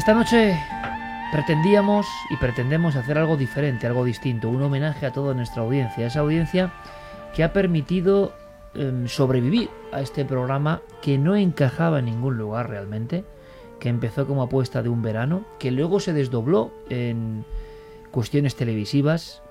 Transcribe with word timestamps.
Esta 0.00 0.14
noche 0.14 0.58
pretendíamos 1.30 2.06
y 2.30 2.36
pretendemos 2.38 2.96
hacer 2.96 3.18
algo 3.18 3.36
diferente, 3.36 3.86
algo 3.86 4.02
distinto, 4.02 4.48
un 4.48 4.62
homenaje 4.62 5.04
a 5.04 5.12
toda 5.12 5.34
nuestra 5.34 5.62
audiencia, 5.62 6.06
esa 6.06 6.20
audiencia 6.20 6.72
que 7.34 7.44
ha 7.44 7.52
permitido 7.52 8.32
em, 8.72 9.06
sobrevivir 9.08 9.68
a 9.92 10.00
este 10.00 10.24
programa 10.24 10.80
que 11.02 11.18
no 11.18 11.36
encajaba 11.36 11.98
en 11.98 12.06
ningún 12.06 12.38
lugar 12.38 12.70
realmente, 12.70 13.26
que 13.78 13.90
empezó 13.90 14.26
como 14.26 14.40
apuesta 14.40 14.82
de 14.82 14.88
un 14.88 15.02
verano, 15.02 15.44
que 15.58 15.70
luego 15.70 16.00
se 16.00 16.14
desdobló 16.14 16.72
en 16.88 17.44
cuestiones 18.10 18.56
televisivas, 18.56 19.42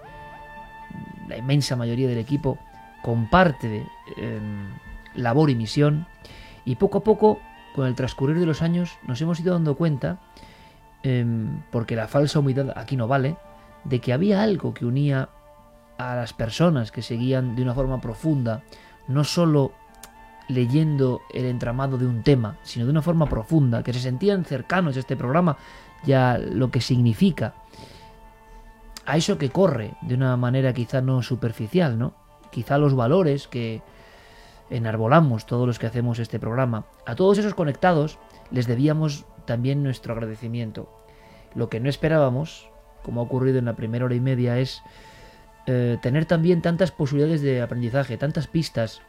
la 1.28 1.38
inmensa 1.38 1.76
mayoría 1.76 2.08
del 2.08 2.18
equipo 2.18 2.58
comparte 3.04 3.86
em, 4.18 4.68
labor 5.14 5.52
y 5.52 5.56
misión, 5.56 6.08
y 6.66 6.76
poco 6.76 6.98
a 6.98 7.04
poco, 7.04 7.40
con 7.80 7.88
el 7.88 7.96
transcurrir 7.96 8.40
de 8.40 8.46
los 8.46 8.62
años, 8.62 8.98
nos 9.08 9.22
hemos 9.22 9.40
ido 9.40 9.54
dando 9.54 9.76
cuenta 9.76 10.20
Em, 11.02 11.62
porque 11.72 11.96
la 11.96 12.08
falsa 12.08 12.40
humildad 12.40 12.74
aquí 12.76 12.98
no 12.98 13.08
vale, 13.08 13.38
de 13.86 14.00
que 14.00 14.12
había 14.12 14.44
algo 14.44 14.74
que 14.74 14.86
unía 14.86 15.30
a 15.98 16.16
las 16.16 16.34
personas 16.34 16.92
que 16.92 17.02
seguían 17.02 17.56
de 17.56 17.62
una 17.62 17.74
forma 17.74 18.02
profunda, 18.02 18.64
no 19.08 19.24
solo 19.24 19.72
leyendo 20.50 21.22
el 21.34 21.46
entramado 21.46 21.98
de 21.98 22.06
un 22.06 22.24
tema, 22.24 22.58
sino 22.64 22.86
de 22.86 22.92
una 22.92 23.02
forma 23.02 23.28
profunda, 23.28 23.84
que 23.84 23.94
se 23.94 24.00
sentían 24.00 24.44
cercanos 24.44 24.98
a 24.98 25.00
este 25.00 25.16
programa, 25.16 25.58
ya 26.04 26.38
lo 26.38 26.70
que 26.70 26.82
significa, 26.82 27.54
a 29.06 29.16
eso 29.16 29.38
que 29.38 29.50
corre 29.50 29.94
de 30.02 30.16
una 30.16 30.36
manera 30.36 30.74
quizá 30.74 31.02
no 31.02 31.22
superficial, 31.22 31.98
¿no? 31.98 32.14
Quizá 32.52 32.78
los 32.78 32.96
valores 32.96 33.48
que 33.48 33.82
enarbolamos 34.70 35.46
todos 35.46 35.68
los 35.68 35.80
que 35.80 35.88
hacemos 35.88 36.20
este 36.20 36.40
programa, 36.40 36.86
a 37.06 37.16
todos 37.16 37.38
esos 37.38 37.54
conectados 37.54 38.20
les 38.52 38.68
debíamos 38.68 39.26
también 39.46 39.84
nuestro 39.84 40.14
agradecimiento. 40.14 40.90
Lo 41.56 41.70
que 41.70 41.80
no 41.80 41.90
esperábamos, 41.90 42.70
como 43.04 43.22
ha 43.22 43.24
ocurrido 43.24 43.60
en 43.60 43.66
la 43.66 43.76
primera 43.76 44.06
hora 44.06 44.16
y 44.16 44.20
media, 44.20 44.60
es 44.60 44.82
eh, 45.66 45.98
tener 46.02 46.26
también 46.26 46.62
tantas 46.62 46.92
posibilidades 46.92 47.42
de 47.42 47.62
aprendizaje, 47.62 48.18
tantas 48.18 48.48
pistas, 48.48 49.02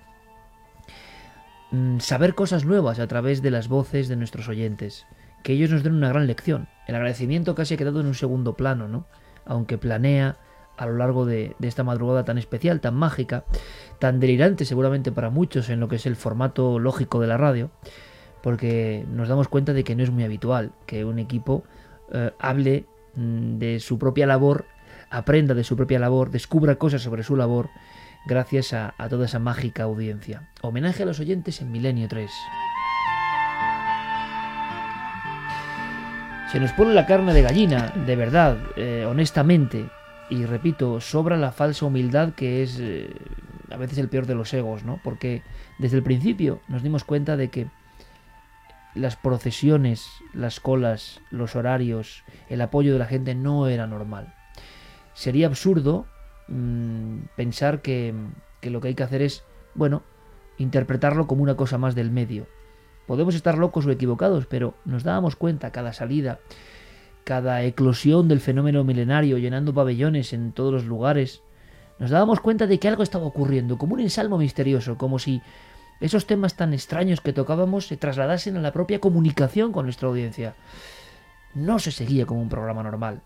mm, 1.71 1.99
saber 1.99 2.35
cosas 2.35 2.65
nuevas 2.65 2.99
a 2.99 3.07
través 3.07 3.43
de 3.43 3.51
las 3.51 3.69
voces 3.69 4.09
de 4.09 4.17
nuestros 4.17 4.49
oyentes, 4.49 5.07
que 5.43 5.53
ellos 5.53 5.71
nos 5.71 5.83
den 5.83 5.95
una 5.95 6.09
gran 6.09 6.27
lección. 6.27 6.69
El 6.87 6.95
agradecimiento 6.95 7.55
casi 7.55 7.75
ha 7.75 7.77
quedado 7.77 8.01
en 8.01 8.07
un 8.07 8.15
segundo 8.15 8.57
plano, 8.57 8.89
¿no? 8.89 9.07
Aunque 9.45 9.79
planea 9.79 10.37
a 10.81 10.87
lo 10.87 10.97
largo 10.97 11.27
de, 11.27 11.55
esta 11.61 11.85
madrugada 11.85 12.25
tan 12.25 12.39
especial, 12.39 12.81
tan 12.81 12.95
mágica, 12.95 13.45
tan 13.99 14.19
delirante 14.19 14.65
seguramente 14.65 15.13
para 15.13 15.29
muchos 15.29 15.69
en 15.69 15.79
lo 15.79 15.89
que 15.89 15.97
es 15.97 16.07
el 16.07 16.17
formato 16.17 16.79
lógico 16.79 17.21
de 17.21 17.27
la 17.27 17.37
radio, 17.37 17.71
porque 18.43 19.05
nos 19.13 19.29
damos 19.29 19.49
cuenta 19.49 19.75
de 19.75 19.85
que 19.85 19.95
no 19.95 20.03
es 20.03 20.11
muy 20.11 20.25
habitual 20.25 20.73
que 20.87 21.05
un 21.05 21.19
equipo 21.19 21.65
eh, 22.15 22.33
hable 22.39 22.87
mm, 23.15 23.59
de 23.59 23.79
su 23.79 23.99
propia 23.99 24.27
labor, 24.27 24.65
aprenda 25.11 25.53
de 25.53 25.65
su 25.65 25.77
propia 25.77 25.99
labor, 25.99 26.31
descubra 26.31 26.77
cosas 26.77 27.03
sobre 27.03 27.25
su 27.25 27.37
labor, 27.37 27.69
gracias 28.27 28.73
a, 28.73 28.95
toda 29.11 29.27
esa 29.27 29.39
mágica 29.39 29.83
audiencia. 29.83 30.49
Homenaje 30.63 31.03
a 31.03 31.07
los 31.07 31.21
oyentes 31.21 31.61
en 31.61 31.73
Milenio 31.73 32.09
3. 32.09 32.31
Se 36.51 36.59
nos 36.59 36.73
pone 36.73 36.95
la 36.95 37.05
carne 37.05 37.35
de 37.35 37.43
gallina, 37.43 37.93
de 38.07 38.17
verdad, 38.17 38.57
eh, 38.77 39.05
honestamente, 39.07 39.91
y 40.31 40.47
repito, 40.47 41.01
sobra 41.01 41.37
la 41.37 41.53
falsa 41.53 41.87
humildad 41.87 42.35
que 42.35 42.63
es 42.63 42.79
eh, 42.81 43.13
a 43.71 43.77
veces 43.77 43.99
el 43.99 44.09
peor 44.09 44.27
de 44.27 44.35
los 44.37 44.55
egos, 44.55 44.85
¿no? 44.85 45.01
Porque 45.03 45.43
desde 45.79 45.97
el 45.97 46.03
principio 46.03 46.61
nos 46.69 46.83
dimos 46.83 47.05
cuenta 47.05 47.37
de 47.37 47.49
que 47.49 47.67
las 48.95 49.17
procesiones, 49.17 50.09
las 50.33 50.61
colas, 50.61 51.21
los 51.31 51.57
horarios, 51.57 52.25
el 52.49 52.61
apoyo 52.61 52.93
de 52.93 52.99
la 52.99 53.07
gente 53.07 53.35
no 53.35 53.67
era 53.69 53.87
normal. 53.87 54.35
Sería 55.15 55.47
absurdo 55.47 56.07
mm, 56.49 57.19
pensar 57.37 57.83
que, 57.83 58.15
que 58.61 58.71
lo 58.71 58.81
que 58.81 58.89
hay 58.89 58.95
que 58.95 59.03
hacer 59.03 59.23
es, 59.23 59.45
bueno, 59.75 60.03
interpretarlo 60.59 61.27
como 61.27 61.43
una 61.43 61.57
cosa 61.57 61.79
más 61.79 61.95
del 61.95 62.11
medio. 62.11 62.47
Podemos 63.07 63.35
estar 63.35 63.59
locos 63.59 63.87
o 63.87 63.91
equivocados, 63.91 64.47
pero 64.47 64.75
nos 64.85 65.03
dábamos 65.03 65.35
cuenta 65.35 65.73
cada 65.73 65.93
salida, 65.93 66.39
cada 67.25 67.63
eclosión 67.63 68.29
del 68.29 68.41
fenómeno 68.41 68.85
milenario 68.85 69.39
llenando 69.39 69.75
pabellones 69.75 70.33
en 70.33 70.53
todos 70.53 70.73
los 70.73 70.85
lugares, 70.85 71.43
nos 71.99 72.11
dábamos 72.11 72.41
cuenta 72.41 72.67
de 72.67 72.79
que 72.79 72.89
algo 72.89 73.03
estaba 73.03 73.27
ocurriendo, 73.27 73.77
como 73.77 73.95
un 73.95 74.01
ensalmo 74.01 74.39
misterioso, 74.39 74.97
como 74.97 75.19
si 75.19 75.43
esos 76.01 76.27
temas 76.27 76.55
tan 76.55 76.73
extraños 76.73 77.21
que 77.21 77.35
tocábamos 77.35 77.87
se 77.87 77.99
trasladasen 77.99 78.57
a 78.57 78.61
la 78.61 78.73
propia 78.73 79.01
comunicación 79.01 79.71
con 79.71 79.85
nuestra 79.85 80.09
audiencia. 80.09 80.55
No 81.55 81.79
se 81.79 81.93
seguía 81.93 82.25
como 82.25 82.41
un 82.41 82.49
programa 82.49 82.83
normal. 82.83 83.21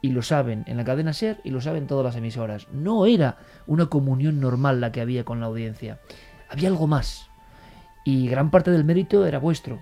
Y 0.00 0.12
lo 0.12 0.22
saben 0.22 0.64
en 0.66 0.78
la 0.78 0.84
cadena 0.84 1.12
Ser 1.12 1.40
y 1.44 1.50
lo 1.50 1.60
saben 1.60 1.86
todas 1.86 2.06
las 2.06 2.16
emisoras. 2.16 2.68
No 2.72 3.04
era 3.04 3.36
una 3.66 3.86
comunión 3.86 4.40
normal 4.40 4.80
la 4.80 4.92
que 4.92 5.02
había 5.02 5.24
con 5.24 5.40
la 5.40 5.46
audiencia. 5.46 6.00
Había 6.48 6.70
algo 6.70 6.86
más. 6.86 7.28
Y 8.02 8.28
gran 8.28 8.50
parte 8.50 8.70
del 8.70 8.84
mérito 8.84 9.26
era 9.26 9.38
vuestro. 9.38 9.78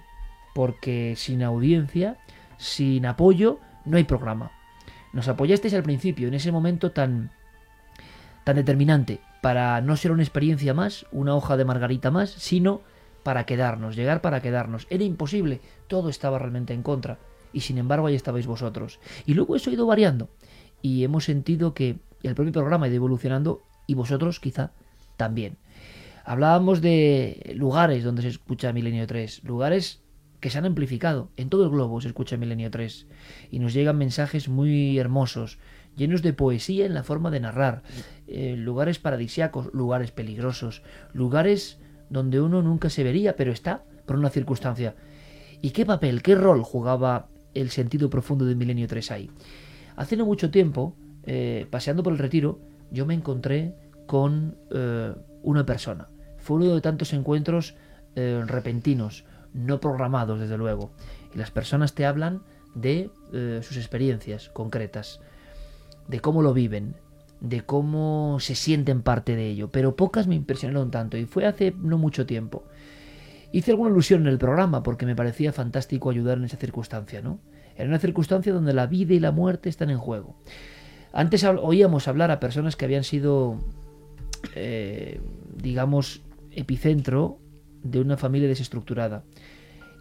Porque 0.57 1.15
sin 1.17 1.45
audiencia, 1.45 2.17
sin 2.59 3.07
apoyo, 3.07 3.61
no 3.85 3.97
hay 3.97 4.05
programa. 4.05 4.53
Nos 5.13 5.29
apoyasteis 5.29 5.75
al 5.75 5.83
principio, 5.83 6.29
en 6.29 6.35
ese 6.35 6.53
momento 6.53 6.93
tan, 6.93 7.31
tan 8.45 8.57
determinante 8.57 9.21
para 9.41 9.81
no 9.81 9.97
ser 9.97 10.13
una 10.13 10.23
experiencia 10.23 10.75
más, 10.75 11.07
una 11.13 11.35
hoja 11.35 11.57
de 11.57 11.65
margarita 11.65 12.11
más, 12.11 12.31
sino 12.31 12.83
para 13.23 13.47
quedarnos, 13.47 13.97
llegar 13.97 14.21
para 14.21 14.43
quedarnos. 14.43 14.87
Era 14.91 15.05
imposible, 15.05 15.61
todo 15.87 16.09
estaba 16.09 16.39
realmente 16.39 16.75
en 16.75 16.83
contra. 16.83 17.19
Y 17.53 17.61
sin 17.61 17.79
embargo 17.79 18.07
ahí 18.07 18.15
estabais 18.15 18.47
vosotros. 18.47 19.01
Y 19.27 19.35
luego 19.35 19.57
eso 19.57 19.71
ha 19.71 19.73
ido 19.73 19.87
variando. 19.87 20.29
Y 20.83 21.05
hemos 21.05 21.25
sentido 21.25 21.73
que 21.73 21.99
el 22.23 22.35
propio 22.35 22.53
programa 22.53 22.87
ha 22.87 22.89
ido 22.89 22.97
evolucionando 22.97 23.63
y 23.87 23.95
vosotros 23.95 24.41
quizá 24.41 24.73
también. 25.17 25.57
Hablábamos 26.25 26.83
de 26.83 27.53
lugares 27.57 28.05
donde 28.05 28.23
se 28.23 28.29
escucha 28.29 28.73
Milenio 28.73 29.07
3, 29.07 29.45
lugares 29.45 30.03
que 30.41 30.51
se 30.51 30.59
han 30.59 30.67
amplificado. 30.67 31.31
En 31.37 31.49
todo 31.49 31.65
el 31.65 31.71
globo 31.71 32.01
se 32.01 32.09
escucha 32.09 32.37
Milenio 32.37 32.71
3 32.71 33.07
y 33.51 33.59
nos 33.59 33.73
llegan 33.73 33.99
mensajes 33.99 34.49
muy 34.49 34.99
hermosos, 34.99 35.59
llenos 35.97 36.23
de 36.23 36.33
poesía 36.33 36.87
en 36.87 36.95
la 36.95 37.03
forma 37.03 37.31
de 37.31 37.41
narrar, 37.41 37.83
eh, 38.27 38.55
lugares 38.57 38.99
paradisiacos, 38.99 39.73
lugares 39.73 40.13
peligrosos, 40.13 40.83
lugares 41.13 41.79
donde 42.09 42.41
uno 42.41 42.63
nunca 42.63 42.89
se 42.91 43.05
vería, 43.05 43.37
pero 43.37 43.53
está 43.53 43.85
por 44.07 44.17
una 44.17 44.31
circunstancia. 44.31 44.95
¿Y 45.61 45.71
qué 45.71 45.85
papel, 45.85 46.23
qué 46.23 46.35
rol 46.35 46.63
jugaba 46.63 47.29
el 47.55 47.71
sentido 47.71 48.09
profundo 48.09 48.45
de 48.45 48.55
Milenio 48.55 48.87
3 48.87 49.11
ahí? 49.11 49.31
Hace 49.97 50.17
no 50.17 50.25
mucho 50.25 50.51
tiempo, 50.51 50.97
eh, 51.25 51.67
paseando 51.69 52.03
por 52.03 52.13
el 52.13 52.19
retiro, 52.19 52.61
yo 52.93 53.05
me 53.05 53.15
encontré 53.15 53.75
con 54.07 54.57
eh, 54.71 55.13
una 55.43 55.67
persona. 55.67 56.09
Fue 56.39 56.57
uno 56.57 56.75
de 56.75 56.81
tantos 56.81 57.13
encuentros 57.13 57.75
repentinos, 58.47 59.25
no 59.55 59.81
programados, 59.81 60.41
desde 60.41 60.59
luego. 60.59 60.91
Y 61.35 61.39
las 61.39 61.51
personas 61.51 61.95
te 61.95 62.07
hablan 62.07 62.43
de 62.75 63.11
sus 63.63 63.77
experiencias 63.77 64.49
concretas 64.51 65.21
de 66.07 66.21
cómo 66.21 66.43
lo 66.43 66.55
viven, 66.55 66.95
de 67.41 67.63
cómo 67.63 68.39
se 68.41 68.55
sienten 68.55 69.03
parte 69.03 69.37
de 69.37 69.47
ello, 69.47 69.71
pero 69.71 69.95
pocas 69.95 70.27
me 70.27 70.35
impresionaron 70.35 70.91
tanto 70.91 71.17
y 71.17 71.27
fue 71.27 71.47
hace 71.47 71.75
no 71.79 71.99
mucho 71.99 72.27
tiempo. 72.27 72.65
Hice 73.53 73.71
alguna 73.71 73.91
ilusión 73.91 74.23
en 74.23 74.29
el 74.29 74.39
programa 74.39 74.83
porque 74.83 75.07
me 75.07 75.17
parecía 75.17 75.53
fantástico 75.53 76.11
ayudar 76.11 76.39
en 76.39 76.45
esa 76.45 76.57
circunstancia, 76.57 77.23
¿no? 77.23 77.39
Era 77.77 77.89
una 77.89 77.99
circunstancia 77.99 78.53
donde 78.53 78.75
la 78.75 78.87
vida 78.87 79.15
y 79.15 79.21
la 79.21 79.31
muerte 79.31 79.69
están 79.69 79.91
en 79.91 79.99
juego. 79.99 80.37
Antes 81.13 81.45
oíamos 81.45 82.09
hablar 82.09 82.31
a 82.31 82.41
personas 82.41 82.77
que 82.77 82.85
habían 82.85 83.05
sido, 83.05 83.59
eh, 84.55 85.21
digamos, 85.57 86.23
epicentro 86.51 87.39
de 87.83 88.01
una 88.01 88.17
familia 88.17 88.49
desestructurada. 88.49 89.25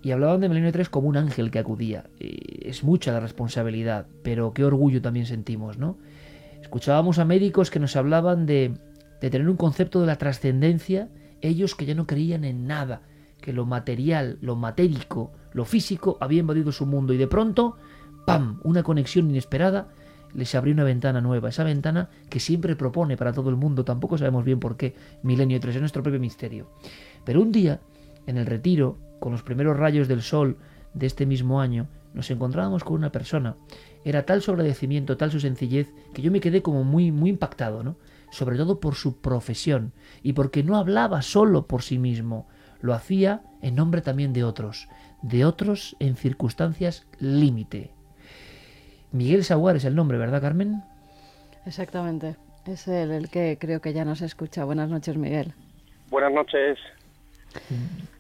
Y 0.03 0.11
hablaban 0.11 0.41
de 0.41 0.49
Milenio 0.49 0.71
3 0.71 0.89
como 0.89 1.07
un 1.07 1.17
ángel 1.17 1.51
que 1.51 1.59
acudía. 1.59 2.05
Es 2.19 2.83
mucha 2.83 3.11
la 3.11 3.19
responsabilidad, 3.19 4.07
pero 4.23 4.53
qué 4.53 4.63
orgullo 4.63 5.01
también 5.01 5.25
sentimos, 5.25 5.77
¿no? 5.77 5.97
Escuchábamos 6.61 7.19
a 7.19 7.25
médicos 7.25 7.71
que 7.71 7.79
nos 7.79 7.95
hablaban 7.95 8.45
de, 8.45 8.73
de 9.21 9.29
tener 9.29 9.49
un 9.49 9.57
concepto 9.57 9.99
de 10.01 10.07
la 10.07 10.17
trascendencia, 10.17 11.09
ellos 11.41 11.75
que 11.75 11.85
ya 11.85 11.95
no 11.95 12.07
creían 12.07 12.43
en 12.43 12.67
nada, 12.67 13.01
que 13.41 13.53
lo 13.53 13.65
material, 13.65 14.37
lo 14.41 14.55
matérico, 14.55 15.31
lo 15.53 15.65
físico 15.65 16.17
había 16.21 16.39
invadido 16.39 16.71
su 16.71 16.85
mundo 16.85 17.13
y 17.13 17.17
de 17.17 17.27
pronto, 17.27 17.77
¡pam!, 18.25 18.59
una 18.63 18.83
conexión 18.83 19.29
inesperada 19.29 19.89
les 20.33 20.53
abrió 20.55 20.73
una 20.73 20.83
ventana 20.83 21.21
nueva, 21.21 21.49
esa 21.49 21.63
ventana 21.63 22.09
que 22.29 22.39
siempre 22.39 22.75
propone 22.75 23.17
para 23.17 23.33
todo 23.33 23.49
el 23.49 23.55
mundo, 23.55 23.83
tampoco 23.85 24.17
sabemos 24.17 24.45
bien 24.45 24.59
por 24.59 24.77
qué, 24.77 24.95
Milenio 25.23 25.59
3 25.59 25.75
es 25.75 25.81
nuestro 25.81 26.03
propio 26.03 26.19
misterio. 26.19 26.67
Pero 27.27 27.41
un 27.41 27.51
día, 27.51 27.81
en 28.25 28.37
el 28.37 28.45
retiro, 28.45 28.97
con 29.19 29.33
los 29.33 29.43
primeros 29.43 29.75
rayos 29.75 30.07
del 30.07 30.21
sol 30.21 30.55
de 30.93 31.07
este 31.07 31.25
mismo 31.25 31.59
año, 31.59 31.89
nos 32.13 32.31
encontrábamos 32.31 32.85
con 32.85 32.95
una 32.95 33.11
persona. 33.11 33.57
Era 34.05 34.25
tal 34.25 34.41
su 34.41 34.51
agradecimiento, 34.51 35.17
tal 35.17 35.29
su 35.29 35.41
sencillez, 35.41 35.93
que 36.13 36.21
yo 36.21 36.31
me 36.31 36.39
quedé 36.39 36.61
como 36.61 36.85
muy, 36.85 37.11
muy 37.11 37.29
impactado, 37.29 37.83
¿no? 37.83 37.97
Sobre 38.31 38.55
todo 38.55 38.79
por 38.79 38.95
su 38.95 39.19
profesión 39.19 39.91
y 40.23 40.31
porque 40.31 40.63
no 40.63 40.77
hablaba 40.77 41.21
solo 41.21 41.67
por 41.67 41.81
sí 41.81 41.99
mismo, 41.99 42.47
lo 42.79 42.93
hacía 42.93 43.41
en 43.61 43.75
nombre 43.75 44.01
también 44.01 44.31
de 44.31 44.45
otros, 44.45 44.87
de 45.21 45.43
otros 45.43 45.97
en 45.99 46.15
circunstancias 46.15 47.05
límite. 47.19 47.91
Miguel 49.11 49.43
Saguar 49.43 49.75
es 49.75 49.83
el 49.83 49.95
nombre, 49.95 50.17
¿verdad, 50.17 50.41
Carmen? 50.41 50.81
Exactamente. 51.65 52.37
Es 52.65 52.87
él 52.87 53.11
el 53.11 53.29
que 53.29 53.57
creo 53.59 53.81
que 53.81 53.91
ya 53.91 54.05
nos 54.05 54.21
escucha. 54.21 54.63
Buenas 54.63 54.89
noches, 54.89 55.17
Miguel. 55.17 55.53
Buenas 56.09 56.31
noches. 56.31 56.79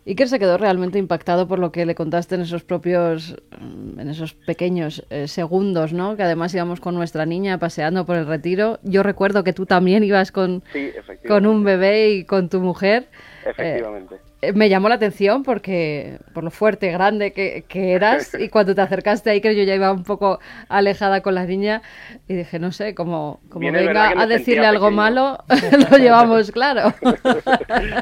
Iker 0.07 0.29
se 0.29 0.39
quedó 0.39 0.57
realmente 0.57 0.99
impactado 0.99 1.49
por 1.49 1.59
lo 1.59 1.73
que 1.73 1.85
le 1.85 1.93
contaste 1.93 2.35
en 2.35 2.41
esos 2.41 2.63
propios, 2.63 3.35
en 3.97 4.09
esos 4.09 4.33
pequeños 4.33 5.05
eh, 5.09 5.27
segundos, 5.27 5.91
¿no? 5.91 6.15
Que 6.15 6.23
además 6.23 6.53
íbamos 6.53 6.79
con 6.79 6.95
nuestra 6.95 7.25
niña 7.25 7.57
paseando 7.57 8.05
por 8.05 8.15
el 8.15 8.25
retiro. 8.25 8.79
Yo 8.83 9.03
recuerdo 9.03 9.43
que 9.43 9.51
tú 9.51 9.65
también 9.65 10.05
ibas 10.05 10.31
con, 10.31 10.63
con 11.27 11.45
un 11.45 11.65
bebé 11.65 12.11
y 12.11 12.23
con 12.23 12.47
tu 12.47 12.61
mujer. 12.61 13.09
Efectivamente. 13.45 14.15
Eh, 14.15 14.19
me 14.53 14.69
llamó 14.69 14.87
la 14.87 14.95
atención 14.95 15.41
porque 15.43 16.19
por 16.33 16.43
lo 16.43 16.51
fuerte, 16.51 16.91
grande 16.91 17.31
que, 17.33 17.65
eras 17.69 18.33
y 18.39 18.49
cuando 18.49 18.75
te 18.75 18.81
acercaste 18.81 19.29
ahí 19.29 19.41
que 19.41 19.55
yo 19.55 19.63
ya 19.63 19.75
iba 19.75 19.91
un 19.91 20.03
poco 20.03 20.39
alejada 20.69 21.21
con 21.21 21.33
la 21.35 21.45
niña 21.45 21.81
y 22.27 22.35
dije, 22.35 22.59
no 22.59 22.71
sé, 22.71 22.93
como, 22.93 23.39
como 23.49 23.71
venga 23.71 24.13
a 24.15 24.27
decirle 24.27 24.65
algo 24.65 24.91
malo, 24.91 25.43
lo 25.91 25.97
llevamos 25.97 26.51
claro. 26.51 26.93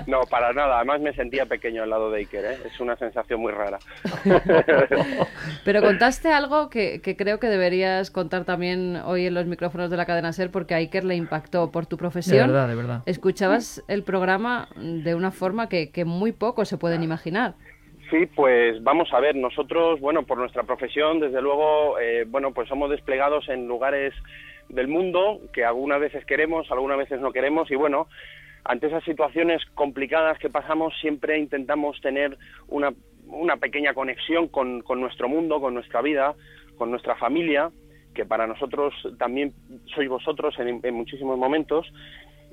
no, 0.08 0.22
para 0.30 0.52
nada, 0.54 0.78
además 0.78 1.00
me 1.02 1.14
sentía 1.14 1.46
pequeño 1.46 1.84
al 1.84 1.90
lado 1.90 2.12
de 2.12 2.20
Iker, 2.20 2.46
¿eh? 2.46 2.58
es 2.66 2.80
una 2.80 2.98
sensación 2.98 3.40
muy 3.40 3.52
rara. 3.52 3.80
Pero 5.64 5.82
contaste 5.82 6.32
algo 6.32 6.70
que, 6.70 7.02
creo 7.18 7.40
que 7.40 7.48
deberías 7.48 8.12
contar 8.12 8.44
también 8.44 8.98
hoy 9.06 9.28
en 9.28 9.34
los 9.34 9.46
micrófonos 9.46 9.90
de 9.90 9.98
la 9.98 10.06
cadena 10.06 10.34
SER 10.34 10.52
porque 10.52 10.74
a 10.74 10.78
Iker 10.78 11.06
le 11.06 11.16
impactó 11.16 11.72
por 11.72 11.86
tu 11.86 11.98
profesión. 11.98 12.48
De 12.48 12.54
verdad, 12.54 12.68
de 12.68 12.76
verdad. 12.76 13.02
Escuchabas 13.06 13.84
el 13.88 14.04
programa 14.04 14.68
de 14.76 15.16
una 15.16 15.32
forma 15.32 15.70
que, 15.70 15.92
que 15.92 16.04
muy 16.04 16.25
muy 16.26 16.32
poco 16.32 16.66
se 16.66 16.80
pueden 16.80 17.04
imaginar. 17.04 17.54
Sí, 18.10 18.26
pues 18.26 18.84
vamos 18.84 19.14
a 19.14 19.20
ver, 19.20 19.36
nosotros, 19.36 20.00
bueno, 20.00 20.24
por 20.24 20.40
nuestra 20.40 20.64
profesión, 20.64 21.20
desde 21.20 21.40
luego, 21.40 22.00
eh, 22.00 22.26
bueno, 22.28 22.52
pues 22.52 22.68
somos 22.68 22.90
desplegados 22.90 23.48
en 23.48 23.68
lugares 23.68 24.12
del 24.68 24.88
mundo 24.88 25.40
que 25.54 25.64
algunas 25.64 26.00
veces 26.00 26.26
queremos, 26.26 26.72
algunas 26.72 26.98
veces 26.98 27.22
no 27.22 27.32
queremos 27.32 27.70
y 27.70 27.76
bueno, 27.76 28.08
ante 28.64 28.88
esas 28.88 29.04
situaciones 29.04 29.62
complicadas 29.76 30.40
que 30.40 30.50
pasamos 30.50 30.96
siempre 31.00 31.38
intentamos 31.38 32.02
tener 32.02 32.36
una, 32.70 32.92
una 33.28 33.58
pequeña 33.58 33.94
conexión 33.94 34.48
con, 34.48 34.82
con 34.82 35.00
nuestro 35.00 35.30
mundo, 35.30 35.62
con 35.62 35.76
nuestra 35.76 36.02
vida, 36.02 36.34
con 36.76 36.90
nuestra 36.90 37.16
familia, 37.18 37.70
que 38.16 38.26
para 38.26 38.48
nosotros 38.48 38.96
también 39.20 39.54
sois 39.94 40.10
vosotros 40.10 40.56
en 40.58 40.94
muchísimos 40.96 41.38
momentos 41.38 41.86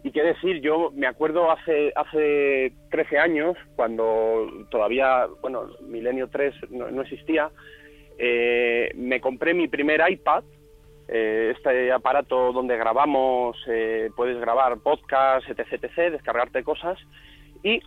y 0.04 0.10
qué 0.10 0.22
decir, 0.22 0.60
yo 0.60 0.90
me 0.94 1.06
acuerdo 1.06 1.50
hace, 1.50 1.93
hace 1.94 2.72
13 2.90 3.19
años, 3.19 3.56
cuando 3.76 4.49
todavía, 4.70 5.28
bueno, 5.40 5.66
Milenio 5.82 6.28
3 6.28 6.54
no, 6.70 7.02
existía, 7.02 7.50
eh, 8.19 8.90
me 8.96 9.20
compré 9.20 9.54
mi 9.54 9.69
primer 9.69 10.02
iPad, 10.10 10.43
eh, 11.06 11.52
este 11.56 11.93
aparato 11.93 12.52
donde 12.52 12.76
grabamos, 12.76 13.56
eh, 13.69 14.10
puedes 14.16 14.40
grabar 14.40 14.78
podcast, 14.78 15.49
etc, 15.49 15.72
etc, 15.72 16.12
descargarte 16.12 16.64
cosas, 16.64 16.99
y 17.62 17.81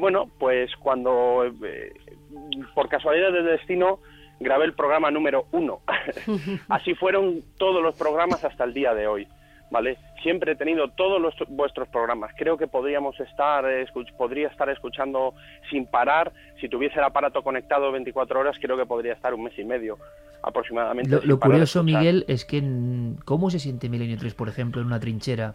bueno, 0.00 0.30
pues 0.38 0.74
cuando, 0.76 1.44
por 2.74 2.88
casualidad 2.88 3.32
del 3.32 3.44
destino, 3.44 4.00
grabé 4.40 4.64
el 4.64 4.72
programa 4.72 5.10
número 5.10 5.46
uno. 5.52 5.80
Así 6.68 6.94
fueron 6.94 7.42
todos 7.58 7.82
los 7.82 7.94
programas 7.96 8.44
hasta 8.44 8.64
el 8.64 8.72
día 8.72 8.94
de 8.94 9.06
hoy. 9.06 9.28
¿Vale? 9.70 9.98
Siempre 10.22 10.52
he 10.52 10.56
tenido 10.56 10.88
todos 10.88 11.20
los, 11.20 11.34
vuestros 11.48 11.88
programas. 11.88 12.32
Creo 12.36 12.56
que 12.56 12.66
podríamos 12.66 13.18
estar, 13.20 13.64
podría 14.16 14.48
estar 14.48 14.68
escuchando 14.70 15.34
sin 15.70 15.86
parar. 15.86 16.32
Si 16.60 16.68
tuviese 16.68 16.98
el 16.98 17.04
aparato 17.04 17.42
conectado 17.42 17.92
24 17.92 18.40
horas, 18.40 18.56
creo 18.60 18.76
que 18.76 18.86
podría 18.86 19.12
estar 19.12 19.34
un 19.34 19.44
mes 19.44 19.58
y 19.58 19.64
medio 19.64 19.98
aproximadamente. 20.42 21.20
Lo, 21.24 21.40
curioso, 21.40 21.82
Miguel, 21.82 22.24
es 22.28 22.44
que 22.44 22.62
¿cómo 23.24 23.50
se 23.50 23.58
siente 23.58 23.88
Milenio 23.88 24.18
3, 24.18 24.34
por 24.34 24.48
ejemplo, 24.48 24.80
en 24.80 24.86
una 24.86 25.00
trinchera 25.00 25.54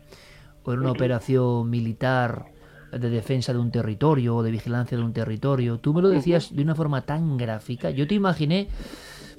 o 0.63 0.73
en 0.73 0.79
una 0.79 0.91
operación 0.91 1.69
militar? 1.69 2.45
de 2.91 3.11
defensa 3.11 3.53
de 3.53 3.59
un 3.59 3.69
territorio 3.69 4.37
o 4.37 4.41
de 4.41 4.49
vigilancia 4.49 4.97
de 4.97 5.03
un 5.03 5.13
territorio. 5.13 5.77
Tú 5.77 5.93
me 5.93 6.01
lo 6.01 6.09
decías 6.09 6.55
de 6.55 6.63
una 6.63 6.73
forma 6.73 7.03
tan 7.03 7.37
gráfica. 7.37 7.91
Yo 7.91 8.07
te 8.07 8.15
imaginé 8.15 8.67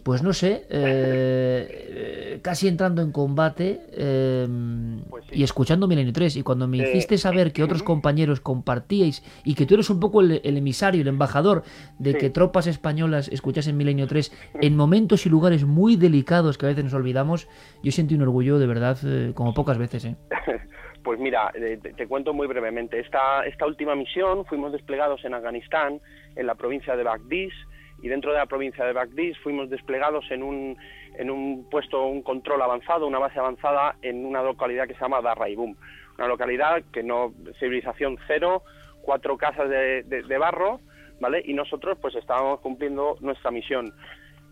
pues 0.02 0.22
no 0.22 0.32
sé, 0.32 0.66
eh, 0.70 2.38
casi 2.42 2.68
entrando 2.68 3.02
en 3.02 3.12
combate 3.12 3.80
em, 3.92 5.02
pues 5.08 5.24
y 5.32 5.42
escuchando 5.42 5.86
Milenio 5.86 6.12
3. 6.12 6.36
Y 6.36 6.42
cuando 6.42 6.66
me 6.66 6.78
hiciste 6.78 7.18
saber 7.18 7.52
que 7.52 7.62
otros 7.62 7.82
compañeros 7.82 8.40
compartíais 8.40 9.22
y 9.44 9.54
que 9.54 9.66
tú 9.66 9.74
eres 9.74 9.90
un 9.90 10.00
poco 10.00 10.20
el, 10.20 10.40
emisario, 10.42 11.02
el 11.02 11.08
embajador 11.08 11.62
de 11.98 12.14
que 12.14 12.30
tropas 12.30 12.66
españolas 12.66 13.28
escuchasen 13.28 13.76
Milenio 13.76 14.06
3 14.06 14.32
en 14.62 14.76
momentos 14.76 15.26
y 15.26 15.28
lugares 15.28 15.64
muy 15.64 15.96
delicados 15.96 16.58
que 16.58 16.66
a 16.66 16.68
veces 16.70 16.84
nos 16.84 16.94
olvidamos, 16.94 17.48
yo 17.82 17.92
sentí 17.92 18.14
un 18.14 18.22
orgullo 18.22 18.58
de 18.58 18.66
verdad 18.66 18.98
eh, 19.04 19.32
como 19.34 19.54
pocas 19.54 19.78
veces. 19.78 20.04
¿eh? 20.04 20.16
Pues 21.02 21.18
mira, 21.18 21.50
te, 21.96 22.06
cuento 22.06 22.34
muy 22.34 22.46
brevemente. 22.46 23.00
Esta, 23.00 23.46
esta 23.46 23.64
última 23.64 23.94
misión 23.94 24.44
fuimos 24.44 24.70
desplegados 24.70 25.24
en 25.24 25.32
Afganistán, 25.32 25.98
en 26.36 26.46
la 26.46 26.54
provincia 26.54 26.94
de 26.94 27.02
Bagdís, 27.02 27.54
y 28.02 28.08
dentro 28.08 28.32
de 28.32 28.38
la 28.38 28.46
provincia 28.46 28.84
de 28.84 28.92
Bagdís 28.92 29.38
fuimos 29.38 29.68
desplegados 29.70 30.24
en 30.30 30.42
un, 30.42 30.76
en 31.16 31.30
un 31.30 31.68
puesto, 31.68 32.04
un 32.06 32.22
control 32.22 32.62
avanzado, 32.62 33.06
una 33.06 33.18
base 33.18 33.38
avanzada 33.38 33.96
en 34.02 34.24
una 34.24 34.42
localidad 34.42 34.86
que 34.86 34.94
se 34.94 35.00
llama 35.00 35.20
Darraibum, 35.20 35.76
una 36.18 36.28
localidad 36.28 36.82
que 36.92 37.02
no, 37.02 37.32
civilización 37.58 38.18
cero, 38.26 38.62
cuatro 39.02 39.36
casas 39.36 39.68
de, 39.68 40.02
de, 40.02 40.38
barro, 40.38 40.80
¿vale? 41.20 41.42
Y 41.44 41.54
nosotros 41.54 41.98
pues 42.00 42.14
estábamos 42.14 42.60
cumpliendo 42.60 43.16
nuestra 43.20 43.50
misión. 43.50 43.92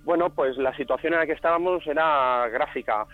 Bueno, 0.05 0.31
pues 0.31 0.57
la 0.57 0.75
situación 0.77 1.13
en 1.13 1.21
la 1.21 1.27
que 1.27 1.33
estábamos 1.33 1.87
era 1.87 2.49
gráfica. 2.49 3.07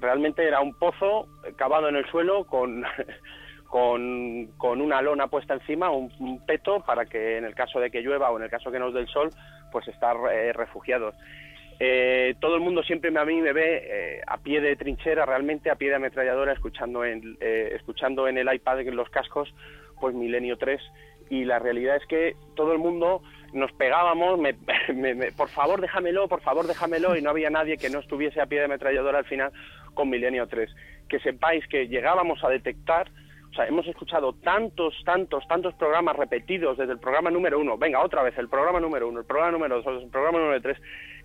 Realmente 0.00 0.46
era 0.46 0.60
un 0.60 0.74
pozo 0.74 1.28
cavado 1.56 1.88
en 1.88 1.96
el 1.96 2.06
suelo 2.06 2.44
con, 2.46 2.84
con, 3.68 4.46
con 4.56 4.80
una 4.80 5.02
lona 5.02 5.28
puesta 5.28 5.54
encima, 5.54 5.90
un, 5.90 6.42
peto, 6.46 6.80
para 6.80 7.04
que 7.04 7.36
en 7.36 7.44
el 7.44 7.54
caso 7.54 7.78
de 7.78 7.90
que 7.90 8.00
llueva 8.00 8.30
o 8.30 8.38
en 8.38 8.44
el 8.44 8.50
caso 8.50 8.70
que 8.72 8.78
nos 8.78 8.94
dé 8.94 9.00
el 9.00 9.08
sol, 9.08 9.30
pues 9.70 9.88
estar 9.88 10.16
eh, 10.32 10.52
refugiados. 10.52 11.14
Eh, 11.80 12.34
todo 12.40 12.56
el 12.56 12.60
mundo 12.60 12.82
siempre 12.82 13.16
a 13.16 13.24
mí 13.24 13.40
me 13.40 13.52
ve 13.52 13.82
eh, 13.84 14.20
a 14.26 14.38
pie 14.38 14.60
de 14.60 14.74
trinchera, 14.76 15.24
realmente 15.24 15.70
a 15.70 15.76
pie 15.76 15.90
de 15.90 15.96
ametralladora, 15.96 16.52
escuchando 16.52 17.04
en, 17.04 17.36
escuchando 17.40 18.26
en 18.26 18.38
el 18.38 18.52
iPad, 18.52 18.80
en 18.80 18.96
los 18.96 19.08
cascos, 19.10 19.54
pues 20.00 20.14
Milenio 20.14 20.56
3. 20.56 20.80
Y 21.30 21.44
la 21.44 21.58
realidad 21.58 21.96
es 21.96 22.06
que 22.06 22.34
todo 22.56 22.72
el 22.72 22.78
mundo 22.78 23.22
nos 23.52 23.70
pegábamos, 23.72 24.40
por 25.36 25.48
favor 25.50 25.80
déjamelo, 25.80 26.26
por 26.26 26.40
favor 26.40 26.66
déjamelo, 26.66 27.16
y 27.16 27.22
no 27.22 27.30
había 27.30 27.50
nadie 27.50 27.76
que 27.76 27.90
no 27.90 28.00
estuviese 28.00 28.40
a 28.40 28.46
pie 28.46 28.58
de 28.58 28.64
ametralladora 28.64 29.18
al 29.18 29.26
final 29.26 29.52
con 29.94 30.10
Milenio 30.10 30.46
3. 30.48 30.74
Que 31.08 31.20
sepáis 31.20 31.66
que 31.68 31.86
llegábamos 31.86 32.42
a 32.42 32.48
detectar 32.48 33.10
o 33.50 33.54
sea, 33.54 33.66
hemos 33.66 33.86
escuchado 33.86 34.32
tantos, 34.34 34.94
tantos, 35.04 35.46
tantos 35.48 35.74
programas 35.74 36.16
repetidos 36.16 36.76
desde 36.76 36.92
el 36.92 36.98
programa 36.98 37.30
número 37.30 37.58
uno, 37.58 37.78
venga, 37.78 38.02
otra 38.02 38.22
vez, 38.22 38.36
el 38.38 38.48
programa 38.48 38.80
número 38.80 39.08
uno, 39.08 39.20
el 39.20 39.26
programa 39.26 39.52
número 39.52 39.82
dos, 39.82 40.02
el 40.02 40.10
programa 40.10 40.38
número 40.38 40.60
tres, 40.60 40.78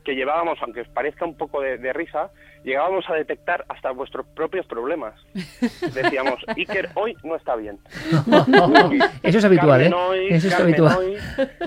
que 0.03 0.15
llevábamos, 0.15 0.61
aunque 0.61 0.81
os 0.81 0.87
parezca 0.89 1.25
un 1.25 1.37
poco 1.37 1.61
de, 1.61 1.93
risa, 1.93 2.31
llegábamos 2.63 3.05
a 3.09 3.13
detectar 3.13 3.65
hasta 3.69 3.91
vuestros 3.91 4.25
propios 4.35 4.65
problemas. 4.65 5.13
Decíamos, 5.93 6.39
Iker 6.55 6.89
hoy 6.95 7.15
no 7.23 7.35
está 7.35 7.55
bien. 7.55 7.79
Eso 9.23 9.37
es 9.37 9.45
habitual, 9.45 9.81
¿eh? 9.81 9.91
Eso 10.29 10.47
es 10.47 10.59
habitual. 10.59 10.97
Hoy, 10.97 11.17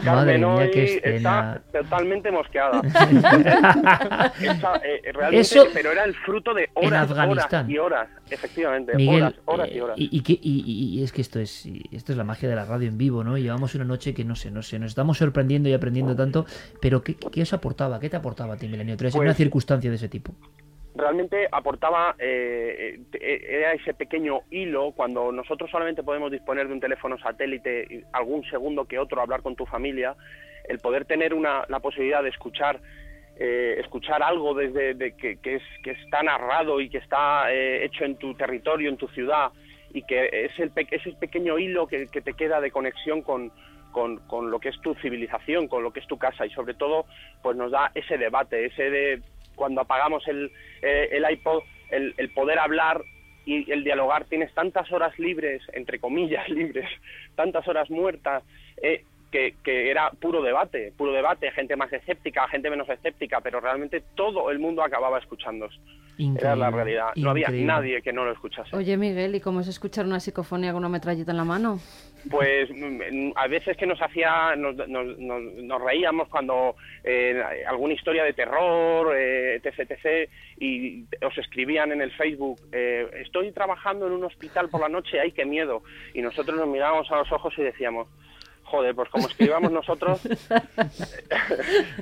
Madre 0.04 0.38
mía, 0.38 0.70
qué 0.72 1.00
está 1.04 1.60
totalmente 1.72 2.30
mosqueada. 2.30 2.80
Eh, 4.82 5.12
realmente, 5.12 5.58
pero 5.72 5.92
era 5.92 6.04
el 6.04 6.14
fruto 6.14 6.52
de 6.52 6.68
horas, 6.74 7.10
horas 7.10 7.68
y 7.68 7.78
horas, 7.78 8.08
efectivamente, 8.30 8.92
horas, 9.08 9.34
horas 9.44 9.68
y 9.70 9.78
eh, 9.78 9.82
horas. 9.82 9.96
Y, 9.98 10.22
y, 10.22 10.98
y, 10.98 11.02
es 11.02 11.12
que 11.12 11.20
esto 11.20 11.40
es 11.40 11.66
esto 11.92 12.12
es 12.12 12.18
la 12.18 12.24
magia 12.24 12.48
de 12.48 12.54
la 12.54 12.64
radio 12.64 12.88
en 12.88 12.98
vivo, 12.98 13.24
¿no? 13.24 13.36
Llevamos 13.36 13.74
una 13.74 13.84
noche 13.84 14.14
que 14.14 14.24
no 14.24 14.36
sé, 14.36 14.50
no 14.50 14.62
sé, 14.62 14.78
nos 14.78 14.90
estamos 14.90 15.18
sorprendiendo 15.18 15.68
y 15.68 15.72
aprendiendo 15.72 16.14
tanto, 16.14 16.46
pero 16.80 17.02
¿qué, 17.02 17.16
qué 17.16 17.42
os 17.42 17.52
aportaba? 17.52 17.98
¿Qué 18.00 18.10
te 18.10 18.16
aportaba 18.16 18.54
a 18.54 18.56
ti 18.56 18.68
Milenio 18.68 18.96
3 18.96 19.14
en 19.14 19.20
una 19.20 19.28
pues 19.28 19.36
circunstancia 19.36 19.90
de 19.90 19.96
ese 19.96 20.08
tipo? 20.08 20.34
Realmente 20.96 21.48
aportaba, 21.52 22.14
eh, 22.18 23.00
eh, 23.12 23.46
era 23.48 23.72
ese 23.72 23.94
pequeño 23.94 24.40
hilo, 24.50 24.92
cuando 24.92 25.30
nosotros 25.30 25.70
solamente 25.70 26.02
podemos 26.02 26.30
disponer 26.30 26.66
de 26.66 26.74
un 26.74 26.80
teléfono 26.80 27.18
satélite, 27.18 28.04
algún 28.12 28.44
segundo 28.44 28.86
que 28.86 28.98
otro, 28.98 29.20
hablar 29.20 29.42
con 29.42 29.56
tu 29.56 29.66
familia, 29.66 30.16
el 30.68 30.78
poder 30.78 31.04
tener 31.04 31.34
una, 31.34 31.64
la 31.68 31.80
posibilidad 31.80 32.22
de 32.22 32.30
escuchar 32.30 32.80
eh, 33.38 33.76
escuchar 33.80 34.22
algo 34.22 34.54
desde 34.54 34.94
de, 34.94 35.14
que, 35.14 35.38
es, 35.42 35.62
que 35.82 35.90
está 35.90 36.22
narrado 36.22 36.80
y 36.80 36.88
que 36.88 36.96
está 36.96 37.52
hecho 37.52 38.04
en 38.06 38.16
tu 38.16 38.32
territorio, 38.32 38.88
en 38.88 38.96
tu 38.96 39.08
ciudad, 39.08 39.52
y 39.92 40.02
que 40.02 40.30
es 40.32 40.58
el, 40.58 40.72
ese 40.90 41.12
pequeño 41.12 41.58
hilo 41.58 41.86
que, 41.86 42.06
que 42.06 42.22
te 42.22 42.32
queda 42.32 42.62
de 42.62 42.70
conexión 42.70 43.20
con, 43.20 43.52
con, 43.92 44.16
con, 44.26 44.50
lo 44.50 44.58
que 44.58 44.70
es 44.70 44.80
tu 44.80 44.94
civilización, 44.94 45.68
con 45.68 45.82
lo 45.82 45.92
que 45.92 46.00
es 46.00 46.06
tu 46.06 46.16
casa 46.16 46.46
y 46.46 46.50
sobre 46.50 46.72
todo 46.72 47.04
pues 47.42 47.56
nos 47.56 47.70
da 47.70 47.90
ese 47.94 48.16
debate, 48.16 48.66
ese 48.66 48.90
de 48.90 49.22
cuando 49.56 49.80
apagamos 49.80 50.26
el, 50.28 50.52
eh, 50.82 51.08
el 51.10 51.28
iPod, 51.30 51.62
el, 51.90 52.14
el, 52.16 52.30
poder 52.30 52.58
hablar 52.58 53.02
y 53.44 53.70
el 53.70 53.82
dialogar, 53.82 54.26
tienes 54.26 54.52
tantas 54.54 54.90
horas 54.92 55.18
libres, 55.18 55.62
entre 55.72 55.98
comillas 55.98 56.48
libres, 56.60 56.88
tantas 57.34 57.66
horas 57.66 57.90
muertas, 57.90 58.44
eh, 58.80 59.04
que, 59.30 59.54
que, 59.62 59.90
era 59.90 60.10
puro 60.10 60.42
debate, 60.42 60.92
puro 60.96 61.12
debate, 61.12 61.50
gente 61.52 61.76
más 61.76 61.92
escéptica, 61.92 62.48
gente 62.48 62.70
menos 62.70 62.88
escéptica, 62.88 63.40
pero 63.40 63.60
realmente 63.60 64.02
todo 64.14 64.50
el 64.50 64.58
mundo 64.58 64.82
acababa 64.82 65.18
escuchando. 65.18 65.68
Era 66.18 66.56
la 66.56 66.70
realidad. 66.70 67.08
No 67.16 67.30
había 67.30 67.48
nadie 67.50 68.00
que 68.00 68.12
no 68.12 68.24
lo 68.24 68.32
escuchase. 68.32 68.74
Oye, 68.74 68.96
Miguel, 68.96 69.34
¿y 69.34 69.40
cómo 69.40 69.60
es 69.60 69.68
escuchar 69.68 70.06
una 70.06 70.18
psicofonía 70.18 70.72
con 70.72 70.78
una 70.78 70.88
metralleta 70.88 71.30
en 71.30 71.36
la 71.36 71.44
mano? 71.44 71.78
Pues 72.30 72.70
mm, 72.70 73.32
a 73.36 73.46
veces 73.46 73.76
que 73.76 73.86
nos 73.86 74.00
hacía, 74.00 74.56
nos, 74.56 74.76
nos, 74.88 75.82
reíamos 75.82 76.28
cuando 76.28 76.74
eh, 77.04 77.40
alguna 77.68 77.94
historia 77.94 78.24
de 78.24 78.32
terror, 78.32 79.14
eh, 79.14 79.60
etc, 79.62 79.90
etc, 79.90 80.30
y 80.58 81.04
os 81.24 81.36
escribían 81.38 81.92
en 81.92 82.00
el 82.00 82.10
Facebook, 82.12 82.60
eh, 82.72 83.08
estoy 83.22 83.52
trabajando 83.52 84.06
en 84.06 84.14
un 84.14 84.24
hospital 84.24 84.70
por 84.70 84.80
la 84.80 84.88
noche, 84.88 85.20
ay, 85.20 85.32
qué 85.32 85.44
miedo. 85.44 85.82
Y 86.14 86.22
nosotros 86.22 86.58
nos 86.58 86.68
mirábamos 86.68 87.10
a 87.12 87.16
los 87.16 87.30
ojos 87.30 87.52
y 87.58 87.62
decíamos, 87.62 88.08
joder, 88.66 88.94
pues 88.94 89.08
como 89.10 89.26
escribíamos 89.28 89.72
nosotros, 89.72 90.20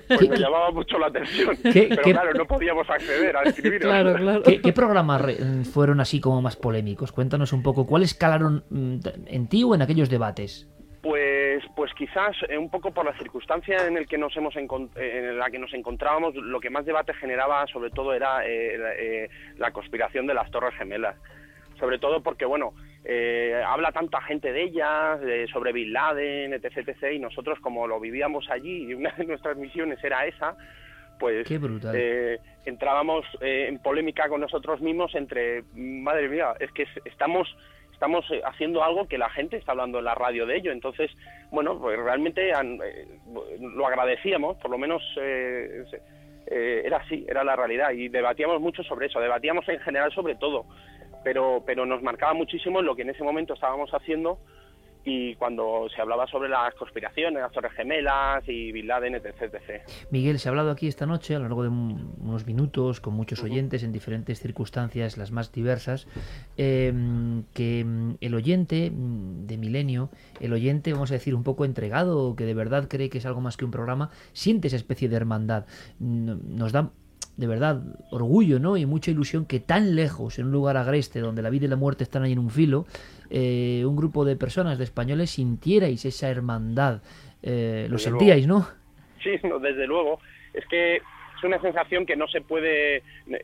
pues 0.08 0.28
me 0.28 0.36
llamaba 0.36 0.70
mucho 0.70 0.98
la 0.98 1.06
atención. 1.06 1.56
Pero 1.62 2.02
claro, 2.02 2.34
no 2.34 2.46
podíamos 2.46 2.88
acceder 2.88 3.36
a 3.36 3.42
escribir. 3.42 3.80
Claro, 3.80 4.14
claro. 4.16 4.42
¿Qué, 4.42 4.72
programas 4.72 5.22
fueron 5.72 6.00
así 6.00 6.20
como 6.20 6.42
más 6.42 6.56
polémicos? 6.56 7.12
Cuéntanos 7.12 7.52
un 7.52 7.62
poco, 7.62 7.86
¿cuáles 7.86 8.14
calaron 8.14 8.64
mm, 8.70 8.98
en 9.26 9.48
ti 9.48 9.62
o 9.64 9.74
en 9.74 9.82
aquellos 9.82 10.10
debates? 10.10 10.68
Pues, 11.02 11.62
pues 11.76 11.92
quizás 11.92 12.34
eh, 12.48 12.56
un 12.56 12.70
poco 12.70 12.90
por 12.90 13.04
la 13.04 13.16
circunstancia 13.18 13.86
en 13.86 13.98
el 13.98 14.06
que 14.06 14.16
nos 14.16 14.34
hemos 14.38 14.56
en 14.56 15.38
la 15.38 15.50
que 15.50 15.58
nos 15.58 15.74
encontrábamos, 15.74 16.34
lo 16.34 16.60
que 16.60 16.70
más 16.70 16.86
debate 16.86 17.12
generaba 17.12 17.66
sobre 17.66 17.90
todo 17.90 18.14
era 18.14 18.46
eh, 18.46 18.78
eh, 18.98 19.28
la 19.58 19.70
conspiración 19.70 20.26
de 20.26 20.32
las 20.32 20.50
Torres 20.50 20.74
Gemelas. 20.78 21.16
Sobre 21.78 21.98
todo 21.98 22.22
porque, 22.22 22.46
bueno, 22.46 22.72
eh, 23.06 23.62
habla 23.66 23.92
tanta 23.92 24.22
gente 24.22 24.50
de 24.50 24.62
ellas, 24.62 25.20
sobre 25.52 25.72
Bin 25.72 25.92
Laden, 25.92 26.54
etc, 26.54 26.88
etc, 26.88 27.12
y 27.12 27.18
nosotros 27.18 27.58
como 27.60 27.86
lo 27.86 28.00
vivíamos 28.00 28.48
allí 28.50 28.84
y 28.84 28.94
una 28.94 29.10
de 29.12 29.24
nuestras 29.24 29.58
misiones 29.58 30.02
era 30.02 30.26
esa, 30.26 30.56
pues 31.18 31.46
eh, 31.50 32.38
entrábamos 32.64 33.26
eh, 33.42 33.66
en 33.68 33.78
polémica 33.78 34.28
con 34.28 34.40
nosotros 34.40 34.80
mismos 34.80 35.14
entre, 35.14 35.64
madre 35.74 36.28
mía, 36.30 36.54
es 36.58 36.72
que 36.72 36.86
estamos 37.04 37.54
estamos 37.92 38.26
haciendo 38.44 38.82
algo 38.82 39.06
que 39.06 39.18
la 39.18 39.30
gente 39.30 39.56
está 39.56 39.70
hablando 39.72 39.98
en 39.98 40.04
la 40.04 40.16
radio 40.16 40.46
de 40.46 40.56
ello, 40.56 40.72
entonces, 40.72 41.10
bueno, 41.52 41.78
pues 41.78 41.96
realmente 41.96 42.50
lo 43.60 43.86
agradecíamos, 43.86 44.56
por 44.56 44.70
lo 44.70 44.78
menos 44.78 45.00
era 46.46 46.96
así, 46.96 47.24
era 47.28 47.44
la 47.44 47.54
realidad, 47.54 47.92
y 47.92 48.08
debatíamos 48.08 48.60
mucho 48.60 48.82
sobre 48.82 49.06
eso, 49.06 49.20
debatíamos 49.20 49.66
en 49.68 49.78
general 49.78 50.12
sobre 50.12 50.34
todo, 50.34 50.66
pero, 51.24 51.62
pero 51.66 51.86
nos 51.86 52.02
marcaba 52.02 52.34
muchísimo 52.34 52.82
lo 52.82 52.94
que 52.94 53.02
en 53.02 53.10
ese 53.10 53.24
momento 53.24 53.54
estábamos 53.54 53.90
haciendo 53.90 54.38
y 55.04 55.34
cuando 55.34 55.86
se 55.94 56.00
hablaba 56.00 56.26
sobre 56.26 56.48
las 56.48 56.74
conspiraciones, 56.74 57.40
las 57.40 57.52
Torres 57.52 57.72
Gemelas 57.72 58.42
y 58.48 58.72
Bin 58.72 58.86
Laden, 58.86 59.14
etc, 59.14 59.42
etc. 59.42 59.82
Miguel, 60.10 60.38
se 60.38 60.48
ha 60.48 60.50
hablado 60.50 60.70
aquí 60.70 60.88
esta 60.88 61.04
noche 61.04 61.34
a 61.34 61.38
lo 61.38 61.44
largo 61.44 61.62
de 61.62 61.68
unos 61.68 62.46
minutos 62.46 63.00
con 63.00 63.12
muchos 63.14 63.42
oyentes 63.42 63.82
en 63.82 63.92
diferentes 63.92 64.40
circunstancias, 64.40 65.18
las 65.18 65.30
más 65.30 65.52
diversas, 65.52 66.08
em, 66.56 67.44
que 67.52 67.84
mm, 67.84 68.14
el 68.20 68.34
oyente 68.34 68.90
mm, 68.90 69.46
de 69.46 69.58
Milenio, 69.58 70.08
el 70.40 70.54
oyente, 70.54 70.92
vamos 70.92 71.10
a 71.10 71.14
decir, 71.14 71.34
un 71.34 71.44
poco 71.44 71.66
entregado, 71.66 72.34
que 72.34 72.44
de 72.44 72.54
verdad 72.54 72.88
cree 72.88 73.10
que 73.10 73.18
es 73.18 73.26
algo 73.26 73.42
más 73.42 73.58
que 73.58 73.66
un 73.66 73.70
programa, 73.70 74.10
siente 74.32 74.68
esa 74.68 74.76
especie 74.76 75.10
de 75.10 75.16
hermandad. 75.16 75.66
Nos 75.98 76.72
da 76.72 76.90
de 77.36 77.46
verdad 77.46 77.82
orgullo 78.10 78.58
¿no? 78.58 78.76
y 78.76 78.86
mucha 78.86 79.10
ilusión 79.10 79.46
que 79.46 79.60
tan 79.60 79.96
lejos, 79.96 80.38
en 80.38 80.46
un 80.46 80.52
lugar 80.52 80.76
agreste 80.76 81.20
donde 81.20 81.42
la 81.42 81.50
vida 81.50 81.66
y 81.66 81.68
la 81.68 81.76
muerte 81.76 82.04
están 82.04 82.22
ahí 82.22 82.32
en 82.32 82.38
un 82.38 82.50
filo, 82.50 82.86
eh, 83.30 83.82
un 83.86 83.96
grupo 83.96 84.24
de 84.24 84.36
personas, 84.36 84.78
de 84.78 84.84
españoles, 84.84 85.30
sintierais 85.30 86.04
esa 86.04 86.28
hermandad. 86.28 87.02
Eh, 87.42 87.86
lo 87.90 87.98
sentíais, 87.98 88.46
¿no? 88.46 88.68
Sí, 89.22 89.30
desde 89.62 89.86
luego. 89.86 90.20
Es 90.52 90.64
que 90.66 90.96
es 90.96 91.44
una 91.44 91.60
sensación 91.60 92.06
que 92.06 92.16
no 92.16 92.28
se 92.28 92.40
puede, 92.40 93.02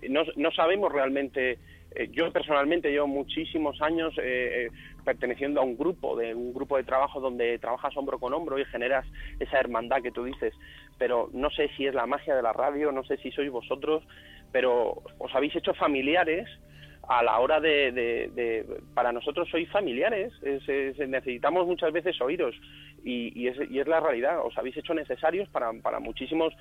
no, 0.09 0.23
no 0.37 0.52
sabemos 0.52 0.92
realmente 0.92 1.59
yo 2.12 2.32
personalmente 2.32 2.90
llevo 2.90 3.06
muchísimos 3.06 3.80
años 3.82 4.14
perteneciendo 5.04 5.61
a 5.61 5.64
un 5.64 5.76
grupo, 5.76 6.16
de 6.16 6.35
un 6.35 6.52
grupo 6.52 6.76
de 6.76 6.85
trabajo 6.85 7.20
donde 7.20 7.59
trabajas 7.59 7.97
hombro 7.97 8.18
con 8.18 8.32
hombro 8.32 8.59
y 8.59 8.64
generas 8.66 9.06
esa 9.38 9.59
hermandad 9.59 10.02
que 10.02 10.12
tú 10.12 10.25
dices. 10.25 10.54
Pero 10.99 11.30
no 11.32 11.50
sé 11.50 11.68
si 11.76 11.87
es 11.87 11.94
la 11.94 12.06
magia 12.06 12.35
de 12.35 12.42
la 12.42 12.52
radio, 12.52 12.92
no 12.92 13.04
sé 13.04 13.16
si 13.18 13.30
sois 13.32 13.50
vosotros, 13.50 14.04
pero 14.52 15.02
os 15.18 15.35
habéis 15.35 15.56
hecho 15.56 15.75
familiares 15.75 16.49
a 17.09 17.25
la 17.25 17.40
hora 17.40 17.59
de, 17.61 18.64
para 18.94 19.11
nosotros 19.11 19.49
sois 19.50 19.68
familiares, 19.70 20.32
necesitamos 21.09 21.66
muchas 21.66 21.92
veces 21.92 22.20
oíros 22.20 22.54
y, 23.04 23.49
es, 23.49 23.56
y, 23.68 23.80
es, 23.80 23.88
la 23.88 23.99
realidad, 23.99 24.44
os 24.44 24.56
habéis 24.56 24.76
hecho 24.76 24.94
necesarios 24.94 25.49
para, 25.49 25.73
para 25.82 25.99
muchísimos, 25.99 26.54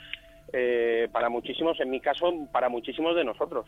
eh, 0.53 1.07
para 1.11 1.29
muchísimos, 1.29 1.79
en 1.79 1.89
mi 1.89 1.99
caso, 1.99 2.31
para 2.51 2.69
muchísimos 2.69 3.15
de 3.15 3.23
nosotros, 3.23 3.65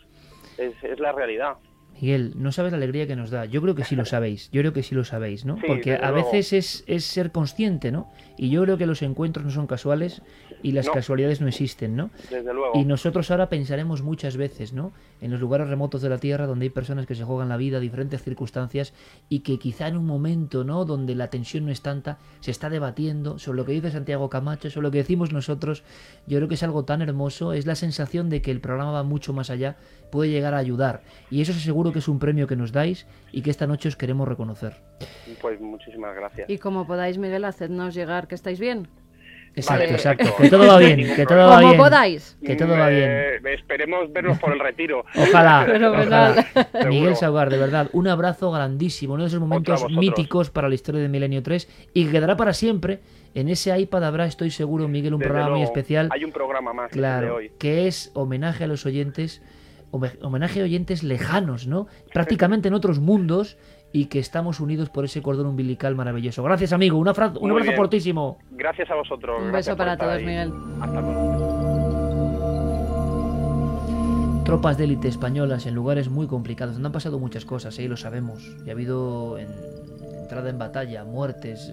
es 0.57 0.99
la 0.99 1.11
realidad. 1.11 1.57
Miguel, 2.01 2.33
no 2.35 2.51
sabes 2.51 2.71
la 2.71 2.77
alegría 2.77 3.05
que 3.05 3.15
nos 3.15 3.29
da. 3.29 3.45
Yo 3.45 3.61
creo 3.61 3.75
que 3.75 3.83
sí 3.83 3.95
lo 3.95 4.05
sabéis. 4.05 4.49
Yo 4.51 4.61
creo 4.61 4.73
que 4.73 4.81
sí 4.81 4.95
lo 4.95 5.03
sabéis, 5.03 5.45
¿no? 5.45 5.57
Porque 5.67 5.93
a 5.93 6.09
veces 6.09 6.51
es, 6.51 6.83
es, 6.87 7.05
ser 7.05 7.31
consciente, 7.31 7.91
¿no? 7.91 8.11
Y 8.37 8.49
yo 8.49 8.63
creo 8.63 8.77
que 8.79 8.87
los 8.87 9.03
encuentros 9.03 9.45
no 9.45 9.51
son 9.51 9.67
casuales 9.67 10.23
y 10.63 10.71
las 10.71 10.89
casualidades 10.89 11.41
no 11.41 11.47
existen, 11.47 11.95
¿no? 11.95 12.09
Desde 12.31 12.53
luego. 12.53 12.71
Y 12.73 12.85
nosotros 12.85 13.29
ahora 13.29 13.49
pensaremos 13.49 14.01
muchas 14.01 14.35
veces, 14.35 14.73
¿no? 14.73 14.93
En 15.21 15.29
los 15.29 15.39
lugares 15.39 15.69
remotos 15.69 16.01
de 16.01 16.09
la 16.09 16.17
Tierra 16.17 16.47
donde 16.47 16.63
hay 16.63 16.69
personas 16.71 17.05
que 17.05 17.13
se 17.13 17.23
juegan 17.23 17.49
la 17.49 17.57
vida, 17.57 17.79
diferentes 17.79 18.23
circunstancias 18.23 18.93
y 19.29 19.41
que 19.41 19.59
quizá 19.59 19.87
en 19.87 19.95
un 19.95 20.07
momento, 20.07 20.63
¿no? 20.63 20.85
Donde 20.85 21.13
la 21.13 21.29
tensión 21.29 21.65
no 21.65 21.71
es 21.71 21.81
tanta, 21.81 22.17
se 22.39 22.49
está 22.49 22.71
debatiendo 22.71 23.37
sobre 23.37 23.57
lo 23.57 23.65
que 23.65 23.73
dice 23.73 23.91
Santiago 23.91 24.27
Camacho, 24.27 24.71
sobre 24.71 24.87
lo 24.87 24.91
que 24.91 24.97
decimos 24.99 25.31
nosotros. 25.33 25.83
Yo 26.25 26.39
creo 26.39 26.47
que 26.47 26.55
es 26.55 26.63
algo 26.63 26.83
tan 26.83 27.03
hermoso, 27.03 27.53
es 27.53 27.67
la 27.67 27.75
sensación 27.75 28.29
de 28.31 28.41
que 28.41 28.49
el 28.49 28.59
programa 28.59 28.91
va 28.91 29.03
mucho 29.03 29.33
más 29.33 29.51
allá, 29.51 29.77
puede 30.11 30.31
llegar 30.31 30.55
a 30.55 30.57
ayudar. 30.57 31.03
Y 31.29 31.41
eso 31.41 31.53
seguro 31.53 31.90
que 31.91 31.99
es 31.99 32.07
un 32.07 32.19
premio 32.19 32.47
que 32.47 32.55
nos 32.55 32.71
dais 32.71 33.07
y 33.31 33.41
que 33.41 33.49
esta 33.49 33.67
noche 33.67 33.89
os 33.89 33.95
queremos 33.95 34.27
reconocer. 34.27 34.75
Pues 35.41 35.59
muchísimas 35.59 36.15
gracias. 36.15 36.49
Y 36.49 36.57
como 36.57 36.87
podáis, 36.87 37.17
Miguel, 37.17 37.45
hacednos 37.45 37.93
llegar 37.93 38.27
que 38.27 38.35
estáis 38.35 38.59
bien. 38.59 38.87
Exacto, 39.55 39.83
exacto. 39.83 40.35
Que 40.37 40.49
todo 40.49 40.65
va 40.65 40.77
bien, 40.77 41.15
que 41.15 41.25
todo 41.25 41.47
va 41.47 41.59
bien. 41.59 41.71
Como 41.71 41.83
podáis. 41.83 42.37
Que 42.43 42.55
todo 42.55 42.71
va 42.71 42.87
bien. 42.89 43.45
esperemos 43.47 44.11
vernos 44.13 44.39
por 44.39 44.53
el 44.53 44.59
retiro. 44.59 45.03
Ojalá. 45.15 45.67
ojalá. 45.91 46.47
Miguel 46.87 47.15
Saugar, 47.15 47.49
de 47.49 47.57
verdad, 47.57 47.89
un 47.91 48.07
abrazo 48.07 48.51
grandísimo, 48.51 49.15
uno 49.15 49.23
de 49.23 49.27
esos 49.27 49.41
momentos 49.41 49.89
míticos 49.89 50.49
para 50.49 50.69
la 50.69 50.75
historia 50.75 51.01
de 51.01 51.09
Milenio 51.09 51.43
3 51.43 51.89
y 51.93 52.05
que 52.05 52.11
quedará 52.11 52.37
para 52.37 52.53
siempre. 52.53 52.99
En 53.33 53.47
ese 53.47 53.77
iPad 53.77 54.03
habrá, 54.03 54.25
estoy 54.25 54.51
seguro, 54.51 54.87
Miguel, 54.87 55.13
un 55.13 55.21
programa 55.21 55.51
muy 55.51 55.63
especial. 55.63 56.09
Hay 56.11 56.25
un 56.25 56.31
programa 56.31 56.73
más 56.73 56.91
claro, 56.91 57.27
de 57.27 57.31
hoy. 57.31 57.51
que 57.59 57.87
es 57.87 58.11
homenaje 58.13 58.65
a 58.65 58.67
los 58.67 58.85
oyentes 58.85 59.41
homenaje 59.91 60.61
a 60.61 60.63
oyentes 60.63 61.03
lejanos, 61.03 61.67
¿no? 61.67 61.87
Prácticamente 62.13 62.67
en 62.67 62.73
otros 62.73 62.99
mundos 62.99 63.57
y 63.93 64.05
que 64.05 64.19
estamos 64.19 64.59
unidos 64.59 64.89
por 64.89 65.05
ese 65.05 65.21
cordón 65.21 65.47
umbilical 65.47 65.95
maravilloso. 65.95 66.43
Gracias, 66.43 66.73
amigo. 66.73 66.97
Un, 66.97 67.07
abrazo 67.09 67.39
fortísimo. 67.75 68.39
Gracias 68.51 68.89
a 68.89 68.95
vosotros. 68.95 69.41
Un 69.41 69.51
beso 69.51 69.75
para 69.75 69.97
todos, 69.97 70.21
Miguel. 70.21 70.51
Hasta 70.79 71.01
luego. 71.01 71.61
Tropas 74.45 74.77
de 74.77 74.85
élite 74.85 75.07
españolas 75.07 75.65
en 75.65 75.75
lugares 75.75 76.09
muy 76.09 76.27
complicados, 76.27 76.73
donde 76.73 76.87
han 76.87 76.91
pasado 76.91 77.19
muchas 77.19 77.45
cosas, 77.45 77.77
¿eh? 77.79 77.87
lo 77.87 77.95
sabemos. 77.95 78.57
Y 78.65 78.69
ha 78.69 78.73
habido 78.73 79.37
entrada 79.37 80.49
en 80.49 80.57
batalla, 80.57 81.03
muertes, 81.03 81.71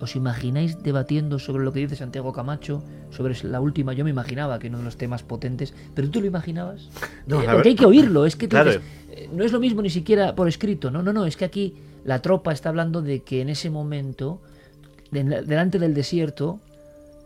¿Os 0.00 0.16
imagináis 0.16 0.82
debatiendo 0.82 1.38
sobre 1.38 1.62
lo 1.62 1.72
que 1.72 1.80
dice 1.80 1.94
Santiago 1.94 2.32
Camacho? 2.32 2.82
Sobre 3.10 3.36
la 3.44 3.60
última, 3.60 3.92
yo 3.92 4.02
me 4.02 4.10
imaginaba 4.10 4.58
que 4.58 4.68
uno 4.68 4.78
de 4.78 4.84
los 4.84 4.96
temas 4.96 5.22
potentes, 5.22 5.74
pero 5.94 6.08
¿tú 6.08 6.20
lo 6.20 6.26
imaginabas? 6.26 6.88
No, 7.26 7.42
eh, 7.42 7.46
porque 7.52 7.68
hay 7.70 7.74
que 7.74 7.84
oírlo, 7.84 8.24
es 8.24 8.34
que 8.34 8.46
eh, 8.46 9.28
no 9.32 9.44
es 9.44 9.52
lo 9.52 9.60
mismo 9.60 9.82
ni 9.82 9.90
siquiera 9.90 10.34
por 10.34 10.48
escrito, 10.48 10.90
no, 10.90 11.02
no, 11.02 11.12
no, 11.12 11.26
es 11.26 11.36
que 11.36 11.44
aquí 11.44 11.74
la 12.04 12.22
tropa 12.22 12.52
está 12.52 12.70
hablando 12.70 13.02
de 13.02 13.20
que 13.20 13.42
en 13.42 13.50
ese 13.50 13.68
momento, 13.68 14.40
delante 15.10 15.78
del 15.78 15.92
desierto, 15.92 16.60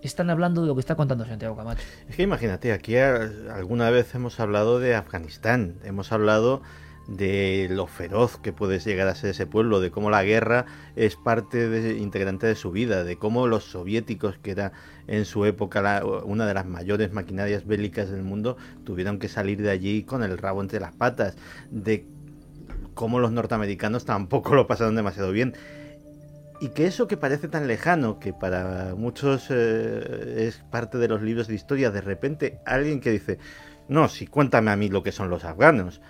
están 0.03 0.29
hablando 0.29 0.63
de 0.63 0.67
lo 0.67 0.75
que 0.75 0.81
está 0.81 0.97
contando 0.97 1.25
Santiago 1.25 1.57
Camacho. 1.57 1.83
Es 2.09 2.17
que 2.17 2.23
imagínate, 2.23 2.73
aquí 2.73 2.97
alguna 2.97 3.89
vez 3.91 4.15
hemos 4.17 4.41
hablado 4.41 4.81
de 4.81 4.97
Afganistán, 4.97 5.77
hemos 5.85 6.11
hablado 6.11 6.61
de 7.07 7.69
lo 7.71 7.87
feroz 7.87 8.39
que 8.39 8.53
puede 8.53 8.79
llegar 8.79 9.09
a 9.09 9.15
ser 9.15 9.31
ese 9.31 9.47
pueblo, 9.47 9.81
de 9.81 9.91
cómo 9.91 10.11
la 10.11 10.25
guerra 10.25 10.67
es 10.97 11.17
parte 11.17 11.69
de, 11.69 11.99
integrante 11.99 12.47
de 12.47 12.55
su 12.55 12.71
vida, 12.71 13.05
de 13.05 13.17
cómo 13.17 13.47
los 13.47 13.65
soviéticos, 13.65 14.39
que 14.39 14.53
era 14.53 14.73
en 15.07 15.25
su 15.25 15.45
época 15.45 16.03
una 16.25 16.47
de 16.47 16.55
las 16.55 16.67
mayores 16.67 17.13
maquinarias 17.13 17.67
bélicas 17.67 18.11
del 18.11 18.23
mundo, 18.23 18.57
tuvieron 18.85 19.19
que 19.19 19.29
salir 19.29 19.61
de 19.61 19.71
allí 19.71 20.05
con 20.05 20.23
el 20.23 20.39
rabo 20.39 20.63
entre 20.63 20.81
las 20.81 20.93
patas, 20.93 21.37
de 21.71 22.07
cómo 22.95 23.19
los 23.19 23.33
norteamericanos 23.33 24.05
tampoco 24.05 24.55
lo 24.55 24.67
pasaron 24.67 24.97
demasiado 24.97 25.33
bien. 25.33 25.55
Y 26.61 26.69
que 26.69 26.87
eso 26.87 27.09
que 27.09 27.17
parece 27.17 27.49
tan 27.49 27.67
lejano, 27.67 28.19
que 28.19 28.33
para 28.33 28.95
muchos 28.97 29.49
eh, 29.51 30.47
es 30.47 30.59
parte 30.71 30.99
de 30.99 31.09
los 31.09 31.21
libros 31.21 31.49
de 31.49 31.55
historia, 31.55 31.91
de 31.91 32.01
repente 32.01 32.61
alguien 32.65 33.01
que 33.01 33.11
dice, 33.11 33.39
no, 33.89 34.09
si 34.09 34.27
cuéntame 34.27 34.71
a 34.71 34.77
mí 34.77 34.89
lo 34.89 35.03
que 35.03 35.13
son 35.13 35.29
los 35.29 35.45
afganos, 35.45 36.01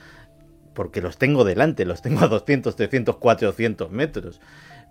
porque 0.75 1.01
los 1.01 1.17
tengo 1.17 1.45
delante, 1.45 1.85
los 1.85 2.03
tengo 2.03 2.21
a 2.21 2.29
200, 2.29 2.77
300, 2.77 3.17
400 3.17 3.91
metros. 3.91 4.41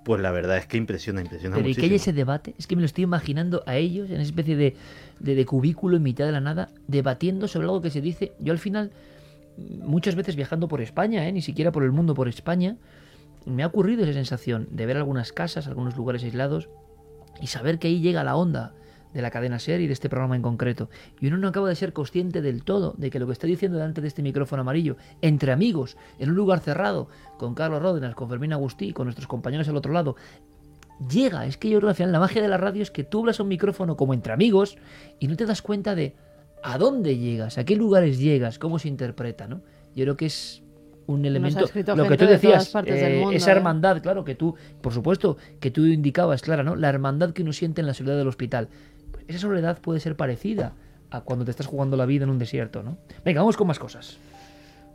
pues 0.03 0.21
la 0.21 0.31
verdad 0.31 0.57
es 0.57 0.65
que 0.65 0.77
impresiona, 0.77 1.21
impresiona 1.21 1.55
Pero 1.55 1.69
y 1.69 1.75
que 1.75 1.85
haya 1.85 1.95
ese 1.95 2.11
debate, 2.11 2.55
es 2.57 2.67
que 2.67 2.75
me 2.75 2.81
lo 2.81 2.85
estoy 2.85 3.03
imaginando 3.03 3.63
a 3.65 3.77
ellos 3.77 4.09
en 4.09 4.15
esa 4.15 4.23
especie 4.23 4.55
de, 4.55 4.75
de, 5.19 5.35
de 5.35 5.45
cubículo 5.45 5.97
en 5.97 6.03
mitad 6.03 6.25
de 6.25 6.31
la 6.31 6.41
nada, 6.41 6.69
debatiendo 6.87 7.47
sobre 7.47 7.65
algo 7.65 7.81
que 7.81 7.89
se 7.89 8.01
dice. 8.01 8.33
Yo 8.39 8.51
al 8.51 8.59
final, 8.59 8.91
muchas 9.57 10.15
veces 10.15 10.35
viajando 10.35 10.67
por 10.67 10.81
España, 10.81 11.27
¿eh? 11.27 11.31
ni 11.31 11.41
siquiera 11.41 11.71
por 11.71 11.83
el 11.83 11.91
mundo, 11.91 12.15
por 12.15 12.27
España, 12.27 12.77
me 13.45 13.63
ha 13.63 13.67
ocurrido 13.67 14.03
esa 14.03 14.13
sensación 14.13 14.67
de 14.71 14.85
ver 14.85 14.97
algunas 14.97 15.31
casas, 15.31 15.67
algunos 15.67 15.95
lugares 15.95 16.23
aislados 16.23 16.69
y 17.41 17.47
saber 17.47 17.79
que 17.79 17.87
ahí 17.87 17.99
llega 18.01 18.23
la 18.23 18.35
onda 18.35 18.73
de 19.13 19.21
la 19.21 19.31
cadena 19.31 19.59
SER 19.59 19.81
y 19.81 19.87
de 19.87 19.93
este 19.93 20.09
programa 20.09 20.35
en 20.35 20.41
concreto. 20.41 20.89
Y 21.19 21.27
uno 21.27 21.37
no 21.37 21.47
acaba 21.47 21.69
de 21.69 21.75
ser 21.75 21.93
consciente 21.93 22.41
del 22.41 22.63
todo 22.63 22.93
de 22.97 23.09
que 23.09 23.19
lo 23.19 23.27
que 23.27 23.33
está 23.33 23.47
diciendo 23.47 23.77
delante 23.77 24.01
de 24.01 24.07
este 24.07 24.21
micrófono 24.21 24.61
amarillo, 24.61 24.97
entre 25.21 25.51
amigos, 25.51 25.97
en 26.19 26.29
un 26.29 26.35
lugar 26.35 26.59
cerrado, 26.59 27.07
con 27.37 27.55
Carlos 27.55 27.81
Ródenas, 27.81 28.15
con 28.15 28.29
Fermín 28.29 28.53
Agustí, 28.53 28.93
con 28.93 29.05
nuestros 29.05 29.27
compañeros 29.27 29.67
al 29.67 29.77
otro 29.77 29.93
lado, 29.93 30.15
llega. 31.09 31.45
Es 31.45 31.57
que 31.57 31.69
yo 31.69 31.79
creo 31.79 31.87
que 31.87 31.91
al 31.91 31.95
final 31.95 32.11
la 32.11 32.19
magia 32.19 32.41
de 32.41 32.47
la 32.47 32.57
radio 32.57 32.81
es 32.81 32.91
que 32.91 33.03
tú 33.03 33.21
hablas 33.21 33.39
a 33.39 33.43
un 33.43 33.49
micrófono 33.49 33.95
como 33.95 34.13
entre 34.13 34.33
amigos 34.33 34.77
y 35.19 35.27
no 35.27 35.35
te 35.35 35.45
das 35.45 35.61
cuenta 35.61 35.95
de 35.95 36.15
a 36.63 36.77
dónde 36.77 37.17
llegas, 37.17 37.57
a 37.57 37.65
qué 37.65 37.75
lugares 37.75 38.19
llegas, 38.19 38.57
cómo 38.57 38.79
se 38.79 38.87
interpreta, 38.87 39.47
¿no? 39.47 39.61
Yo 39.95 40.05
creo 40.05 40.17
que 40.17 40.27
es 40.27 40.63
un 41.05 41.25
elemento 41.25 41.65
lo 41.95 42.07
que 42.07 42.17
tú 42.17 42.25
de 42.25 42.31
decías 42.31 42.73
eh, 42.85 43.19
mundo, 43.19 43.35
esa 43.35 43.51
¿eh? 43.51 43.55
hermandad 43.55 44.01
claro 44.01 44.23
que 44.23 44.35
tú 44.35 44.55
por 44.81 44.93
supuesto 44.93 45.37
que 45.59 45.69
tú 45.69 45.85
indicabas 45.85 46.41
clara 46.41 46.63
no 46.63 46.77
la 46.77 46.87
hermandad 46.87 47.31
que 47.31 47.41
uno 47.41 47.51
siente 47.51 47.81
en 47.81 47.87
la 47.87 47.93
soledad 47.93 48.17
del 48.17 48.27
hospital 48.29 48.69
esa 49.27 49.39
soledad 49.39 49.79
puede 49.79 49.99
ser 49.99 50.15
parecida 50.15 50.73
a 51.11 51.21
cuando 51.21 51.45
te 51.45 51.51
estás 51.51 51.67
jugando 51.67 51.97
la 51.97 52.05
vida 52.05 52.23
en 52.23 52.29
un 52.29 52.39
desierto 52.39 52.83
no 52.83 52.97
venga 53.23 53.41
vamos 53.41 53.57
con 53.57 53.67
más 53.67 53.79
cosas 53.79 54.19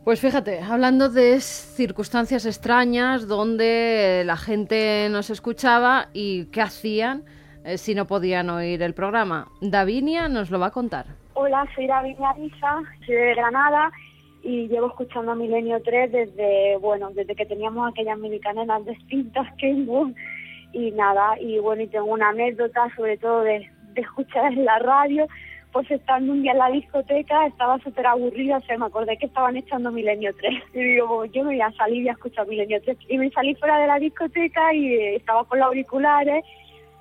Pues 0.05 0.21
fíjate, 0.21 0.61
hablando 0.61 1.11
de 1.11 1.41
circunstancias 1.41 2.47
extrañas 2.47 3.29
donde 3.29 4.23
la 4.25 4.37
gente 4.37 5.09
nos 5.11 5.29
escuchaba 5.29 6.09
y 6.15 6.47
qué 6.47 6.63
hacían 6.63 7.25
eh, 7.65 7.77
si 7.77 7.95
no 7.95 8.07
podían 8.07 8.49
oír 8.49 8.83
el 8.83 8.95
programa. 8.95 9.49
Davinia 9.61 10.29
nos 10.29 10.51
lo 10.51 10.59
va 10.59 10.69
a 10.69 10.71
contar. 10.71 11.07
Hola, 11.35 11.67
soy 11.75 11.87
David 11.87 12.17
Arisa, 12.19 12.83
soy 13.05 13.15
de 13.15 13.35
Granada 13.35 13.93
y 14.43 14.69
llevo 14.69 14.89
escuchando 14.89 15.33
a 15.33 15.35
Milenio 15.35 15.83
3 15.83 16.11
desde, 16.11 16.77
bueno, 16.79 17.11
desde 17.11 17.35
que 17.35 17.45
teníamos 17.45 17.91
aquellas 17.91 18.19
minicanenas 18.19 18.87
distintas 18.87 19.47
que 19.59 19.75
hubo 19.75 20.11
y 20.73 20.91
nada, 20.93 21.39
y 21.41 21.59
bueno, 21.59 21.83
y 21.83 21.89
tengo 21.89 22.07
una 22.07 22.31
anécdota 22.31 22.89
sobre 22.97 23.19
todo 23.19 23.43
de, 23.43 23.71
de 23.95 24.01
escuchar 24.01 24.53
en 24.53 24.65
la 24.65 24.79
radio, 24.79 25.27
pues 25.73 25.91
estando 25.91 26.33
un 26.33 26.43
día 26.43 26.53
en 26.53 26.59
la 26.59 26.71
discoteca 26.71 27.47
estaba 27.47 27.79
súper 27.79 28.07
aburrida, 28.07 28.57
o 28.57 28.61
sea, 28.63 28.79
me 28.79 28.87
acordé 28.87 29.17
que 29.17 29.27
estaban 29.27 29.57
echando 29.57 29.91
Milenio 29.91 30.35
3 30.35 30.63
y 30.75 30.79
digo, 30.79 31.09
pues 31.19 31.33
yo 31.33 31.45
me 31.45 31.51
voy 31.51 31.61
a 31.61 31.73
salir 31.73 32.05
y 32.05 32.09
a 32.09 32.13
escuchar 32.13 32.47
Milenio 32.47 32.81
3 32.83 32.97
y 33.09 33.19
me 33.19 33.31
salí 33.31 33.55
fuera 33.55 33.79
de 33.79 33.87
la 33.87 33.99
discoteca 33.99 34.73
y 34.75 34.95
eh, 34.95 35.17
estaba 35.17 35.45
con 35.45 35.59
los 35.59 35.67
auriculares 35.67 36.45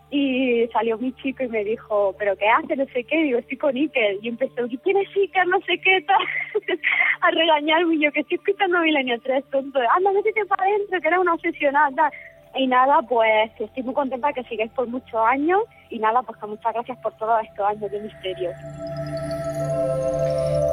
y 0.10 0.66
salió 0.72 0.98
mi 0.98 1.12
chico 1.14 1.44
y 1.44 1.50
me 1.50 1.66
dijo, 1.66 2.16
¿pero 2.18 2.36
qué 2.38 2.48
hace? 2.48 2.78
No 2.78 2.86
sé 2.94 3.04
qué. 3.04 3.18
Digo, 3.24 3.40
estoy 3.40 3.58
con 3.58 3.76
Iker. 3.76 4.18
Y 4.22 4.30
empezó, 4.30 4.66
¿y 4.66 4.78
quién 4.78 4.98
es 4.98 5.10
Iker? 5.14 5.48
No 5.48 5.60
sé 5.62 5.78
qué, 5.80 6.02
tal. 6.02 6.18
a 7.22 7.32
regañarme. 7.32 7.96
Y 7.96 8.04
yo, 8.04 8.12
que 8.14 8.22
estoy 8.22 8.38
escuchando 8.38 8.80
Milenio 8.80 9.20
3, 9.20 9.44
tonto. 9.52 9.80
Anda, 9.80 10.12
métete 10.14 10.46
para 10.46 10.64
adentro, 10.64 11.02
que 11.02 11.08
eres 11.08 11.20
una 11.20 11.34
obsesionada. 11.34 12.12
Y 12.56 12.68
nada, 12.68 13.02
pues 13.04 13.52
estoy 13.60 13.84
muy 13.84 13.94
contenta 13.94 14.34
que 14.34 14.44
sigáis 14.44 14.72
por 14.72 14.88
muchos 14.88 15.20
años. 15.28 15.62
Y 15.90 16.00
nada, 16.00 16.22
pues 16.24 16.38
que 16.40 16.48
muchas 16.48 16.74
gracias 16.74 16.98
por 17.00 17.14
todos 17.14 17.42
estos 17.44 17.66
años 17.68 17.92
de 17.92 18.02
misterio. 18.02 18.52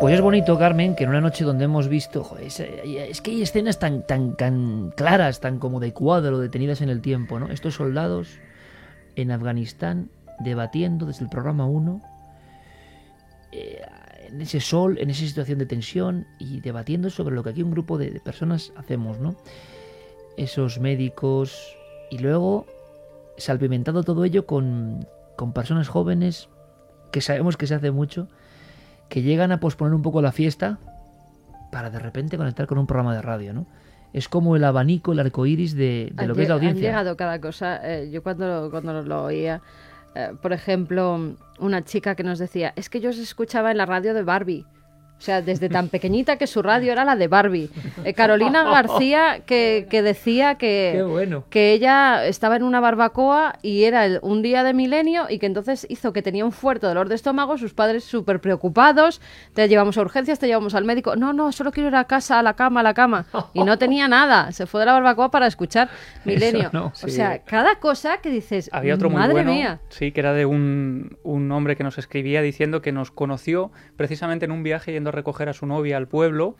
Pues 0.00 0.14
es 0.14 0.20
bonito, 0.20 0.58
Carmen, 0.58 0.96
que 0.96 1.04
en 1.04 1.10
una 1.10 1.20
noche 1.20 1.44
donde 1.44 1.64
hemos 1.64 1.88
visto, 1.88 2.36
es, 2.38 2.58
que 3.22 3.30
hay 3.30 3.42
escenas 3.42 3.78
tan, 3.78 4.06
tan, 4.06 4.36
tan 4.36 4.92
claras, 4.96 5.40
tan 5.40 5.58
como 5.58 5.80
de 5.80 5.92
cuadro, 5.92 6.38
detenidas 6.38 6.82
en 6.82 6.90
el 6.90 7.00
tiempo, 7.00 7.38
¿no? 7.38 7.48
Estos 7.48 7.74
soldados 7.74 8.38
en 9.16 9.30
Afganistán 9.30 10.10
debatiendo 10.40 11.06
desde 11.06 11.24
el 11.24 11.30
programa 11.30 11.66
1 11.66 12.02
eh, 13.52 13.80
en 14.28 14.40
ese 14.40 14.60
sol, 14.60 14.98
en 14.98 15.10
esa 15.10 15.24
situación 15.24 15.58
de 15.58 15.66
tensión 15.66 16.26
y 16.38 16.60
debatiendo 16.60 17.08
sobre 17.08 17.34
lo 17.34 17.42
que 17.42 17.50
aquí 17.50 17.62
un 17.62 17.70
grupo 17.70 17.96
de 17.96 18.20
personas 18.20 18.72
hacemos, 18.76 19.20
¿no? 19.20 19.36
Esos 20.36 20.80
médicos 20.80 21.76
y 22.10 22.18
luego 22.18 22.66
salpimentado 23.36 24.02
todo 24.02 24.24
ello 24.24 24.46
con, 24.46 25.06
con 25.36 25.52
personas 25.52 25.88
jóvenes 25.88 26.48
que 27.12 27.20
sabemos 27.20 27.56
que 27.56 27.66
se 27.66 27.74
hace 27.74 27.90
mucho 27.90 28.28
que 29.08 29.22
llegan 29.22 29.52
a 29.52 29.60
posponer 29.60 29.94
un 29.94 30.02
poco 30.02 30.22
la 30.22 30.32
fiesta 30.32 30.78
para 31.70 31.90
de 31.90 31.98
repente 31.98 32.36
conectar 32.36 32.66
con 32.66 32.78
un 32.78 32.86
programa 32.86 33.14
de 33.14 33.22
radio, 33.22 33.52
¿no? 33.52 33.66
Es 34.12 34.28
como 34.28 34.54
el 34.54 34.62
abanico, 34.62 35.12
el 35.12 35.18
arco 35.18 35.44
iris 35.44 35.74
de, 35.74 36.12
de 36.14 36.26
lo 36.26 36.34
que 36.34 36.42
es 36.42 36.48
la 36.48 36.54
audiencia. 36.54 36.88
Han 36.88 36.92
llegado 36.92 37.16
cada 37.16 37.40
cosa. 37.40 37.80
Eh, 37.82 38.10
yo 38.12 38.22
cuando, 38.22 38.70
cuando 38.70 39.02
lo 39.02 39.24
oía, 39.24 39.60
eh, 40.14 40.32
por 40.40 40.52
ejemplo, 40.52 41.36
una 41.58 41.84
chica 41.84 42.14
que 42.14 42.22
nos 42.22 42.38
decía, 42.38 42.72
es 42.76 42.88
que 42.88 43.00
yo 43.00 43.10
os 43.10 43.18
escuchaba 43.18 43.72
en 43.72 43.78
la 43.78 43.86
radio 43.86 44.14
de 44.14 44.22
Barbie. 44.22 44.66
O 45.24 45.26
sea, 45.26 45.40
desde 45.40 45.70
tan 45.70 45.88
pequeñita 45.88 46.36
que 46.36 46.46
su 46.46 46.60
radio 46.60 46.92
era 46.92 47.02
la 47.06 47.16
de 47.16 47.28
Barbie. 47.28 47.70
Eh, 48.04 48.12
Carolina 48.12 48.62
García 48.70 49.40
que, 49.46 49.86
que 49.88 50.02
decía 50.02 50.56
que, 50.56 51.02
bueno. 51.02 51.44
que 51.48 51.72
ella 51.72 52.26
estaba 52.26 52.56
en 52.56 52.62
una 52.62 52.78
barbacoa 52.78 53.54
y 53.62 53.84
era 53.84 54.04
el, 54.04 54.18
un 54.20 54.42
día 54.42 54.62
de 54.64 54.74
milenio 54.74 55.24
y 55.30 55.38
que 55.38 55.46
entonces 55.46 55.86
hizo 55.88 56.12
que 56.12 56.20
tenía 56.20 56.44
un 56.44 56.52
fuerte 56.52 56.86
dolor 56.86 57.08
de 57.08 57.14
estómago, 57.14 57.56
sus 57.56 57.72
padres 57.72 58.04
súper 58.04 58.42
preocupados, 58.42 59.22
te 59.54 59.66
llevamos 59.66 59.96
a 59.96 60.02
urgencias, 60.02 60.38
te 60.38 60.46
llevamos 60.46 60.74
al 60.74 60.84
médico, 60.84 61.16
no, 61.16 61.32
no, 61.32 61.52
solo 61.52 61.72
quiero 61.72 61.88
ir 61.88 61.96
a 61.96 62.04
casa, 62.04 62.38
a 62.38 62.42
la 62.42 62.52
cama, 62.52 62.80
a 62.80 62.82
la 62.82 62.92
cama. 62.92 63.24
Y 63.54 63.64
no 63.64 63.78
tenía 63.78 64.08
nada, 64.08 64.52
se 64.52 64.66
fue 64.66 64.80
de 64.80 64.86
la 64.88 64.92
barbacoa 64.92 65.30
para 65.30 65.46
escuchar 65.46 65.88
milenio. 66.26 66.68
no. 66.74 66.92
O 67.02 67.08
sea, 67.08 67.38
cada 67.44 67.76
cosa 67.76 68.18
que 68.18 68.28
dices, 68.28 68.68
Había 68.74 68.94
otro 68.94 69.08
muy 69.08 69.20
madre 69.20 69.32
bueno, 69.32 69.52
mía. 69.54 69.80
sí, 69.88 70.12
que 70.12 70.20
era 70.20 70.34
de 70.34 70.44
un, 70.44 71.16
un 71.22 71.50
hombre 71.50 71.76
que 71.76 71.82
nos 71.82 71.96
escribía 71.96 72.42
diciendo 72.42 72.82
que 72.82 72.92
nos 72.92 73.10
conoció 73.10 73.72
precisamente 73.96 74.44
en 74.44 74.52
un 74.52 74.62
viaje 74.62 74.92
yendo 74.92 75.08
a 75.08 75.13
recoger 75.14 75.48
a 75.48 75.52
su 75.52 75.66
novia 75.66 75.96
al 75.96 76.08
pueblo, 76.08 76.56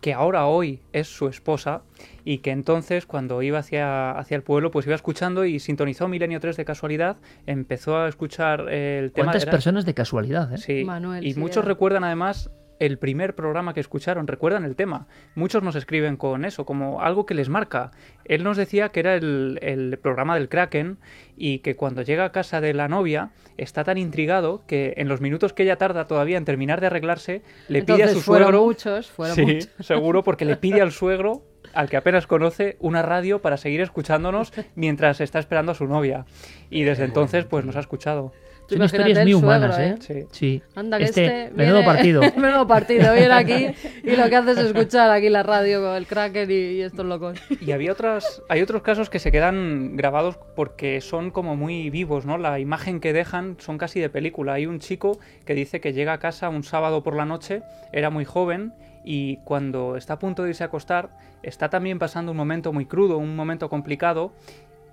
que 0.00 0.14
ahora 0.14 0.46
hoy 0.46 0.80
es 0.92 1.08
su 1.08 1.26
esposa 1.26 1.82
y 2.24 2.38
que 2.38 2.52
entonces 2.52 3.04
cuando 3.04 3.42
iba 3.42 3.58
hacia, 3.58 4.12
hacia 4.12 4.36
el 4.36 4.42
pueblo 4.44 4.70
pues 4.70 4.86
iba 4.86 4.94
escuchando 4.94 5.44
y 5.44 5.58
sintonizó 5.58 6.06
Milenio 6.06 6.38
3 6.38 6.56
de 6.56 6.64
casualidad, 6.64 7.16
empezó 7.46 7.96
a 7.96 8.08
escuchar 8.08 8.66
eh, 8.70 9.00
el 9.02 9.12
tema... 9.12 9.26
¿Cuántas 9.26 9.42
era- 9.42 9.50
personas 9.52 9.84
de 9.84 9.94
casualidad, 9.94 10.52
eh? 10.54 10.58
Sí, 10.58 10.84
Manuel, 10.84 11.26
y 11.26 11.32
sí, 11.34 11.40
muchos 11.40 11.58
era. 11.64 11.68
recuerdan 11.68 12.04
además 12.04 12.50
el 12.78 12.98
primer 12.98 13.34
programa 13.34 13.74
que 13.74 13.80
escucharon, 13.80 14.26
recuerdan 14.26 14.64
el 14.64 14.76
tema. 14.76 15.06
Muchos 15.34 15.62
nos 15.62 15.76
escriben 15.76 16.16
con 16.16 16.44
eso, 16.44 16.64
como 16.64 17.02
algo 17.02 17.26
que 17.26 17.34
les 17.34 17.48
marca. 17.48 17.90
Él 18.24 18.44
nos 18.44 18.56
decía 18.56 18.90
que 18.90 19.00
era 19.00 19.14
el, 19.14 19.58
el 19.62 19.98
programa 19.98 20.34
del 20.34 20.48
Kraken 20.48 20.98
y 21.36 21.60
que 21.60 21.76
cuando 21.76 22.02
llega 22.02 22.24
a 22.24 22.32
casa 22.32 22.60
de 22.60 22.74
la 22.74 22.88
novia 22.88 23.30
está 23.56 23.84
tan 23.84 23.98
intrigado 23.98 24.62
que 24.66 24.94
en 24.96 25.08
los 25.08 25.20
minutos 25.20 25.52
que 25.52 25.64
ella 25.64 25.76
tarda 25.76 26.06
todavía 26.06 26.38
en 26.38 26.44
terminar 26.44 26.80
de 26.80 26.86
arreglarse, 26.86 27.42
le 27.68 27.82
pide 27.82 28.04
a 28.04 28.08
su 28.08 28.20
fueron 28.20 28.48
suegro... 28.48 28.64
muchos, 28.64 29.10
fueron 29.10 29.36
Sí, 29.36 29.42
muchos. 29.42 29.70
seguro, 29.80 30.22
porque 30.22 30.44
le 30.44 30.56
pide 30.56 30.80
al 30.80 30.92
suegro, 30.92 31.42
al 31.74 31.88
que 31.90 31.96
apenas 31.96 32.26
conoce, 32.26 32.76
una 32.80 33.02
radio 33.02 33.40
para 33.42 33.56
seguir 33.56 33.80
escuchándonos 33.80 34.52
mientras 34.74 35.20
está 35.20 35.38
esperando 35.38 35.72
a 35.72 35.74
su 35.74 35.86
novia. 35.86 36.24
Y 36.70 36.84
desde 36.84 37.04
entonces, 37.04 37.44
pues 37.44 37.64
nos 37.64 37.76
ha 37.76 37.80
escuchado. 37.80 38.32
Son 38.68 38.76
imagínate 38.78 39.10
historias 39.10 39.24
muy 39.24 39.34
humanas, 39.34 39.74
suegro, 39.74 39.94
¿eh? 39.94 39.98
¿eh? 39.98 40.26
Sí. 40.28 40.28
Sí. 40.30 40.62
Anda, 40.74 40.98
que 40.98 41.04
este, 41.04 41.24
este, 41.44 41.54
menudo 41.56 41.76
viene- 41.78 41.86
partido. 41.86 42.20
menudo 42.36 42.66
partido, 42.66 43.14
viene 43.14 43.32
aquí 43.32 43.66
y 44.04 44.16
lo 44.16 44.28
que 44.28 44.36
hace 44.36 44.50
es 44.52 44.58
escuchar 44.58 45.10
aquí 45.10 45.30
la 45.30 45.42
radio 45.42 45.80
con 45.80 45.94
el 45.96 46.06
Kraken 46.06 46.50
y, 46.50 46.54
y 46.54 46.82
estos 46.82 47.06
locos. 47.06 47.38
Y 47.60 47.72
había 47.72 47.92
otras, 47.92 48.42
hay 48.50 48.60
otros 48.60 48.82
casos 48.82 49.08
que 49.08 49.18
se 49.18 49.32
quedan 49.32 49.96
grabados 49.96 50.38
porque 50.54 51.00
son 51.00 51.30
como 51.30 51.56
muy 51.56 51.88
vivos, 51.90 52.26
¿no? 52.26 52.36
La 52.36 52.58
imagen 52.58 53.00
que 53.00 53.12
dejan 53.14 53.56
son 53.58 53.78
casi 53.78 54.00
de 54.00 54.10
película. 54.10 54.52
Hay 54.54 54.66
un 54.66 54.80
chico 54.80 55.18
que 55.46 55.54
dice 55.54 55.80
que 55.80 55.92
llega 55.94 56.12
a 56.12 56.18
casa 56.18 56.48
un 56.50 56.62
sábado 56.62 57.02
por 57.02 57.16
la 57.16 57.24
noche, 57.24 57.62
era 57.92 58.10
muy 58.10 58.24
joven 58.26 58.74
y 59.04 59.38
cuando 59.44 59.96
está 59.96 60.14
a 60.14 60.18
punto 60.18 60.42
de 60.42 60.50
irse 60.50 60.62
a 60.62 60.66
acostar, 60.66 61.08
está 61.42 61.70
también 61.70 61.98
pasando 61.98 62.32
un 62.32 62.36
momento 62.36 62.72
muy 62.74 62.84
crudo, 62.84 63.16
un 63.16 63.34
momento 63.34 63.70
complicado 63.70 64.32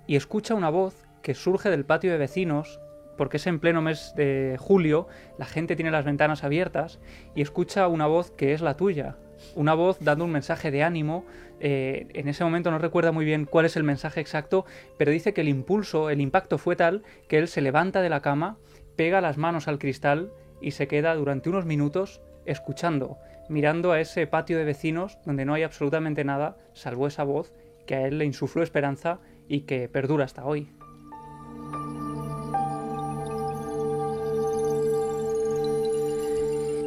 y 0.06 0.16
escucha 0.16 0.54
una 0.54 0.70
voz 0.70 0.94
que 1.20 1.34
surge 1.34 1.68
del 1.68 1.84
patio 1.84 2.10
de 2.12 2.18
vecinos 2.18 2.80
porque 3.16 3.38
es 3.38 3.46
en 3.46 3.60
pleno 3.60 3.82
mes 3.82 4.12
de 4.16 4.56
julio, 4.58 5.08
la 5.38 5.46
gente 5.46 5.76
tiene 5.76 5.90
las 5.90 6.04
ventanas 6.04 6.44
abiertas 6.44 7.00
y 7.34 7.42
escucha 7.42 7.88
una 7.88 8.06
voz 8.06 8.30
que 8.30 8.52
es 8.52 8.60
la 8.60 8.76
tuya, 8.76 9.16
una 9.54 9.74
voz 9.74 9.98
dando 10.00 10.24
un 10.24 10.32
mensaje 10.32 10.70
de 10.70 10.82
ánimo. 10.82 11.24
eh, 11.60 12.06
en 12.12 12.28
ese 12.28 12.44
momento 12.44 12.70
no 12.70 12.78
recuerda 12.78 13.12
muy 13.12 13.24
bien 13.24 13.46
cuál 13.46 13.66
es 13.66 13.76
el 13.76 13.82
mensaje 13.82 14.20
exacto, 14.20 14.66
pero 14.98 15.10
dice 15.10 15.32
que 15.32 15.40
el 15.40 15.48
impulso, 15.48 16.10
el 16.10 16.20
impacto 16.20 16.58
fue 16.58 16.76
tal 16.76 17.02
que 17.28 17.38
él 17.38 17.48
se 17.48 17.62
levanta 17.62 18.02
de 18.02 18.10
la 18.10 18.20
cama, 18.20 18.58
pega 18.96 19.20
las 19.20 19.38
manos 19.38 19.68
al 19.68 19.78
cristal 19.78 20.30
y 20.60 20.72
se 20.72 20.86
queda 20.86 21.14
durante 21.14 21.48
unos 21.48 21.64
minutos 21.66 22.20
escuchando, 22.44 23.18
mirando 23.48 23.92
a 23.92 24.00
ese 24.00 24.26
patio 24.26 24.58
de 24.58 24.64
vecinos 24.64 25.18
donde 25.24 25.44
no 25.44 25.54
hay 25.54 25.62
absolutamente 25.62 26.24
nada, 26.24 26.56
salvo 26.72 27.06
esa 27.06 27.24
voz 27.24 27.52
que 27.86 27.94
a 27.94 28.06
él 28.06 28.18
le 28.18 28.24
insufló 28.24 28.62
esperanza 28.62 29.20
y 29.48 29.60
que 29.60 29.88
perdura 29.88 30.24
hasta 30.24 30.44
hoy. 30.44 30.68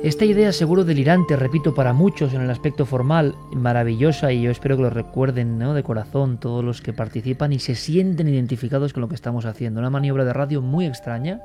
Esta 0.02 0.24
idea 0.24 0.54
seguro 0.54 0.86
delirante, 0.86 1.36
repito, 1.36 1.76
para 1.76 1.92
muchos 1.92 2.34
en 2.34 2.40
el 2.40 2.50
aspecto 2.50 2.86
formal, 2.86 3.36
maravillosa 3.52 4.32
y 4.32 4.42
yo 4.44 4.50
espero 4.50 4.78
que 4.78 4.84
lo 4.84 4.90
recuerden 4.90 5.60
de 5.60 5.84
corazón 5.84 6.40
todos 6.40 6.64
los 6.64 6.82
que 6.82 6.94
participan 6.94 7.52
y 7.52 7.60
se 7.60 7.76
sienten 7.76 8.30
identificados 8.30 8.94
con 8.94 9.02
lo 9.02 9.10
que 9.10 9.16
estamos 9.16 9.44
haciendo. 9.44 9.82
Una 9.82 9.90
maniobra 9.90 10.24
de 10.24 10.32
radio 10.32 10.62
muy 10.62 10.86
extraña, 10.86 11.42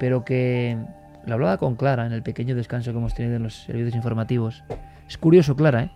pero 0.00 0.24
que 0.24 0.78
la 1.26 1.34
hablaba 1.34 1.58
con 1.58 1.76
Clara 1.76 2.06
en 2.06 2.12
el 2.12 2.22
pequeño 2.22 2.54
descanso 2.54 2.92
que 2.92 2.98
hemos 2.98 3.14
tenido 3.14 3.36
en 3.36 3.42
los 3.42 3.64
servicios 3.64 3.94
informativos. 3.94 4.64
Es 5.06 5.18
curioso, 5.18 5.54
Clara, 5.54 5.82
¿eh? 5.82 5.90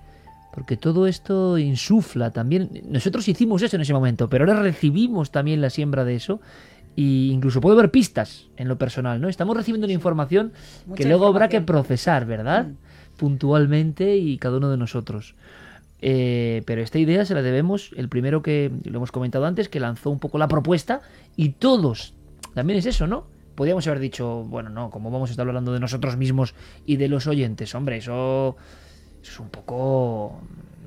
porque 0.53 0.77
todo 0.77 1.07
esto 1.07 1.57
insufla 1.57 2.31
también. 2.31 2.83
Nosotros 2.91 3.27
hicimos 3.27 3.63
eso 3.63 3.77
en 3.77 3.83
ese 3.83 3.95
momento, 3.95 4.29
pero 4.29 4.45
ahora 4.45 4.61
recibimos 4.61 5.31
también 5.31 5.63
la 5.63 5.71
siembra 5.71 6.05
de 6.05 6.17
eso 6.17 6.43
y 6.97 7.31
incluso 7.31 7.61
puede 7.61 7.79
haber 7.79 7.91
pistas 7.91 8.49
en 8.57 8.69
lo 8.69 8.79
personal, 8.79 9.21
¿no? 9.21 9.29
Estamos 9.29 9.57
recibiendo 9.57 9.87
una 9.87 9.95
información 9.95 10.53
que 10.95 11.05
luego 11.05 11.27
habrá 11.27 11.49
que 11.49 11.61
procesar, 11.61 12.27
¿verdad? 12.27 12.69
Mm. 12.69 12.77
Puntualmente 13.17 14.17
y 14.17 14.39
cada 14.39 14.57
uno 14.57 14.71
de 14.71 14.77
nosotros. 14.77 15.35
Eh, 16.03 16.63
pero 16.67 16.83
esta 16.83 16.99
idea 16.99 17.25
se 17.25 17.35
la 17.35 17.43
debemos, 17.43 17.91
el 17.97 18.09
primero 18.09 18.43
que 18.43 18.73
lo 18.85 18.97
hemos 18.99 19.13
comentado 19.13 19.47
antes, 19.47 19.69
que 19.69 19.81
lanzó 19.81 20.11
un 20.11 20.19
poco 20.19 20.39
la 20.39 20.49
propuesta 20.49 21.03
y 21.37 21.51
todos, 21.51 22.15
también 22.55 22.79
es 22.79 22.87
eso, 22.87 23.07
¿no? 23.07 23.27
Podríamos 23.55 23.87
haber 23.87 23.99
dicho, 23.99 24.45
bueno, 24.45 24.71
no, 24.71 24.91
como 24.91 25.11
vamos 25.11 25.29
a 25.31 25.33
estar 25.33 25.47
hablando 25.47 25.73
de 25.73 25.81
nosotros 25.81 26.17
mismos 26.17 26.55
y 26.87 26.97
de 26.97 27.09
los 27.09 27.27
oyentes, 27.27 27.75
hombre, 27.75 27.99
eso, 27.99 28.57
eso 29.23 29.33
es 29.33 29.41
un 29.41 29.51
poco 29.51 30.41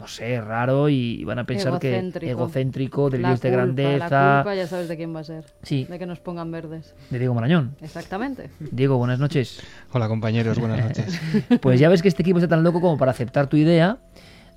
no 0.03 0.09
sé, 0.09 0.41
raro 0.41 0.89
y 0.89 1.23
van 1.23 1.39
a 1.39 1.45
pensar 1.45 1.79
que 1.79 1.97
egocéntrico, 2.23 3.09
delirios 3.09 3.39
de 3.39 3.49
grandeza. 3.49 4.09
La 4.09 4.41
culpa 4.43 4.53
ya 4.53 4.67
sabes 4.67 4.89
de 4.89 4.97
quién 4.97 5.15
va 5.15 5.21
a 5.21 5.23
ser. 5.23 5.45
Sí. 5.61 5.85
De 5.85 5.97
que 5.97 6.05
nos 6.05 6.19
pongan 6.19 6.51
verdes. 6.51 6.93
De 7.09 7.19
Diego 7.19 7.33
Marañón. 7.33 7.77
Exactamente. 7.79 8.49
Diego, 8.59 8.97
buenas 8.97 9.19
noches. 9.19 9.61
Hola 9.93 10.09
compañeros, 10.09 10.59
buenas 10.59 10.83
noches. 10.83 11.21
pues 11.61 11.79
ya 11.79 11.87
ves 11.87 12.01
que 12.01 12.09
este 12.09 12.21
equipo 12.21 12.39
está 12.39 12.49
tan 12.49 12.63
loco 12.63 12.81
como 12.81 12.97
para 12.97 13.11
aceptar 13.11 13.47
tu 13.47 13.55
idea, 13.55 13.99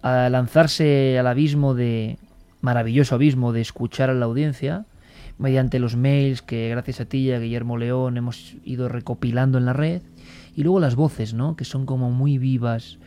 a 0.03 0.29
lanzarse 0.31 1.17
al 1.17 1.29
abismo 1.29 1.75
de, 1.75 2.19
maravilloso 2.61 3.15
abismo 3.15 3.53
de 3.53 3.61
escuchar 3.61 4.11
a 4.11 4.15
la 4.15 4.25
audiencia, 4.25 4.85
mediante 5.39 5.79
los 5.79 5.95
mails 5.95 6.43
que 6.43 6.71
gracias 6.71 7.01
a 7.01 7.05
ti 7.05 7.19
y 7.19 7.31
a 7.31 7.39
Guillermo 7.39 7.79
León 7.79 8.17
hemos 8.17 8.57
ido 8.65 8.89
recopilando 8.89 9.59
en 9.59 9.67
la 9.67 9.75
red, 9.75 10.03
y 10.57 10.65
luego 10.65 10.81
las 10.81 10.97
voces, 10.97 11.35
¿no? 11.35 11.55
Que 11.55 11.65
son 11.65 11.87
como 11.87 12.11
muy 12.11 12.37
vivas. 12.37 12.99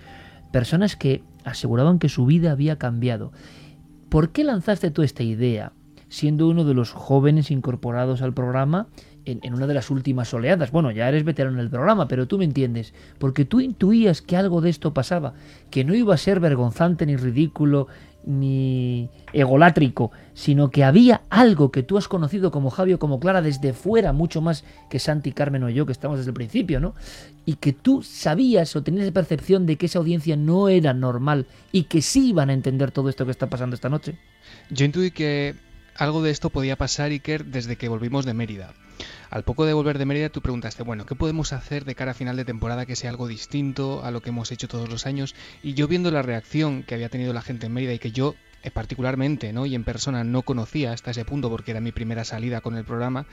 Personas 0.54 0.96
que 0.96 1.22
aseguraban 1.50 2.00
que 2.00 2.10
su 2.10 2.26
vida 2.26 2.52
había 2.52 2.78
cambiado. 2.78 3.32
¿Por 4.10 4.32
qué 4.32 4.44
lanzaste 4.44 4.92
tú 4.92 5.04
esta 5.04 5.24
idea, 5.24 5.74
siendo 6.08 6.48
uno 6.48 6.64
de 6.64 6.74
los 6.74 6.92
jóvenes 6.92 7.52
incorporados 7.52 8.22
al 8.22 8.34
programa 8.34 8.88
en, 9.26 9.54
una 9.54 9.68
de 9.68 9.76
las 9.76 9.92
últimas 9.92 10.34
oleadas? 10.34 10.72
Bueno, 10.72 10.90
ya 10.92 11.08
eres 11.08 11.24
veterano 11.24 11.58
en 11.58 11.64
el 11.64 11.70
programa, 11.70 12.08
pero 12.08 12.28
tú 12.28 12.38
me 12.38 12.46
entiendes, 12.46 12.94
porque 13.20 13.46
tú 13.46 13.60
intuías 13.60 14.22
que 14.22 14.36
algo 14.36 14.62
de 14.62 14.72
esto 14.72 14.94
pasaba, 14.94 15.34
que 15.70 15.84
no 15.84 15.94
iba 15.94 16.14
a 16.14 16.18
ser 16.18 16.40
vergonzante 16.40 17.06
ni 17.06 17.16
ridículo 17.16 17.88
ni 18.30 19.10
egolátrico, 19.34 20.12
sino 20.36 20.70
que 20.70 20.84
había 20.84 21.24
algo 21.32 21.72
que 21.72 21.82
tú 21.82 21.98
has 21.98 22.08
conocido 22.08 22.52
como 22.52 22.70
Javio, 22.70 23.00
como 23.00 23.20
Clara, 23.20 23.42
desde 23.42 23.74
fuera, 23.74 24.14
mucho 24.14 24.40
más 24.40 24.64
que 24.88 25.00
Santi, 25.00 25.32
Carmen 25.32 25.64
o 25.64 25.70
yo, 25.70 25.88
que 25.88 25.92
estamos 25.92 26.20
desde 26.20 26.30
el 26.30 26.36
principio, 26.36 26.80
¿no? 26.80 26.94
Y 27.46 27.56
que 27.56 27.74
tú 27.74 28.04
sabías 28.04 28.76
o 28.76 28.84
tenías 28.84 29.10
percepción 29.12 29.66
de 29.66 29.78
que 29.78 29.88
esa 29.88 29.98
audiencia 29.98 30.36
no 30.36 30.70
era 30.70 30.94
normal 30.94 31.48
y 31.72 31.84
que 31.84 32.04
sí 32.04 32.30
iban 32.30 32.52
a 32.52 32.54
entender 32.54 32.92
todo 32.92 33.10
esto 33.10 33.26
que 33.26 33.32
está 33.32 33.48
pasando 33.48 33.74
esta 33.74 33.90
noche. 33.90 34.20
Yo 34.70 34.86
intuí 34.86 35.10
que 35.10 35.56
algo 35.98 36.22
de 36.22 36.30
esto 36.30 36.52
podía 36.52 36.76
pasar, 36.76 37.10
Iker, 37.10 37.46
desde 37.46 37.78
que 37.78 37.90
volvimos 37.90 38.26
de 38.26 38.36
Mérida. 38.36 38.74
Al 39.30 39.44
poco 39.44 39.66
de 39.66 39.74
volver 39.74 40.00
de 40.00 40.06
Mérida 40.06 40.30
tú 40.30 40.42
preguntaste, 40.42 40.82
bueno, 40.82 41.06
¿qué 41.06 41.14
podemos 41.14 41.54
hacer 41.54 41.86
de 41.86 41.94
cara 41.94 42.12
a 42.12 42.16
final 42.16 42.36
de 42.36 42.46
temporada 42.46 42.88
que 42.88 42.96
sea 42.96 43.12
algo 43.12 43.28
distinto 43.28 44.04
a 44.04 44.10
lo 44.10 44.22
que 44.22 44.30
hemos 44.30 44.52
hecho 44.52 44.68
todos 44.68 44.90
los 44.90 45.06
años? 45.06 45.36
Y 45.62 45.76
yo 45.76 45.88
viendo 45.88 46.10
la 46.10 46.24
reacción 46.24 46.82
que 46.82 46.96
había 46.96 47.10
tenido 47.10 47.32
la 47.32 47.44
gente 47.44 47.68
en 47.68 47.74
Mérida 47.74 47.94
y 47.94 48.00
que 48.00 48.12
yo 48.12 48.36
eh, 48.64 48.72
particularmente, 48.72 49.54
¿no? 49.54 49.68
Y 49.68 49.76
en 49.76 49.84
persona 49.84 50.24
no 50.24 50.42
conocía 50.42 50.94
hasta 50.94 51.12
ese 51.12 51.26
punto 51.26 51.50
porque 51.50 51.72
era 51.72 51.80
mi 51.80 51.92
primera 51.92 52.26
salida 52.26 52.62
con 52.62 52.76
el 52.76 52.84
programa, 52.84 53.28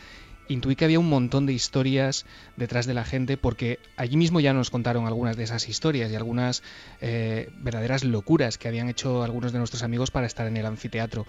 intuí 0.49 0.77
que 0.77 0.85
había 0.85 1.01
un 1.01 1.09
montón 1.09 1.47
de 1.47 1.53
historias 1.53 2.27
detrás 2.57 2.87
de 2.87 2.95
la 2.95 3.05
gente 3.05 3.37
porque 3.37 3.81
allí 3.97 4.17
mismo 4.17 4.39
ya 4.39 4.53
nos 4.53 4.71
contaron 4.71 5.07
algunas 5.07 5.37
de 5.37 5.45
esas 5.45 5.69
historias 5.69 6.13
y 6.13 6.15
algunas 6.15 6.63
eh, 7.01 7.51
verdaderas 7.57 8.05
locuras 8.05 8.59
que 8.59 8.69
habían 8.69 8.89
hecho 8.89 9.23
algunos 9.23 9.53
de 9.53 9.59
nuestros 9.59 9.83
amigos 9.83 10.11
para 10.11 10.27
estar 10.27 10.47
en 10.47 10.57
el 10.57 10.67
anfiteatro. 10.67 11.27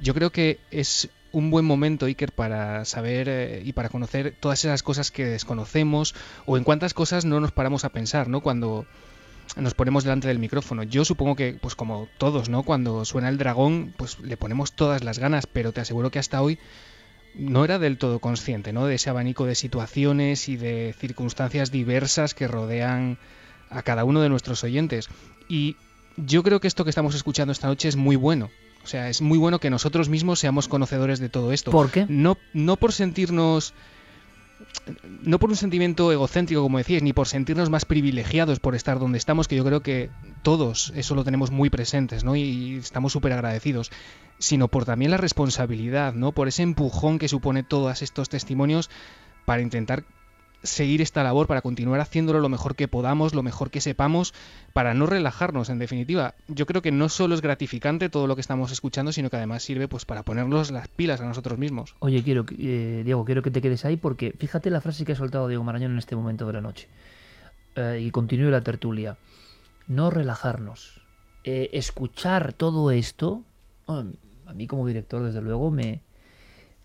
Yo 0.00 0.14
creo 0.14 0.30
que 0.30 0.58
es 0.70 1.10
un 1.32 1.50
buen 1.50 1.64
momento, 1.64 2.06
Iker, 2.06 2.32
para 2.32 2.84
saber 2.84 3.28
eh, 3.28 3.62
y 3.64 3.72
para 3.72 3.88
conocer 3.88 4.34
todas 4.38 4.64
esas 4.64 4.82
cosas 4.82 5.10
que 5.10 5.24
desconocemos 5.24 6.14
o 6.46 6.56
en 6.56 6.64
cuántas 6.64 6.94
cosas 6.94 7.24
no 7.24 7.40
nos 7.40 7.52
paramos 7.52 7.84
a 7.84 7.90
pensar, 7.90 8.28
¿no? 8.28 8.40
Cuando 8.40 8.86
nos 9.56 9.74
ponemos 9.74 10.04
delante 10.04 10.28
del 10.28 10.38
micrófono. 10.38 10.82
Yo 10.82 11.04
supongo 11.04 11.36
que, 11.36 11.54
pues 11.60 11.74
como 11.74 12.08
todos, 12.18 12.48
¿no? 12.48 12.62
Cuando 12.62 13.04
suena 13.04 13.28
el 13.28 13.38
dragón, 13.38 13.94
pues 13.96 14.20
le 14.20 14.36
ponemos 14.36 14.72
todas 14.72 15.04
las 15.04 15.18
ganas, 15.18 15.46
pero 15.46 15.72
te 15.72 15.80
aseguro 15.80 16.10
que 16.10 16.18
hasta 16.18 16.42
hoy 16.42 16.58
no 17.34 17.64
era 17.64 17.78
del 17.78 17.98
todo 17.98 18.18
consciente, 18.18 18.72
¿no? 18.72 18.86
De 18.86 18.96
ese 18.96 19.10
abanico 19.10 19.46
de 19.46 19.54
situaciones 19.54 20.48
y 20.48 20.56
de 20.56 20.94
circunstancias 20.98 21.70
diversas 21.70 22.34
que 22.34 22.48
rodean 22.48 23.18
a 23.70 23.82
cada 23.82 24.04
uno 24.04 24.20
de 24.20 24.28
nuestros 24.28 24.64
oyentes. 24.64 25.08
Y 25.48 25.76
yo 26.16 26.42
creo 26.42 26.60
que 26.60 26.68
esto 26.68 26.84
que 26.84 26.90
estamos 26.90 27.14
escuchando 27.14 27.52
esta 27.52 27.68
noche 27.68 27.88
es 27.88 27.96
muy 27.96 28.16
bueno. 28.16 28.50
O 28.88 28.90
sea, 28.90 29.10
es 29.10 29.20
muy 29.20 29.36
bueno 29.36 29.58
que 29.58 29.68
nosotros 29.68 30.08
mismos 30.08 30.38
seamos 30.38 30.66
conocedores 30.66 31.18
de 31.18 31.28
todo 31.28 31.52
esto. 31.52 31.70
¿Por 31.70 31.90
qué? 31.90 32.06
No, 32.08 32.38
no 32.54 32.76
por 32.76 32.94
sentirnos 32.94 33.74
no 35.22 35.38
por 35.38 35.50
un 35.50 35.56
sentimiento 35.56 36.10
egocéntrico, 36.10 36.62
como 36.62 36.78
decías, 36.78 37.02
ni 37.02 37.12
por 37.12 37.28
sentirnos 37.28 37.68
más 37.68 37.84
privilegiados 37.84 38.60
por 38.60 38.74
estar 38.74 38.98
donde 38.98 39.18
estamos, 39.18 39.46
que 39.46 39.56
yo 39.56 39.64
creo 39.66 39.82
que 39.82 40.08
todos 40.42 40.90
eso 40.96 41.14
lo 41.14 41.22
tenemos 41.22 41.50
muy 41.50 41.68
presentes, 41.68 42.24
¿no? 42.24 42.34
Y 42.34 42.76
estamos 42.76 43.12
súper 43.12 43.34
agradecidos, 43.34 43.90
sino 44.38 44.68
por 44.68 44.86
también 44.86 45.10
la 45.10 45.18
responsabilidad, 45.18 46.14
¿no? 46.14 46.32
Por 46.32 46.48
ese 46.48 46.62
empujón 46.62 47.18
que 47.18 47.28
supone 47.28 47.64
todos 47.64 48.00
estos 48.00 48.30
testimonios 48.30 48.88
para 49.44 49.60
intentar 49.60 50.04
seguir 50.62 51.00
esta 51.00 51.22
labor, 51.22 51.46
para 51.46 51.62
continuar 51.62 52.00
haciéndolo 52.00 52.40
lo 52.40 52.48
mejor 52.48 52.74
que 52.74 52.88
podamos, 52.88 53.34
lo 53.34 53.42
mejor 53.42 53.70
que 53.70 53.80
sepamos, 53.80 54.34
para 54.72 54.94
no 54.94 55.06
relajarnos, 55.06 55.70
en 55.70 55.78
definitiva. 55.78 56.34
Yo 56.48 56.66
creo 56.66 56.82
que 56.82 56.92
no 56.92 57.08
solo 57.08 57.34
es 57.34 57.40
gratificante 57.40 58.08
todo 58.08 58.26
lo 58.26 58.34
que 58.34 58.40
estamos 58.40 58.72
escuchando, 58.72 59.12
sino 59.12 59.30
que 59.30 59.36
además 59.36 59.62
sirve 59.62 59.88
pues 59.88 60.04
para 60.04 60.22
ponernos 60.24 60.70
las 60.70 60.88
pilas 60.88 61.20
a 61.20 61.26
nosotros 61.26 61.58
mismos. 61.58 61.94
Oye, 62.00 62.22
quiero, 62.22 62.44
eh, 62.58 63.02
Diego, 63.04 63.24
quiero 63.24 63.42
que 63.42 63.50
te 63.50 63.62
quedes 63.62 63.84
ahí 63.84 63.96
porque 63.96 64.34
fíjate 64.38 64.70
la 64.70 64.80
frase 64.80 65.04
que 65.04 65.12
ha 65.12 65.16
soltado 65.16 65.48
Diego 65.48 65.64
Marañón 65.64 65.92
en 65.92 65.98
este 65.98 66.16
momento 66.16 66.46
de 66.46 66.52
la 66.52 66.60
noche. 66.60 66.88
Eh, 67.76 68.00
y 68.02 68.10
continúe 68.10 68.50
la 68.50 68.62
tertulia. 68.62 69.16
No 69.86 70.10
relajarnos. 70.10 71.00
Eh, 71.44 71.70
escuchar 71.72 72.52
todo 72.52 72.90
esto, 72.90 73.44
a 73.86 74.52
mí 74.54 74.66
como 74.66 74.86
director, 74.86 75.22
desde 75.22 75.40
luego, 75.40 75.70
me, 75.70 76.02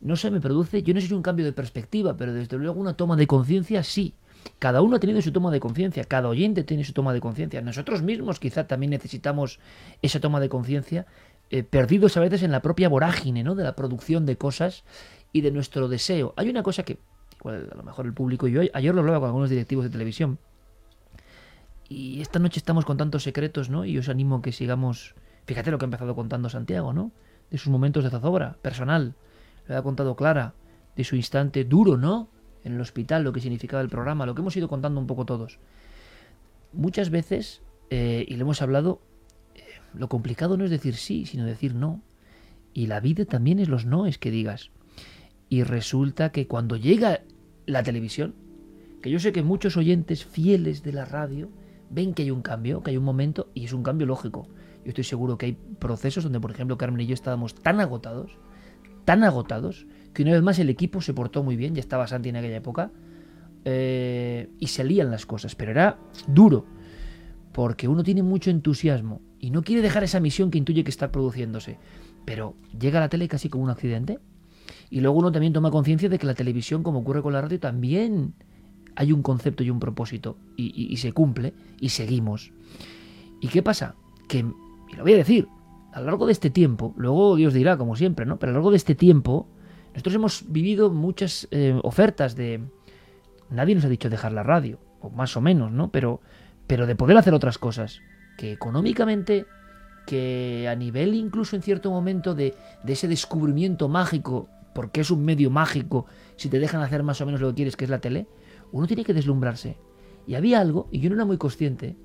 no 0.03 0.15
sé, 0.15 0.31
me 0.31 0.41
produce, 0.41 0.83
yo 0.83 0.93
no 0.93 1.01
sé 1.01 1.07
si 1.07 1.13
un 1.13 1.21
cambio 1.21 1.45
de 1.45 1.53
perspectiva, 1.53 2.15
pero 2.17 2.33
desde 2.33 2.57
luego 2.57 2.79
una 2.79 2.95
toma 2.95 3.15
de 3.15 3.27
conciencia 3.27 3.83
sí. 3.83 4.13
Cada 4.59 4.81
uno 4.81 4.97
ha 4.97 4.99
tenido 4.99 5.21
su 5.21 5.31
toma 5.31 5.51
de 5.51 5.61
conciencia, 5.61 6.03
cada 6.03 6.27
oyente 6.27 6.63
tiene 6.63 6.83
su 6.83 6.91
toma 6.91 7.13
de 7.13 7.21
conciencia. 7.21 7.61
Nosotros 7.61 8.01
mismos 8.01 8.39
quizá 8.39 8.67
también 8.67 8.89
necesitamos 8.89 9.59
esa 10.01 10.19
toma 10.19 10.41
de 10.41 10.49
conciencia, 10.49 11.05
eh, 11.49 11.63
perdidos 11.63 12.17
a 12.17 12.19
veces 12.19 12.43
en 12.43 12.51
la 12.51 12.61
propia 12.61 12.89
vorágine, 12.89 13.43
¿no? 13.43 13.55
De 13.55 13.63
la 13.63 13.75
producción 13.75 14.25
de 14.25 14.37
cosas 14.37 14.83
y 15.31 15.41
de 15.41 15.51
nuestro 15.51 15.87
deseo. 15.87 16.33
Hay 16.35 16.49
una 16.49 16.63
cosa 16.63 16.83
que, 16.83 16.97
igual 17.39 17.69
a 17.71 17.75
lo 17.75 17.83
mejor 17.83 18.05
el 18.05 18.13
público 18.13 18.47
y 18.49 18.51
yo, 18.51 18.61
ayer 18.73 18.93
lo 18.93 18.99
hablaba 18.99 19.19
con 19.19 19.27
algunos 19.27 19.49
directivos 19.49 19.85
de 19.85 19.91
televisión, 19.91 20.37
y 21.87 22.21
esta 22.21 22.39
noche 22.39 22.59
estamos 22.59 22.85
con 22.85 22.97
tantos 22.97 23.23
secretos, 23.23 23.69
¿no? 23.69 23.85
Y 23.85 23.97
os 23.97 24.09
animo 24.09 24.37
a 24.37 24.41
que 24.41 24.51
sigamos, 24.51 25.15
fíjate 25.45 25.71
lo 25.71 25.77
que 25.77 25.85
ha 25.85 25.87
empezado 25.87 26.15
contando 26.15 26.49
Santiago, 26.49 26.91
¿no? 26.91 27.11
De 27.51 27.57
sus 27.57 27.71
momentos 27.71 28.03
de 28.03 28.09
zozobra, 28.09 28.57
personal, 28.61 29.13
lo 29.67 29.77
ha 29.77 29.83
contado 29.83 30.15
Clara, 30.15 30.53
de 30.95 31.03
su 31.03 31.15
instante 31.15 31.63
duro, 31.63 31.97
¿no? 31.97 32.29
En 32.63 32.73
el 32.73 32.81
hospital, 32.81 33.23
lo 33.23 33.33
que 33.33 33.41
significaba 33.41 33.81
el 33.81 33.89
programa, 33.89 34.25
lo 34.25 34.35
que 34.35 34.41
hemos 34.41 34.55
ido 34.55 34.67
contando 34.67 34.99
un 34.99 35.07
poco 35.07 35.25
todos. 35.25 35.59
Muchas 36.71 37.09
veces, 37.09 37.61
eh, 37.89 38.25
y 38.27 38.35
le 38.35 38.41
hemos 38.41 38.61
hablado, 38.61 39.01
eh, 39.55 39.61
lo 39.93 40.07
complicado 40.09 40.57
no 40.57 40.65
es 40.65 40.71
decir 40.71 40.95
sí, 40.95 41.25
sino 41.25 41.45
decir 41.45 41.75
no. 41.75 42.01
Y 42.73 42.87
la 42.87 42.99
vida 42.99 43.25
también 43.25 43.59
es 43.59 43.69
los 43.69 43.85
no, 43.85 44.05
es 44.05 44.17
que 44.17 44.31
digas. 44.31 44.71
Y 45.49 45.63
resulta 45.63 46.31
que 46.31 46.47
cuando 46.47 46.77
llega 46.77 47.21
la 47.65 47.83
televisión, 47.83 48.33
que 49.01 49.11
yo 49.11 49.19
sé 49.19 49.33
que 49.33 49.43
muchos 49.43 49.77
oyentes 49.77 50.25
fieles 50.25 50.81
de 50.81 50.93
la 50.93 51.05
radio 51.05 51.49
ven 51.89 52.13
que 52.13 52.23
hay 52.23 52.31
un 52.31 52.41
cambio, 52.41 52.81
que 52.81 52.91
hay 52.91 52.97
un 52.97 53.03
momento, 53.03 53.49
y 53.53 53.65
es 53.65 53.73
un 53.73 53.83
cambio 53.83 54.07
lógico. 54.07 54.47
Yo 54.83 54.89
estoy 54.89 55.03
seguro 55.03 55.37
que 55.37 55.47
hay 55.47 55.57
procesos 55.79 56.23
donde, 56.23 56.39
por 56.39 56.51
ejemplo, 56.51 56.77
Carmen 56.77 57.01
y 57.01 57.05
yo 57.05 57.13
estábamos 57.13 57.53
tan 57.53 57.79
agotados 57.79 58.37
tan 59.05 59.23
agotados 59.23 59.87
que 60.13 60.23
una 60.23 60.31
vez 60.31 60.41
más 60.41 60.59
el 60.59 60.69
equipo 60.69 61.01
se 61.01 61.13
portó 61.13 61.43
muy 61.43 61.55
bien, 61.55 61.75
ya 61.75 61.79
estaba 61.79 62.07
Santi 62.07 62.29
en 62.29 62.35
aquella 62.35 62.57
época, 62.57 62.91
eh, 63.65 64.49
y 64.59 64.67
se 64.67 64.83
lían 64.83 65.09
las 65.09 65.25
cosas, 65.25 65.55
pero 65.55 65.71
era 65.71 65.97
duro, 66.27 66.65
porque 67.51 67.87
uno 67.87 68.03
tiene 68.03 68.23
mucho 68.23 68.49
entusiasmo 68.49 69.21
y 69.39 69.51
no 69.51 69.63
quiere 69.63 69.81
dejar 69.81 70.03
esa 70.03 70.19
misión 70.19 70.51
que 70.51 70.57
intuye 70.57 70.83
que 70.83 70.91
está 70.91 71.11
produciéndose, 71.11 71.79
pero 72.25 72.55
llega 72.79 72.99
a 72.99 73.01
la 73.01 73.09
tele 73.09 73.27
casi 73.27 73.49
como 73.49 73.63
un 73.63 73.69
accidente, 73.69 74.19
y 74.89 75.01
luego 75.01 75.17
uno 75.17 75.31
también 75.31 75.53
toma 75.53 75.71
conciencia 75.71 76.09
de 76.09 76.19
que 76.19 76.27
la 76.27 76.35
televisión, 76.35 76.83
como 76.83 76.99
ocurre 76.99 77.21
con 77.21 77.33
la 77.33 77.41
radio, 77.41 77.59
también 77.59 78.33
hay 78.95 79.11
un 79.11 79.21
concepto 79.23 79.63
y 79.63 79.69
un 79.69 79.79
propósito 79.79 80.37
y, 80.55 80.95
se 80.97 81.11
cumple 81.13 81.53
y 81.79 81.89
seguimos. 81.89 82.51
¿Y 83.41 83.47
qué 83.47 83.63
pasa? 83.63 83.95
Que, 84.27 84.39
y 84.39 84.95
lo 84.95 85.03
voy 85.03 85.13
a 85.13 85.17
decir, 85.17 85.47
a 85.93 85.99
lo 85.99 86.07
largo 86.07 86.25
de 86.25 86.31
este 86.31 86.49
tiempo, 86.49 86.93
luego 86.97 87.35
Dios 87.35 87.53
dirá 87.53 87.77
como 87.77 87.95
siempre, 87.95 88.25
¿no? 88.25 88.39
Pero 88.39 88.49
a 88.49 88.53
lo 88.53 88.59
largo 88.59 88.71
de 88.71 88.77
este 88.77 88.95
tiempo, 88.95 89.47
nosotros 89.93 90.15
hemos 90.15 90.51
vivido 90.51 90.89
muchas 90.89 91.47
eh, 91.51 91.79
ofertas 91.83 92.35
de... 92.35 92.61
Nadie 93.51 93.75
nos 93.75 93.85
ha 93.85 93.89
dicho 93.89 94.09
dejar 94.09 94.31
la 94.31 94.41
radio, 94.41 94.79
o 95.01 95.11
más 95.11 95.37
o 95.37 95.41
menos, 95.41 95.71
¿no? 95.71 95.91
Pero, 95.91 96.19
pero 96.65 96.87
de 96.87 96.95
poder 96.95 97.15
hacer 97.17 97.35
otras 97.35 97.59
cosas, 97.59 98.01
que 98.37 98.51
económicamente, 98.51 99.45
que 100.07 100.67
a 100.67 100.75
nivel 100.75 101.13
incluso 101.13 101.55
en 101.55 101.61
cierto 101.61 101.91
momento 101.91 102.33
de, 102.33 102.55
de 102.83 102.93
ese 102.93 103.07
descubrimiento 103.07 103.87
mágico, 103.87 104.49
porque 104.73 105.01
es 105.01 105.11
un 105.11 105.23
medio 105.23 105.51
mágico, 105.51 106.07
si 106.37 106.49
te 106.49 106.57
dejan 106.57 106.81
hacer 106.81 107.03
más 107.03 107.21
o 107.21 107.27
menos 107.27 107.39
lo 107.39 107.49
que 107.49 107.55
quieres, 107.55 107.77
que 107.77 107.83
es 107.83 107.91
la 107.91 107.99
tele, 107.99 108.27
uno 108.71 108.87
tiene 108.87 109.03
que 109.03 109.13
deslumbrarse. 109.13 109.77
Y 110.25 110.33
había 110.33 110.59
algo, 110.59 110.87
y 110.89 111.01
yo 111.01 111.09
no 111.09 111.15
era 111.15 111.25
muy 111.25 111.37
consciente, 111.37 111.95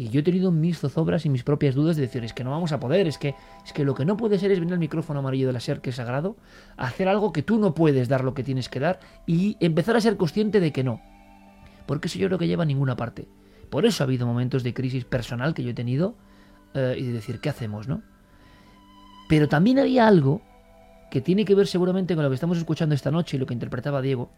y 0.00 0.10
yo 0.10 0.20
he 0.20 0.22
tenido 0.22 0.52
mis 0.52 0.78
zozobras 0.78 1.26
y 1.26 1.28
mis 1.28 1.42
propias 1.42 1.74
dudas 1.74 1.96
de 1.96 2.02
decir, 2.02 2.22
es 2.22 2.32
que 2.32 2.44
no 2.44 2.52
vamos 2.52 2.70
a 2.70 2.78
poder, 2.78 3.08
es 3.08 3.18
que, 3.18 3.34
es 3.66 3.72
que 3.72 3.84
lo 3.84 3.96
que 3.96 4.04
no 4.04 4.16
puede 4.16 4.38
ser 4.38 4.52
es 4.52 4.60
venir 4.60 4.74
al 4.74 4.78
micrófono 4.78 5.18
amarillo 5.18 5.48
de 5.48 5.52
la 5.52 5.58
SER, 5.58 5.80
que 5.80 5.90
es 5.90 5.96
sagrado, 5.96 6.36
hacer 6.76 7.08
algo 7.08 7.32
que 7.32 7.42
tú 7.42 7.58
no 7.58 7.74
puedes 7.74 8.06
dar 8.06 8.22
lo 8.22 8.32
que 8.32 8.44
tienes 8.44 8.68
que 8.68 8.78
dar 8.78 9.00
y 9.26 9.56
empezar 9.58 9.96
a 9.96 10.00
ser 10.00 10.16
consciente 10.16 10.60
de 10.60 10.70
que 10.70 10.84
no. 10.84 11.02
Porque 11.84 12.06
eso 12.06 12.16
yo 12.20 12.28
creo 12.28 12.38
que 12.38 12.46
lleva 12.46 12.62
a 12.62 12.66
ninguna 12.66 12.94
parte. 12.94 13.26
Por 13.70 13.86
eso 13.86 14.04
ha 14.04 14.06
habido 14.06 14.24
momentos 14.24 14.62
de 14.62 14.72
crisis 14.72 15.04
personal 15.04 15.52
que 15.52 15.64
yo 15.64 15.70
he 15.70 15.74
tenido 15.74 16.14
eh, 16.74 16.94
y 16.96 17.02
de 17.02 17.12
decir, 17.14 17.40
¿qué 17.40 17.48
hacemos, 17.48 17.88
no? 17.88 18.02
Pero 19.28 19.48
también 19.48 19.80
había 19.80 20.06
algo 20.06 20.42
que 21.10 21.20
tiene 21.20 21.44
que 21.44 21.56
ver 21.56 21.66
seguramente 21.66 22.14
con 22.14 22.22
lo 22.22 22.30
que 22.30 22.36
estamos 22.36 22.56
escuchando 22.56 22.94
esta 22.94 23.10
noche 23.10 23.36
y 23.36 23.40
lo 23.40 23.46
que 23.46 23.54
interpretaba 23.54 24.00
Diego, 24.00 24.30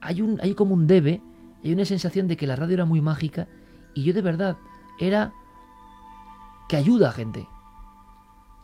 hay, 0.00 0.22
un, 0.22 0.40
hay 0.40 0.54
como 0.54 0.72
un 0.72 0.86
debe, 0.86 1.20
hay 1.62 1.74
una 1.74 1.84
sensación 1.84 2.28
de 2.28 2.38
que 2.38 2.46
la 2.46 2.56
radio 2.56 2.72
era 2.72 2.86
muy 2.86 3.02
mágica 3.02 3.46
y 3.92 4.02
yo 4.02 4.14
de 4.14 4.22
verdad 4.22 4.56
era 4.98 5.32
que 6.68 6.76
ayuda 6.76 7.10
a 7.10 7.12
gente. 7.12 7.48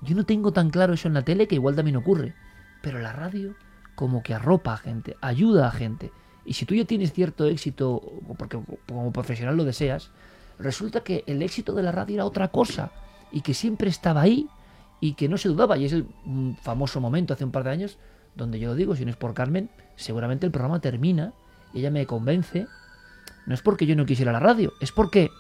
Yo 0.01 0.17
no 0.17 0.25
tengo 0.25 0.53
tan 0.53 0.71
claro 0.71 0.95
eso 0.95 1.09
en 1.09 1.15
la 1.15 1.23
tele 1.23 1.47
que 1.47 1.55
igual 1.55 1.77
también 1.77 1.97
ocurre, 1.97 2.35
pero 2.83 2.99
la 2.99 3.13
radio 3.13 3.55
como 3.95 4.23
que 4.23 4.35
arropa 4.35 4.75
a 4.75 4.77
gente, 4.77 5.17
ayuda 5.21 5.69
a 5.69 5.71
gente. 5.71 6.13
Y 6.45 6.55
si 6.55 6.67
tú 6.67 6.75
ya 6.75 6.85
tienes 6.85 7.13
cierto 7.13 7.47
éxito, 7.47 8.03
porque 8.37 8.59
como 8.89 9.13
profesional 9.13 9.57
lo 9.57 9.65
deseas, 9.65 10.11
resulta 10.59 11.05
que 11.05 11.23
el 11.27 11.43
éxito 11.43 11.73
de 11.73 11.83
la 11.83 11.93
radio 11.93 12.17
era 12.17 12.25
otra 12.25 12.49
cosa 12.49 12.91
y 13.31 13.43
que 13.43 13.55
siempre 13.55 13.89
estaba 13.89 14.23
ahí 14.23 14.49
y 15.01 15.15
que 15.15 15.29
no 15.29 15.39
se 15.39 15.49
dudaba. 15.49 15.79
Y 15.79 15.85
es 15.85 15.93
el 15.93 16.07
famoso 16.63 17.01
momento 17.01 17.33
hace 17.33 17.45
un 17.45 17.53
par 17.53 17.65
de 17.65 17.71
años 17.71 17.99
donde 18.35 18.59
yo 18.59 18.71
lo 18.71 18.75
digo, 18.75 18.97
si 18.97 19.05
no 19.05 19.11
es 19.11 19.17
por 19.17 19.35
Carmen, 19.35 19.71
seguramente 19.95 20.47
el 20.47 20.53
programa 20.53 20.81
termina 20.81 21.33
ella 21.75 21.91
me 21.91 22.07
convence. 22.07 22.67
No 23.47 23.55
es 23.55 23.63
porque 23.63 23.87
yo 23.87 23.97
no 23.97 24.07
quisiera 24.07 24.33
la 24.33 24.41
radio, 24.41 24.73
es 24.81 24.93
porque 24.93 25.31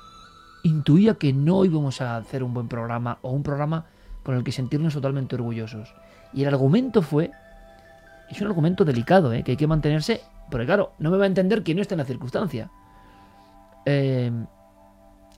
intuía 0.62 1.14
que 1.14 1.32
no 1.32 1.64
íbamos 1.64 2.00
a 2.00 2.16
hacer 2.16 2.42
un 2.42 2.54
buen 2.54 2.68
programa 2.68 3.18
o 3.22 3.30
un 3.30 3.42
programa 3.42 3.86
con 4.22 4.36
el 4.36 4.44
que 4.44 4.52
sentirnos 4.52 4.94
totalmente 4.94 5.34
orgullosos. 5.34 5.94
Y 6.32 6.42
el 6.42 6.48
argumento 6.48 7.02
fue, 7.02 7.30
es 8.30 8.40
un 8.40 8.46
argumento 8.46 8.84
delicado, 8.84 9.32
¿eh? 9.32 9.42
que 9.42 9.52
hay 9.52 9.56
que 9.56 9.66
mantenerse, 9.66 10.20
porque 10.50 10.66
claro, 10.66 10.92
no 10.98 11.10
me 11.10 11.18
va 11.18 11.24
a 11.24 11.26
entender 11.26 11.62
quien 11.62 11.76
no 11.76 11.82
está 11.82 11.94
en 11.94 11.98
la 11.98 12.04
circunstancia. 12.04 12.70
Eh, 13.84 14.30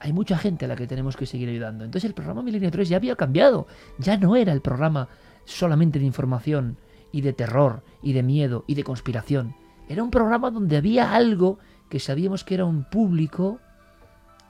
hay 0.00 0.12
mucha 0.12 0.36
gente 0.36 0.66
a 0.66 0.68
la 0.68 0.76
que 0.76 0.86
tenemos 0.86 1.16
que 1.16 1.24
seguir 1.24 1.48
ayudando. 1.48 1.84
Entonces 1.84 2.08
el 2.08 2.14
programa 2.14 2.42
Milenio 2.42 2.70
3 2.70 2.88
ya 2.88 2.96
había 2.98 3.16
cambiado. 3.16 3.66
Ya 3.98 4.18
no 4.18 4.36
era 4.36 4.52
el 4.52 4.60
programa 4.60 5.08
solamente 5.46 5.98
de 5.98 6.04
información 6.04 6.76
y 7.10 7.22
de 7.22 7.32
terror 7.32 7.82
y 8.02 8.12
de 8.12 8.22
miedo 8.22 8.64
y 8.66 8.74
de 8.74 8.84
conspiración. 8.84 9.54
Era 9.88 10.02
un 10.02 10.10
programa 10.10 10.50
donde 10.50 10.76
había 10.76 11.14
algo 11.14 11.58
que 11.88 12.00
sabíamos 12.00 12.44
que 12.44 12.54
era 12.54 12.64
un 12.64 12.84
público, 12.84 13.60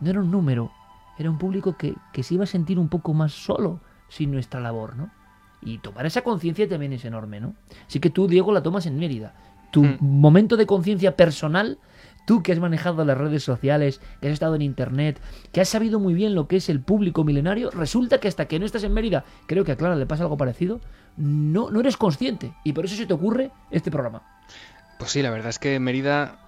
no 0.04 0.10
era 0.10 0.20
un 0.20 0.30
número, 0.30 0.70
era 1.18 1.30
un 1.30 1.38
público 1.38 1.76
que, 1.76 1.94
se 2.22 2.34
iba 2.34 2.44
a 2.44 2.46
sentir 2.46 2.78
un 2.78 2.88
poco 2.88 3.14
más 3.14 3.32
solo 3.32 3.80
sin 4.08 4.30
nuestra 4.30 4.60
labor, 4.60 4.96
¿no? 4.96 5.10
Y 5.62 5.78
tomar 5.78 6.06
esa 6.06 6.22
conciencia 6.22 6.68
también 6.68 6.92
es 6.92 7.04
enorme, 7.04 7.40
¿no? 7.40 7.54
Así 7.86 7.98
que 7.98 8.10
tú, 8.10 8.28
Diego, 8.28 8.52
la 8.52 8.62
tomas 8.62 8.86
en 8.86 8.98
Mérida. 8.98 9.34
Tu 9.70 9.82
hmm. 9.82 9.98
momento 10.00 10.56
de 10.56 10.66
conciencia 10.66 11.16
personal 11.16 11.78
Tú 12.24 12.42
que 12.42 12.52
has 12.52 12.58
manejado 12.58 13.04
las 13.04 13.18
redes 13.18 13.42
sociales, 13.42 14.00
que 14.20 14.28
has 14.28 14.32
estado 14.32 14.54
en 14.54 14.62
internet, 14.62 15.20
que 15.52 15.60
has 15.60 15.68
sabido 15.68 16.00
muy 16.00 16.14
bien 16.14 16.34
lo 16.34 16.48
que 16.48 16.56
es 16.56 16.68
el 16.70 16.80
público 16.80 17.22
milenario, 17.22 17.70
resulta 17.70 18.18
que 18.18 18.28
hasta 18.28 18.46
que 18.46 18.58
no 18.58 18.64
estás 18.64 18.84
en 18.84 18.94
Mérida, 18.94 19.24
creo 19.46 19.64
que 19.64 19.72
a 19.72 19.76
Clara 19.76 19.94
le 19.94 20.06
pasa 20.06 20.22
algo 20.22 20.38
parecido, 20.38 20.80
no, 21.16 21.70
no 21.70 21.80
eres 21.80 21.96
consciente. 21.96 22.54
Y 22.64 22.72
por 22.72 22.86
eso 22.86 22.96
se 22.96 23.06
te 23.06 23.12
ocurre 23.12 23.50
este 23.70 23.90
programa. 23.90 24.22
Pues 24.98 25.10
sí, 25.10 25.22
la 25.22 25.30
verdad 25.30 25.50
es 25.50 25.58
que 25.58 25.78
Mérida 25.78 26.43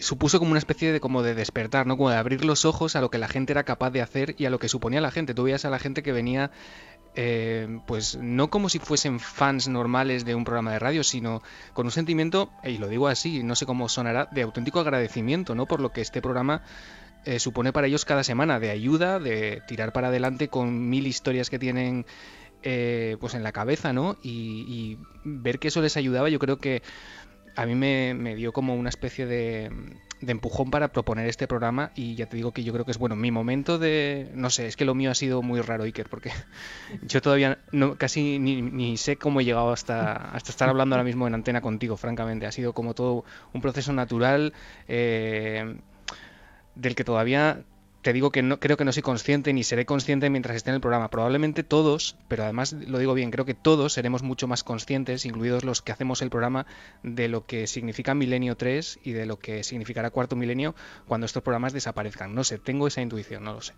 supuso 0.00 0.38
como 0.38 0.52
una 0.52 0.58
especie 0.58 0.92
de 0.92 1.00
como 1.00 1.22
de 1.22 1.34
despertar, 1.34 1.86
¿no? 1.86 1.96
Como 1.96 2.10
de 2.10 2.16
abrir 2.16 2.44
los 2.44 2.64
ojos 2.64 2.96
a 2.96 3.00
lo 3.00 3.10
que 3.10 3.18
la 3.18 3.28
gente 3.28 3.52
era 3.52 3.64
capaz 3.64 3.90
de 3.90 4.02
hacer 4.02 4.34
y 4.38 4.46
a 4.46 4.50
lo 4.50 4.58
que 4.58 4.68
suponía 4.68 5.00
la 5.00 5.10
gente. 5.10 5.34
Tú 5.34 5.44
veías 5.44 5.64
a 5.64 5.70
la 5.70 5.78
gente 5.78 6.02
que 6.02 6.12
venía 6.12 6.50
eh, 7.14 7.80
pues 7.86 8.16
no 8.16 8.48
como 8.48 8.68
si 8.68 8.78
fuesen 8.78 9.18
fans 9.18 9.66
normales 9.68 10.24
de 10.24 10.34
un 10.34 10.44
programa 10.44 10.72
de 10.72 10.78
radio, 10.78 11.02
sino 11.02 11.42
con 11.72 11.86
un 11.86 11.90
sentimiento, 11.90 12.50
y 12.62 12.78
lo 12.78 12.88
digo 12.88 13.08
así, 13.08 13.42
no 13.42 13.56
sé 13.56 13.66
cómo 13.66 13.88
sonará, 13.88 14.28
de 14.30 14.42
auténtico 14.42 14.80
agradecimiento, 14.80 15.54
¿no? 15.54 15.66
Por 15.66 15.80
lo 15.80 15.90
que 15.90 16.00
este 16.00 16.22
programa 16.22 16.62
eh, 17.24 17.40
supone 17.40 17.72
para 17.72 17.88
ellos 17.88 18.04
cada 18.04 18.22
semana, 18.22 18.60
de 18.60 18.70
ayuda, 18.70 19.18
de 19.18 19.62
tirar 19.66 19.92
para 19.92 20.08
adelante 20.08 20.48
con 20.48 20.88
mil 20.88 21.06
historias 21.06 21.50
que 21.50 21.58
tienen 21.58 22.06
eh, 22.62 23.16
pues 23.20 23.34
en 23.34 23.42
la 23.42 23.52
cabeza, 23.52 23.92
¿no? 23.92 24.16
Y, 24.22 24.98
ver 25.24 25.58
que 25.58 25.68
eso 25.68 25.82
les 25.82 25.96
ayudaba, 25.96 26.28
yo 26.28 26.38
creo 26.38 26.56
que 26.56 26.82
a 27.58 27.66
mí 27.66 27.74
me 27.74 28.36
dio 28.36 28.52
como 28.52 28.76
una 28.76 28.88
especie 28.88 29.26
de 29.26 29.68
empujón 30.20 30.70
para 30.70 30.92
proponer 30.92 31.26
este 31.26 31.48
programa 31.48 31.90
y 31.96 32.14
ya 32.14 32.26
te 32.26 32.36
digo 32.36 32.52
que 32.52 32.62
yo 32.62 32.72
creo 32.72 32.84
que 32.84 32.92
es 32.92 32.98
bueno 32.98 33.16
mi 33.16 33.32
momento 33.32 33.80
de 33.80 34.30
no 34.32 34.48
sé 34.48 34.68
es 34.68 34.76
que 34.76 34.84
lo 34.84 34.94
mío 34.94 35.10
ha 35.10 35.14
sido 35.16 35.42
muy 35.42 35.60
raro 35.60 35.82
Iker 35.82 36.08
porque 36.08 36.30
yo 37.02 37.20
todavía 37.20 37.58
no 37.72 37.96
casi 37.96 38.38
ni, 38.38 38.96
sé 38.96 39.16
cómo 39.16 39.40
he 39.40 39.44
llegado 39.44 39.72
hasta 39.72 40.12
hasta 40.30 40.52
estar 40.52 40.68
hablando 40.68 40.94
ahora 40.94 41.02
mismo 41.02 41.26
en 41.26 41.34
antena 41.34 41.60
contigo 41.60 41.96
francamente. 41.96 42.46
Ha 42.46 42.52
sido 42.52 42.74
como 42.74 42.94
todo 42.94 43.24
un 43.52 43.60
proceso 43.60 43.92
natural 43.92 44.52
eh, 44.86 45.78
del 46.76 46.94
que 46.94 47.02
todavía 47.02 47.64
te 48.02 48.12
digo 48.12 48.30
que 48.30 48.42
no 48.42 48.60
creo 48.60 48.76
que 48.76 48.84
no 48.84 48.92
soy 48.92 49.02
consciente 49.02 49.52
ni 49.52 49.64
seré 49.64 49.84
consciente 49.84 50.30
mientras 50.30 50.56
esté 50.56 50.70
en 50.70 50.76
el 50.76 50.80
programa. 50.80 51.10
Probablemente 51.10 51.64
todos, 51.64 52.16
pero 52.28 52.44
además 52.44 52.72
lo 52.72 52.98
digo 52.98 53.14
bien, 53.14 53.30
creo 53.30 53.44
que 53.44 53.54
todos 53.54 53.92
seremos 53.92 54.22
mucho 54.22 54.46
más 54.46 54.62
conscientes, 54.62 55.24
incluidos 55.24 55.64
los 55.64 55.82
que 55.82 55.92
hacemos 55.92 56.22
el 56.22 56.30
programa, 56.30 56.66
de 57.02 57.28
lo 57.28 57.46
que 57.46 57.66
significa 57.66 58.14
Milenio 58.14 58.56
3 58.56 59.00
y 59.02 59.12
de 59.12 59.26
lo 59.26 59.38
que 59.38 59.64
significará 59.64 60.10
Cuarto 60.10 60.36
Milenio 60.36 60.74
cuando 61.06 61.26
estos 61.26 61.42
programas 61.42 61.72
desaparezcan. 61.72 62.34
No 62.34 62.44
sé, 62.44 62.58
tengo 62.58 62.86
esa 62.86 63.02
intuición, 63.02 63.44
no 63.44 63.54
lo 63.54 63.60
sé. 63.60 63.74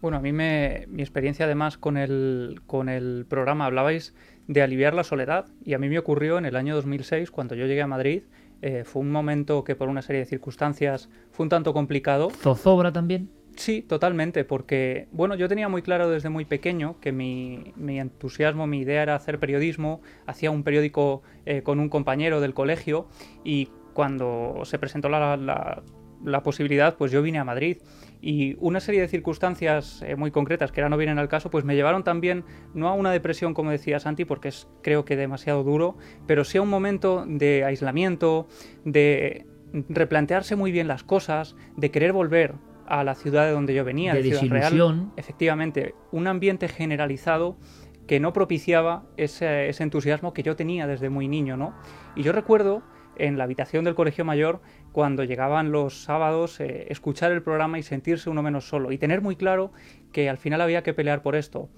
Bueno, 0.00 0.18
a 0.18 0.20
mí 0.20 0.32
me, 0.32 0.84
mi 0.88 1.02
experiencia 1.02 1.46
además 1.46 1.78
con 1.78 1.96
el, 1.96 2.60
con 2.66 2.90
el 2.90 3.24
programa, 3.26 3.64
hablabais 3.64 4.14
de 4.46 4.60
aliviar 4.60 4.92
la 4.92 5.04
soledad 5.04 5.46
y 5.64 5.72
a 5.72 5.78
mí 5.78 5.88
me 5.88 5.98
ocurrió 5.98 6.36
en 6.36 6.44
el 6.44 6.56
año 6.56 6.74
2006 6.74 7.30
cuando 7.30 7.54
yo 7.54 7.66
llegué 7.66 7.80
a 7.80 7.86
Madrid 7.86 8.24
eh, 8.66 8.82
fue 8.82 9.02
un 9.02 9.12
momento 9.12 9.62
que 9.62 9.76
por 9.76 9.90
una 9.90 10.00
serie 10.00 10.20
de 10.20 10.24
circunstancias 10.24 11.10
fue 11.32 11.44
un 11.44 11.50
tanto 11.50 11.74
complicado. 11.74 12.30
¿Zozobra 12.30 12.94
también? 12.94 13.28
Sí, 13.56 13.82
totalmente, 13.82 14.42
porque 14.44 15.06
bueno, 15.12 15.34
yo 15.34 15.48
tenía 15.48 15.68
muy 15.68 15.82
claro 15.82 16.08
desde 16.08 16.30
muy 16.30 16.46
pequeño 16.46 16.98
que 16.98 17.12
mi, 17.12 17.74
entusiasmo, 17.76 18.66
mi 18.66 18.78
idea 18.80 19.02
era 19.02 19.16
hacer 19.16 19.38
periodismo, 19.38 20.00
hacía 20.26 20.50
un 20.50 20.62
periódico 20.62 21.20
eh, 21.44 21.60
con 21.62 21.78
un 21.78 21.90
compañero 21.90 22.40
del 22.40 22.54
colegio 22.54 23.06
y 23.44 23.68
cuando 23.92 24.62
se 24.64 24.78
presentó 24.78 25.10
la, 25.10 25.82
la 26.24 26.42
posibilidad, 26.42 26.96
pues 26.96 27.12
yo 27.12 27.20
vine 27.20 27.40
a 27.40 27.44
Madrid 27.44 27.76
y 28.26 28.56
una 28.58 28.80
serie 28.80 29.02
de 29.02 29.08
circunstancias 29.08 30.02
eh, 30.02 30.16
muy 30.16 30.30
concretas 30.30 30.72
que 30.72 30.80
ahora 30.80 30.88
no 30.88 30.96
vienen 30.96 31.18
al 31.18 31.28
caso, 31.28 31.50
pues 31.50 31.66
me 31.66 31.74
llevaron 31.74 32.04
también, 32.04 32.42
no 32.72 32.88
a 32.88 32.94
una 32.94 33.12
depresión 33.12 33.52
como 33.52 33.70
decía 33.70 34.00
Santi, 34.00 34.24
porque 34.24 34.48
es 34.48 34.66
creo 34.82 35.04
que 35.04 35.14
demasiado 35.14 35.62
duro, 35.62 35.98
pero 36.26 36.44
sí 36.44 36.56
a 36.56 36.62
un 36.62 36.70
momento 36.70 37.26
de 37.28 37.64
aislamiento, 37.64 38.48
de 38.86 39.44
replantearse 39.90 40.56
muy 40.56 40.72
bien 40.72 40.88
las 40.88 41.04
cosas, 41.04 41.54
de 41.76 41.90
querer 41.90 42.14
volver 42.14 42.54
a 42.86 43.04
la 43.04 43.14
ciudad 43.14 43.44
de 43.44 43.52
donde 43.52 43.74
yo 43.74 43.84
venía, 43.84 44.14
de, 44.14 44.22
de 44.22 44.34
Ciudad 44.38 44.70
Real. 44.70 45.10
Efectivamente, 45.18 45.94
un 46.10 46.26
ambiente 46.26 46.68
generalizado 46.68 47.58
que 48.06 48.20
no 48.20 48.32
propiciaba 48.32 49.04
ese, 49.18 49.68
ese 49.68 49.82
entusiasmo 49.82 50.32
que 50.32 50.42
yo 50.42 50.56
tenía 50.56 50.86
desde 50.86 51.10
muy 51.10 51.28
niño, 51.28 51.58
¿no? 51.58 51.74
Y 52.16 52.22
yo 52.22 52.32
recuerdo 52.32 52.82
en 53.16 53.38
la 53.38 53.44
habitación 53.44 53.84
del 53.84 53.94
colegio 53.94 54.24
mayor 54.24 54.60
cuando 54.94 55.24
llegaban 55.24 55.72
los 55.72 56.04
sábados, 56.04 56.60
eh, 56.60 56.86
escuchar 56.88 57.32
el 57.32 57.42
programa 57.42 57.80
y 57.80 57.82
sentirse 57.82 58.30
uno 58.30 58.44
menos 58.44 58.68
solo 58.68 58.92
y 58.92 58.96
tener 58.96 59.22
muy 59.22 59.34
claro 59.34 59.72
que 60.12 60.30
al 60.30 60.38
final 60.38 60.60
había 60.60 60.84
que 60.84 60.94
pelear 60.94 61.20
por 61.20 61.34
esto. 61.34 61.68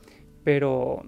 Pero 0.44 1.02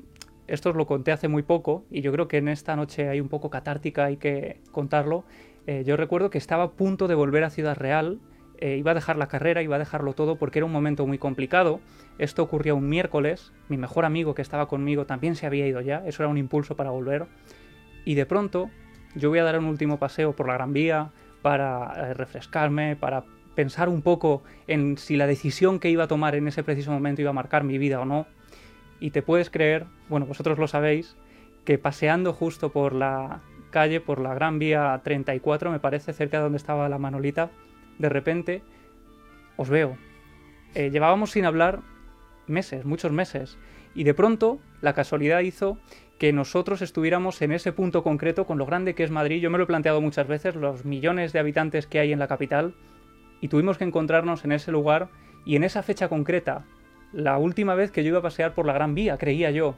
esto 0.46 0.70
os 0.70 0.76
lo 0.76 0.86
conté 0.86 1.12
hace 1.12 1.28
muy 1.28 1.42
poco 1.42 1.84
y 1.90 2.00
yo 2.00 2.10
creo 2.10 2.26
que 2.26 2.38
en 2.38 2.48
esta 2.48 2.76
noche 2.76 3.10
hay 3.10 3.20
un 3.20 3.28
poco 3.28 3.50
catártica, 3.50 4.06
hay 4.06 4.16
que 4.16 4.62
contarlo. 4.72 5.26
Eh, 5.66 5.84
yo 5.84 5.98
recuerdo 5.98 6.30
que 6.30 6.38
estaba 6.38 6.64
a 6.64 6.70
punto 6.70 7.08
de 7.08 7.14
volver 7.14 7.44
a 7.44 7.50
Ciudad 7.50 7.76
Real, 7.76 8.20
eh, 8.56 8.78
iba 8.78 8.92
a 8.92 8.94
dejar 8.94 9.18
la 9.18 9.28
carrera, 9.28 9.60
iba 9.60 9.76
a 9.76 9.78
dejarlo 9.78 10.14
todo 10.14 10.36
porque 10.36 10.60
era 10.60 10.66
un 10.66 10.72
momento 10.72 11.06
muy 11.06 11.18
complicado. 11.18 11.80
Esto 12.16 12.42
ocurría 12.42 12.72
un 12.72 12.88
miércoles, 12.88 13.52
mi 13.68 13.76
mejor 13.76 14.06
amigo 14.06 14.34
que 14.34 14.40
estaba 14.40 14.66
conmigo 14.66 15.04
también 15.04 15.36
se 15.36 15.44
había 15.44 15.66
ido 15.66 15.82
ya, 15.82 16.02
eso 16.06 16.22
era 16.22 16.30
un 16.30 16.38
impulso 16.38 16.74
para 16.74 16.88
volver. 16.88 17.26
Y 18.06 18.14
de 18.14 18.24
pronto 18.24 18.70
yo 19.14 19.28
voy 19.28 19.40
a 19.40 19.44
dar 19.44 19.58
un 19.58 19.66
último 19.66 19.98
paseo 19.98 20.34
por 20.34 20.46
la 20.46 20.54
Gran 20.54 20.72
Vía, 20.72 21.12
para 21.42 21.92
eh, 21.96 22.14
refrescarme, 22.14 22.96
para 22.96 23.24
pensar 23.54 23.88
un 23.88 24.02
poco 24.02 24.42
en 24.66 24.98
si 24.98 25.16
la 25.16 25.26
decisión 25.26 25.80
que 25.80 25.90
iba 25.90 26.04
a 26.04 26.08
tomar 26.08 26.34
en 26.34 26.46
ese 26.48 26.62
preciso 26.62 26.92
momento 26.92 27.22
iba 27.22 27.30
a 27.30 27.34
marcar 27.34 27.64
mi 27.64 27.78
vida 27.78 28.00
o 28.00 28.04
no. 28.04 28.26
Y 29.00 29.10
te 29.10 29.22
puedes 29.22 29.50
creer, 29.50 29.86
bueno, 30.08 30.26
vosotros 30.26 30.58
lo 30.58 30.68
sabéis, 30.68 31.16
que 31.64 31.78
paseando 31.78 32.32
justo 32.32 32.70
por 32.70 32.92
la 32.92 33.40
calle, 33.70 34.00
por 34.00 34.20
la 34.20 34.34
Gran 34.34 34.58
Vía 34.58 35.00
34, 35.02 35.70
me 35.70 35.80
parece, 35.80 36.12
cerca 36.12 36.38
de 36.38 36.44
donde 36.44 36.58
estaba 36.58 36.88
la 36.88 36.98
Manolita, 36.98 37.50
de 37.98 38.08
repente 38.08 38.62
os 39.56 39.68
veo. 39.68 39.98
Eh, 40.74 40.90
llevábamos 40.90 41.32
sin 41.32 41.44
hablar 41.44 41.80
meses, 42.46 42.84
muchos 42.84 43.12
meses, 43.12 43.58
y 43.94 44.04
de 44.04 44.14
pronto 44.14 44.60
la 44.80 44.94
casualidad 44.94 45.40
hizo 45.40 45.78
que 46.18 46.32
nosotros 46.32 46.82
estuviéramos 46.82 47.40
en 47.42 47.52
ese 47.52 47.72
punto 47.72 48.02
concreto 48.02 48.44
con 48.46 48.58
lo 48.58 48.66
grande 48.66 48.94
que 48.94 49.04
es 49.04 49.10
Madrid. 49.10 49.40
Yo 49.40 49.50
me 49.50 49.58
lo 49.58 49.64
he 49.64 49.68
planteado 49.68 50.00
muchas 50.00 50.26
veces, 50.26 50.56
los 50.56 50.84
millones 50.84 51.32
de 51.32 51.38
habitantes 51.38 51.86
que 51.86 52.00
hay 52.00 52.12
en 52.12 52.18
la 52.18 52.26
capital, 52.26 52.74
y 53.40 53.48
tuvimos 53.48 53.78
que 53.78 53.84
encontrarnos 53.84 54.44
en 54.44 54.52
ese 54.52 54.72
lugar 54.72 55.08
y 55.44 55.56
en 55.56 55.64
esa 55.64 55.82
fecha 55.82 56.08
concreta, 56.08 56.64
la 57.12 57.38
última 57.38 57.74
vez 57.74 57.90
que 57.90 58.02
yo 58.02 58.08
iba 58.08 58.18
a 58.18 58.22
pasear 58.22 58.54
por 58.54 58.66
la 58.66 58.72
Gran 58.72 58.94
Vía, 58.94 59.16
creía 59.16 59.50
yo. 59.50 59.76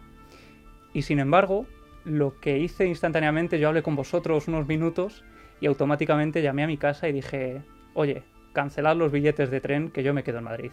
Y 0.93 1.03
sin 1.03 1.21
embargo, 1.21 1.67
lo 2.05 2.41
que 2.41 2.59
hice 2.59 2.87
instantáneamente, 2.87 3.59
yo 3.59 3.69
hablé 3.69 3.83
con 3.83 3.95
vosotros 3.95 4.49
unos 4.49 4.67
minutos 4.67 5.23
y 5.61 5.67
automáticamente 5.67 6.43
llamé 6.43 6.65
a 6.65 6.67
mi 6.67 6.79
casa 6.79 7.09
y 7.09 7.13
dije, 7.13 7.63
oye, 7.95 8.23
cancelad 8.53 8.97
los 8.97 9.13
billetes 9.13 9.51
de 9.51 9.61
tren 9.61 9.91
que 9.91 10.03
yo 10.03 10.15
me 10.15 10.25
quedo 10.25 10.39
en 10.39 10.45
Madrid. 10.45 10.71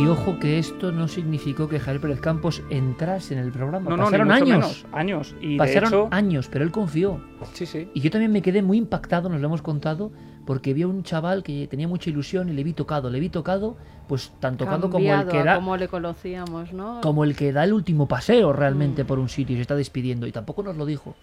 Y 0.00 0.06
ojo 0.06 0.38
que 0.38 0.58
esto 0.58 0.92
no 0.92 1.08
significó 1.08 1.68
que 1.68 1.80
Javier 1.80 2.00
Pérez 2.00 2.20
Campos 2.20 2.62
entrase 2.70 3.34
en 3.34 3.40
el 3.40 3.50
programa. 3.50 3.90
No, 3.90 3.96
no, 3.96 4.04
Pasaron 4.04 4.28
ni 4.28 4.34
mucho 4.34 4.44
años. 4.44 4.84
menos, 4.84 4.86
años. 4.92 5.34
Y 5.40 5.52
de 5.52 5.58
Pasaron 5.58 5.88
hecho- 5.88 6.08
años, 6.12 6.48
pero 6.52 6.64
él 6.64 6.70
confió. 6.70 7.20
Sí, 7.52 7.66
sí. 7.66 7.88
Y 7.94 8.00
yo 8.00 8.10
también 8.10 8.30
me 8.30 8.40
quedé 8.42 8.62
muy 8.62 8.78
impactado, 8.78 9.28
nos 9.28 9.40
lo 9.40 9.46
hemos 9.48 9.62
contado, 9.62 10.12
porque 10.46 10.72
vi 10.72 10.82
a 10.82 10.88
un 10.88 11.02
chaval 11.02 11.42
que 11.42 11.66
tenía 11.66 11.88
mucha 11.88 12.10
ilusión 12.10 12.48
y 12.48 12.52
le 12.52 12.62
vi 12.62 12.74
tocado. 12.74 13.10
Le 13.10 13.18
vi 13.18 13.28
tocado, 13.28 13.76
pues 14.06 14.32
tan 14.38 14.56
tocado 14.56 14.88
como 14.88 15.12
el 15.12 15.26
que 15.26 15.42
da, 15.42 15.56
como 15.56 15.76
le 15.76 15.88
conocíamos, 15.88 16.72
¿no? 16.72 17.00
como 17.00 17.24
el 17.24 17.34
que 17.34 17.52
da 17.52 17.64
el 17.64 17.72
último 17.72 18.06
paseo 18.06 18.52
realmente 18.52 19.02
Mm. 19.02 19.06
por 19.06 19.18
un 19.18 19.28
sitio 19.28 19.54
y 19.54 19.56
se 19.56 19.62
está 19.62 19.74
despidiendo. 19.74 20.26
Y 20.28 20.32
tampoco 20.32 20.62
nos 20.62 20.76
lo 20.76 20.86
dijo. 20.86 21.16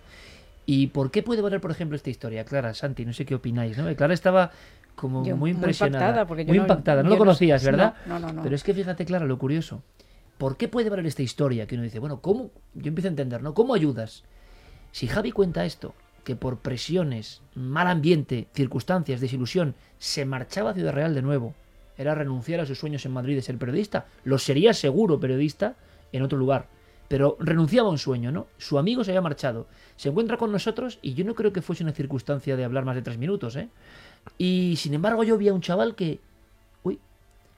¿Y 0.66 0.88
por 0.88 1.12
qué 1.12 1.22
puede 1.24 1.42
valer, 1.42 1.62
por 1.62 1.72
ejemplo, 1.72 1.96
esta 1.96 2.10
historia? 2.10 2.44
Clara, 2.44 2.74
Santi, 2.74 3.06
no 3.06 3.14
sé 3.14 3.24
qué 3.26 3.36
opináis, 3.36 3.78
¿no? 3.78 3.94
Clara 3.96 4.14
estaba 4.16 4.52
como 4.96 5.24
Yo 5.26 5.36
muy 5.36 5.52
muy 5.52 5.52
impresionada. 5.52 6.06
impactada, 6.06 6.28
porque 6.28 6.44
yo 6.46 6.50
muy 6.50 6.58
no- 6.58 6.64
impactada, 6.64 7.04
no 7.04 7.10
yo 7.10 7.16
lo 7.16 7.16
no- 7.16 7.20
conocías, 7.20 7.64
no, 7.64 7.72
¿verdad? 7.72 7.94
no, 8.06 8.20
no, 8.20 8.34
no. 8.34 8.44
Pero 8.44 8.56
es 8.56 8.64
que 8.64 8.74
fíjate, 8.74 9.06
Clara, 9.06 9.26
lo 9.26 9.38
curioso. 9.38 9.84
¿Por 10.38 10.58
qué 10.58 10.68
puede 10.68 10.90
valer 10.90 11.06
esta 11.06 11.22
historia? 11.22 11.66
Que 11.68 11.76
uno 11.76 11.84
dice, 11.84 12.00
bueno, 12.00 12.20
¿cómo? 12.22 12.52
Yo 12.74 12.88
empiezo 12.90 13.08
a 13.08 13.12
entender, 13.12 13.42
¿no? 13.42 13.54
¿Cómo 13.54 13.74
ayudas? 13.74 14.24
Si 14.92 15.08
Javi 15.08 15.32
cuenta 15.32 15.66
esto, 15.66 15.94
que 16.24 16.36
por 16.36 16.60
presiones, 16.60 17.42
mal 17.54 17.88
ambiente, 17.88 18.48
circunstancias, 18.54 19.22
desilusión, 19.22 19.76
se 20.00 20.26
marchaba 20.26 20.72
a 20.72 20.74
Ciudad 20.74 20.92
Real 20.94 21.14
de 21.14 21.22
nuevo, 21.22 21.54
era 21.98 22.16
renunciar 22.16 22.60
a 22.60 22.66
sus 22.66 22.80
sueños 22.80 23.06
en 23.06 23.14
Madrid 23.14 23.36
de 23.36 23.42
ser 23.42 23.58
periodista, 23.58 24.08
lo 24.26 24.38
sería 24.38 24.74
seguro 24.74 25.20
periodista 25.20 25.76
en 26.12 26.24
otro 26.24 26.38
lugar, 26.38 26.68
pero 27.08 27.38
renunciaba 27.40 27.88
a 27.88 27.92
un 27.92 27.98
sueño, 27.98 28.32
¿no? 28.32 28.48
Su 28.58 28.78
amigo 28.80 29.04
se 29.04 29.12
había 29.12 29.22
marchado, 29.22 29.68
se 29.96 30.10
encuentra 30.10 30.36
con 30.38 30.52
nosotros 30.52 31.00
y 31.02 31.14
yo 31.14 31.24
no 31.24 31.36
creo 31.36 31.54
que 31.54 31.62
fuese 31.62 31.84
una 31.84 31.94
circunstancia 31.94 32.58
de 32.58 32.66
hablar 32.66 32.84
más 32.84 32.96
de 32.96 33.02
tres 33.04 33.18
minutos, 33.18 33.56
¿eh? 33.56 33.70
Y 34.38 34.76
sin 34.78 34.94
embargo 34.94 35.24
yo 35.24 35.38
vi 35.38 35.48
a 35.48 35.54
un 35.54 35.62
chaval 35.62 35.96
que, 35.96 36.20
uy, 36.84 37.00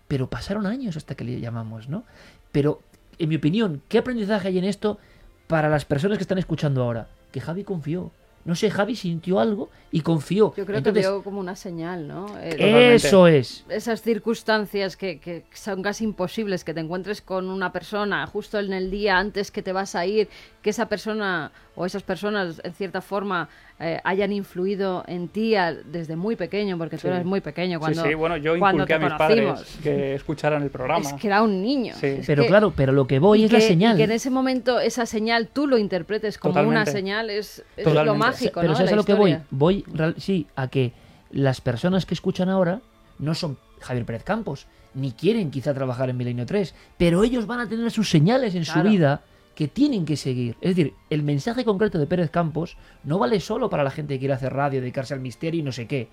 pero 0.08 0.30
pasaron 0.30 0.65
años 0.65 0.97
hasta 0.97 1.15
que 1.15 1.23
le 1.23 1.39
llamamos, 1.39 1.89
¿no? 1.89 2.03
Pero, 2.51 2.82
en 3.19 3.30
mi 3.30 3.36
opinión, 3.36 3.82
¿qué 3.88 3.97
aprendizaje 3.97 4.49
hay 4.49 4.58
en 4.58 4.65
esto 4.65 4.99
para 5.47 5.69
las 5.69 5.86
personas 5.86 6.17
que 6.17 6.23
están 6.23 6.38
escuchando 6.38 6.84
ahora? 6.84 7.08
Que 7.32 7.41
Javi 7.41 7.63
confió. 7.63 8.12
No 8.47 8.56
sé, 8.56 8.71
Javi 8.71 8.95
sintió 8.95 9.41
algo 9.41 9.69
y 9.91 9.99
confió. 9.99 10.53
Yo 10.56 10.65
creo 10.65 10.77
Entonces, 10.77 11.03
que 11.03 11.10
veo 11.10 11.21
como 11.21 11.41
una 11.41 11.58
señal, 11.58 12.08
¿no? 12.08 12.27
Totalmente. 12.27 12.95
eso 12.95 13.27
es. 13.27 13.65
esas 13.67 14.01
circunstancias 14.01 14.95
que, 14.95 15.19
que 15.19 15.43
son 15.53 15.82
casi 15.82 16.06
imposibles, 16.06 16.63
que 16.63 16.73
te 16.73 16.80
encuentres 16.80 17.21
con 17.21 17.49
una 17.49 17.73
persona 17.73 18.25
justo 18.25 18.58
en 18.58 18.71
el 18.71 18.89
día 18.89 19.17
antes 19.17 19.51
que 19.51 19.62
te 19.62 19.73
vas 19.73 19.95
a 19.95 20.06
ir, 20.06 20.30
que 20.62 20.69
esa 20.69 20.88
persona 20.88 21.51
o 21.75 21.86
esas 21.86 22.03
personas 22.03 22.62
en 22.63 22.73
cierta 22.73 23.01
forma 23.01 23.49
eh, 23.79 23.99
hayan 24.03 24.31
influido 24.33 25.03
en 25.07 25.27
ti 25.27 25.53
desde 25.85 26.15
muy 26.15 26.35
pequeño, 26.35 26.77
porque 26.79 26.97
tú 26.97 27.03
Sí. 27.03 27.07
eres 27.09 27.25
muy 27.25 27.41
pequeño 27.41 27.79
cuando, 27.79 28.01
sí, 28.01 28.09
sí, 28.09 28.13
bueno, 28.15 28.35
yo 28.37 28.57
cuando 28.57 28.83
inculqué 28.83 28.93
a 28.95 28.99
mis 28.99 29.13
conocimos. 29.13 29.59
padres 29.59 29.77
que 29.83 30.15
escucharan 30.15 30.63
el 30.63 30.69
programa. 30.71 31.07
Es 31.07 31.13
que 31.13 31.27
era 31.27 31.43
un 31.43 31.61
niño. 31.61 31.93
Sí. 31.95 32.19
Pero 32.25 32.41
que- 32.43 32.47
claro, 32.49 32.73
pero 32.75 32.91
lo 32.91 33.05
que 33.05 33.19
voy 33.19 33.43
es 33.43 33.51
la 33.51 33.61
señal. 33.61 33.93
Y 33.93 33.97
que 33.97 34.03
en 34.05 34.11
ese 34.11 34.31
momento 34.31 34.79
esa 34.79 35.05
señal 35.05 35.47
tú 35.49 35.67
lo 35.67 35.77
interpretes 35.77 36.37
como 36.39 36.59
una 36.61 36.85
señal 36.87 37.29
es, 37.29 37.63
es 37.75 37.85
lo 37.85 38.15
mágico, 38.15 38.61
pero 38.61 38.71
¿no? 38.73 38.77
¿sabes 38.77 38.93
a 38.93 38.95
lo 38.95 39.03
que 39.03 39.13
voy? 39.13 39.37
Voy, 39.51 39.83
real- 39.93 40.15
sí, 40.17 40.47
a 40.55 40.67
que 40.69 40.93
las 41.29 41.61
personas 41.61 42.05
que 42.07 42.13
escuchan 42.15 42.49
ahora 42.49 42.81
no 43.19 43.35
son 43.35 43.57
Javier 43.81 44.05
Pérez 44.05 44.23
Campos, 44.23 44.65
ni 44.95 45.11
quieren 45.11 45.51
quizá 45.51 45.75
trabajar 45.75 46.09
en 46.09 46.17
Milenio 46.17 46.47
3, 46.47 46.73
pero 46.97 47.23
ellos 47.23 47.45
van 47.45 47.59
a 47.59 47.69
tener 47.69 47.91
sus 47.91 48.09
señales 48.09 48.55
en 48.55 48.63
Claro. 48.63 48.81
su 48.81 48.87
vida 48.89 49.21
que 49.58 49.67
tienen 49.67 50.06
que 50.06 50.17
seguir. 50.17 50.56
Es 50.62 50.76
decir, 50.76 50.93
el 51.10 51.24
mensaje 51.24 51.65
concreto 51.65 51.98
de 51.98 52.06
Pérez 52.06 52.30
Campos 52.30 52.78
no 53.04 53.17
vale 53.17 53.39
solo 53.39 53.72
para 53.72 53.84
la 53.84 53.89
gente 53.89 54.13
que 54.13 54.20
quiere 54.20 54.36
hacer 54.36 54.54
radio, 54.54 54.82
dedicarse 54.82 55.15
al 55.15 55.20
misterio 55.20 55.62
y 55.62 55.63
no 55.63 55.72
sé 55.72 55.88
qué. 55.88 56.10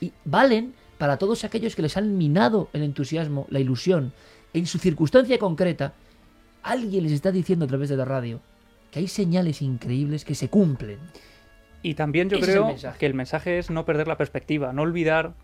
Y 0.00 0.14
valen 0.24 0.72
para 0.96 1.18
todos 1.18 1.44
aquellos 1.44 1.76
que 1.76 1.82
les 1.82 1.98
han 1.98 2.16
minado 2.16 2.70
el 2.72 2.82
entusiasmo, 2.82 3.46
la 3.50 3.60
ilusión. 3.60 4.14
En 4.54 4.64
su 4.64 4.78
circunstancia 4.78 5.38
concreta, 5.38 5.92
alguien 6.62 7.02
les 7.02 7.12
está 7.12 7.30
diciendo 7.30 7.66
a 7.66 7.68
través 7.68 7.90
de 7.90 7.98
la 7.98 8.06
radio 8.06 8.40
que 8.90 9.00
hay 9.00 9.08
señales 9.08 9.60
increíbles 9.60 10.24
que 10.24 10.34
se 10.34 10.48
cumplen. 10.48 10.98
Y 11.82 11.92
también 11.92 12.30
yo 12.30 12.38
Ese 12.38 12.44
es 12.44 12.56
el 12.56 12.62
creo 12.62 12.94
que 12.98 13.04
el 13.04 13.12
mensaje 13.12 13.58
es 13.58 13.68
no 13.68 13.84
perder 13.84 14.08
la 14.08 14.16
perspectiva, 14.16 14.72
no 14.72 14.80
olvidar 14.80 15.34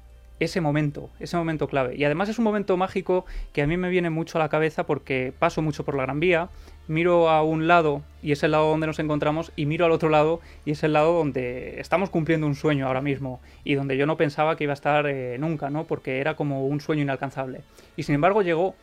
ese 0.41 0.61
momento, 0.63 1.11
ese 1.21 1.37
momento 1.37 1.69
clave. 1.69 1.97
Y 1.97 2.05
además 2.05 2.31
es 2.31 2.39
un 2.39 2.45
momento 2.45 2.79
mágico 2.79 3.27
que 3.53 3.61
a 3.61 3.67
mí 3.67 3.77
me 3.77 3.91
viene 3.91 4.09
mucho 4.09 4.39
a 4.39 4.41
la 4.41 4.49
cabeza 4.49 4.87
porque 4.87 5.35
paso 5.39 5.61
mucho 5.63 5.85
por 5.85 5.97
la 5.97 6.05
Gran 6.05 6.19
Vía, 6.19 6.49
miro 6.89 7.29
a 7.29 7.43
un 7.43 7.69
lado 7.69 8.03
y 8.23 8.33
es 8.33 8.43
el 8.43 8.53
lado 8.53 8.71
donde 8.71 8.87
nos 8.87 8.99
encontramos 8.99 9.53
y 9.57 9.67
miro 9.67 9.85
al 9.85 9.93
otro 9.93 10.09
lado 10.09 10.41
y 10.65 10.73
es 10.73 10.83
el 10.83 10.93
lado 10.93 11.13
donde 11.13 11.81
estamos 11.81 12.11
cumpliendo 12.11 12.47
un 12.47 12.55
sueño 12.55 12.87
ahora 12.87 13.01
mismo 13.01 13.41
y 13.65 13.75
donde 13.75 13.97
yo 13.97 14.07
no 14.07 14.17
pensaba 14.17 14.57
que 14.57 14.65
iba 14.65 14.73
a 14.73 14.75
estar 14.75 15.07
eh, 15.07 15.37
nunca, 15.39 15.71
¿no? 15.71 15.85
Porque 15.85 16.21
era 16.21 16.35
como 16.35 16.67
un 16.67 16.81
sueño 16.81 17.03
inalcanzable. 17.03 17.63
Y 17.97 18.03
sin 18.03 18.15
embargo 18.15 18.43
llegó 18.43 18.75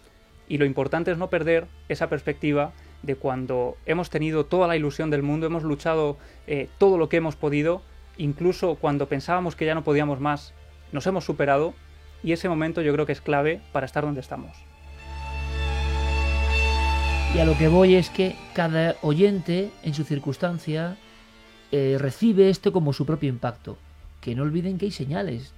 y 0.48 0.58
lo 0.58 0.66
importante 0.66 1.12
es 1.12 1.18
no 1.18 1.30
perder 1.30 1.68
esa 1.88 2.10
perspectiva 2.10 2.72
de 3.04 3.16
cuando 3.16 3.78
hemos 3.86 4.10
tenido 4.10 4.46
toda 4.46 4.68
la 4.68 4.76
ilusión 4.76 5.10
del 5.10 5.24
mundo, 5.24 5.46
hemos 5.46 5.64
luchado 5.64 6.18
eh, 6.48 6.68
todo 6.78 6.98
lo 6.98 7.08
que 7.08 7.18
hemos 7.18 7.36
podido, 7.36 7.82
incluso 8.18 8.76
cuando 8.76 9.08
pensábamos 9.08 9.56
que 9.56 9.66
ya 9.66 9.76
no 9.76 9.84
podíamos 9.84 10.20
más, 10.20 10.54
nos 10.92 11.08
hemos 11.08 11.24
superado 11.24 11.74
y 12.24 12.34
ese 12.34 12.50
momento 12.50 12.82
yo 12.82 12.92
creo 12.94 13.06
que 13.06 13.14
es 13.14 13.22
clave 13.22 13.62
para 13.72 13.86
estar 13.86 14.04
donde 14.04 14.20
estamos. 14.20 14.69
Y 17.36 17.40
a 17.40 17.46
lo 17.46 17.56
que 17.58 17.68
voy 17.68 17.96
es 17.96 18.10
que 18.10 18.36
cada 18.54 18.96
oyente 19.02 19.70
en 19.84 19.94
su 19.94 20.04
circunstancia 20.04 20.98
eh, 21.72 21.98
recibe 22.00 22.50
esto 22.50 22.74
como 22.74 22.92
su 22.92 23.06
propio 23.06 23.30
impacto. 23.30 23.78
Que 24.20 24.36
no 24.36 24.44
olviden 24.44 24.78
que 24.78 24.86
hay 24.86 24.92
señales 24.92 25.54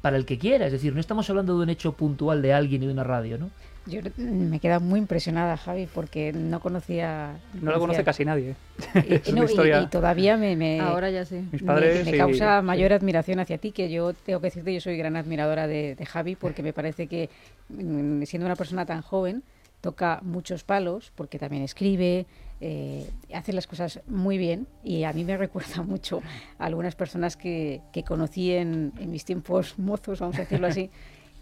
para 0.00 0.16
el 0.16 0.24
que 0.24 0.38
quiera. 0.38 0.66
Es 0.66 0.72
decir, 0.72 0.94
no 0.94 1.00
estamos 1.00 1.28
hablando 1.28 1.56
de 1.56 1.62
un 1.64 1.70
hecho 1.70 1.92
puntual 1.92 2.40
de 2.40 2.54
alguien 2.54 2.82
y 2.82 2.86
de 2.86 2.92
una 2.92 3.04
radio, 3.04 3.36
¿no? 3.38 3.50
Yo 3.86 4.00
me 4.16 4.56
he 4.56 4.60
quedado 4.60 4.80
muy 4.80 4.98
impresionada, 5.00 5.56
Javi, 5.56 5.86
porque 5.92 6.32
no 6.32 6.60
conocía... 6.60 7.34
No 7.60 7.72
la 7.72 7.78
conoce 7.78 8.02
casi 8.04 8.24
nadie. 8.24 8.54
Y, 9.08 9.14
Es 9.14 9.28
una 9.28 9.42
no, 9.42 9.42
y- 9.46 9.50
historia- 9.50 9.82
y 9.82 9.86
todavía 9.88 10.36
me, 10.38 10.56
me- 10.56 10.80
Ahora 10.80 11.10
ya 11.10 11.24
sí. 11.24 11.42
Mis 11.52 11.62
me- 11.62 11.66
padres 11.66 12.06
me, 12.06 12.16
causa 12.16 12.62
mayor 12.62 12.92
admiración 12.94 13.38
hacia 13.40 13.58
ti, 13.58 13.72
que 13.72 13.90
yo 13.90 14.12
tengo 14.14 14.40
que 14.40 14.46
decirte, 14.48 14.72
yo 14.74 14.80
soy 14.80 14.96
gran 14.96 15.16
admiradora 15.16 15.66
de, 15.66 15.94
de 15.94 16.06
Javi, 16.06 16.36
porque 16.36 16.62
me 16.62 16.72
parece 16.72 17.06
que 17.06 17.28
mm, 17.68 18.22
siendo 18.24 18.46
una 18.46 18.56
persona 18.56 18.84
tan 18.86 19.02
joven, 19.02 19.42
toca 19.80 20.20
muchos 20.22 20.64
palos, 20.64 21.12
porque 21.14 21.38
también 21.38 21.62
escribe, 21.62 22.26
eh, 22.60 23.08
hace 23.34 23.52
las 23.52 23.66
cosas 23.66 24.00
muy 24.06 24.38
bien, 24.38 24.66
y 24.84 25.04
a 25.04 25.12
mí 25.12 25.24
me 25.24 25.36
recuerda 25.38 25.82
mucho 25.82 26.22
a 26.58 26.66
algunas 26.66 26.94
personas 26.94 27.36
que, 27.36 27.80
que 27.92 28.02
conocí 28.02 28.52
en, 28.52 28.92
mis 29.06 29.24
tiempos 29.24 29.78
mozos, 29.78 30.20
vamos 30.20 30.36
a 30.36 30.40
decirlo 30.40 30.66
así, 30.66 30.90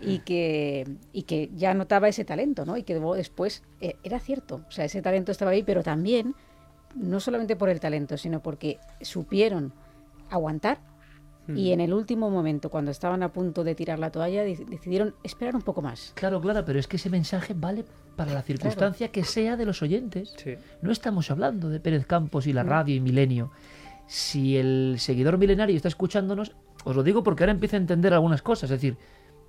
y 0.00 0.20
que, 0.20 0.86
y 1.12 1.24
que 1.24 1.50
ya 1.56 1.74
notaba 1.74 2.08
ese 2.08 2.24
talento, 2.24 2.64
¿no? 2.64 2.76
Y 2.76 2.84
que 2.84 2.94
luego 2.94 3.16
después 3.16 3.64
eh, 3.80 3.96
era 4.04 4.20
cierto, 4.20 4.62
o 4.68 4.70
sea, 4.70 4.84
ese 4.84 5.02
talento 5.02 5.32
estaba 5.32 5.50
ahí, 5.50 5.64
pero 5.64 5.82
también, 5.82 6.36
no 6.94 7.18
solamente 7.18 7.56
por 7.56 7.68
el 7.68 7.80
talento, 7.80 8.16
sino 8.16 8.40
porque 8.40 8.78
supieron 9.00 9.72
aguantar 10.30 10.78
y 11.54 11.72
en 11.72 11.80
el 11.80 11.92
último 11.94 12.30
momento, 12.30 12.68
cuando 12.70 12.90
estaban 12.90 13.22
a 13.22 13.32
punto 13.32 13.64
de 13.64 13.74
tirar 13.74 13.98
la 13.98 14.10
toalla, 14.10 14.42
de- 14.44 14.64
decidieron 14.68 15.14
esperar 15.24 15.56
un 15.56 15.62
poco 15.62 15.80
más. 15.82 16.12
Claro, 16.14 16.40
claro, 16.40 16.64
pero 16.64 16.78
es 16.78 16.86
que 16.86 16.96
ese 16.96 17.08
mensaje 17.10 17.54
vale 17.56 17.84
para 18.16 18.32
la 18.34 18.42
circunstancia 18.42 19.08
que 19.08 19.24
sea 19.24 19.56
de 19.56 19.64
los 19.64 19.80
oyentes. 19.82 20.34
Sí. 20.36 20.54
No 20.82 20.92
estamos 20.92 21.30
hablando 21.30 21.68
de 21.68 21.80
Pérez 21.80 22.04
Campos 22.06 22.46
y 22.46 22.52
la 22.52 22.64
No. 22.64 22.70
radio 22.70 22.94
y 22.94 23.00
Milenio. 23.00 23.50
Si 24.06 24.56
el 24.56 24.96
seguidor 24.98 25.38
milenario 25.38 25.76
está 25.76 25.88
escuchándonos, 25.88 26.52
os 26.84 26.96
lo 26.96 27.02
digo 27.02 27.22
porque 27.22 27.44
ahora 27.44 27.52
empieza 27.52 27.76
a 27.76 27.80
entender 27.80 28.12
algunas 28.14 28.42
cosas. 28.42 28.64
Es 28.70 28.80
decir, 28.80 28.96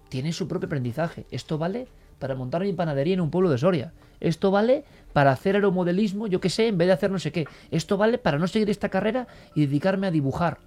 tiene 0.10 0.34
su 0.34 0.48
propio 0.48 0.68
aprendizaje. 0.68 1.26
Esto 1.32 1.58
vale 1.58 1.88
para 2.20 2.36
montar 2.36 2.62
mi 2.64 2.74
panadería 2.74 3.14
en 3.14 3.22
un 3.22 3.30
pueblo 3.30 3.50
de 3.50 3.58
Soria. 3.58 3.94
Esto 4.20 4.52
vale 4.52 4.84
para 5.14 5.32
hacer 5.32 5.56
aeromodelismo, 5.56 6.28
yo 6.28 6.42
qué 6.42 6.50
sé, 6.50 6.68
en 6.68 6.78
vez 6.78 6.88
de 6.88 6.94
hacer 6.94 7.10
no 7.12 7.20
sé 7.20 7.32
qué. 7.32 7.48
Esto 7.72 7.98
vale 7.98 8.18
para 8.18 8.38
no 8.38 8.48
seguir 8.48 8.70
esta 8.70 8.90
carrera 8.90 9.28
y 9.56 9.62
dedicarme 9.66 10.08
a 10.08 10.12
dibujar. 10.12 10.60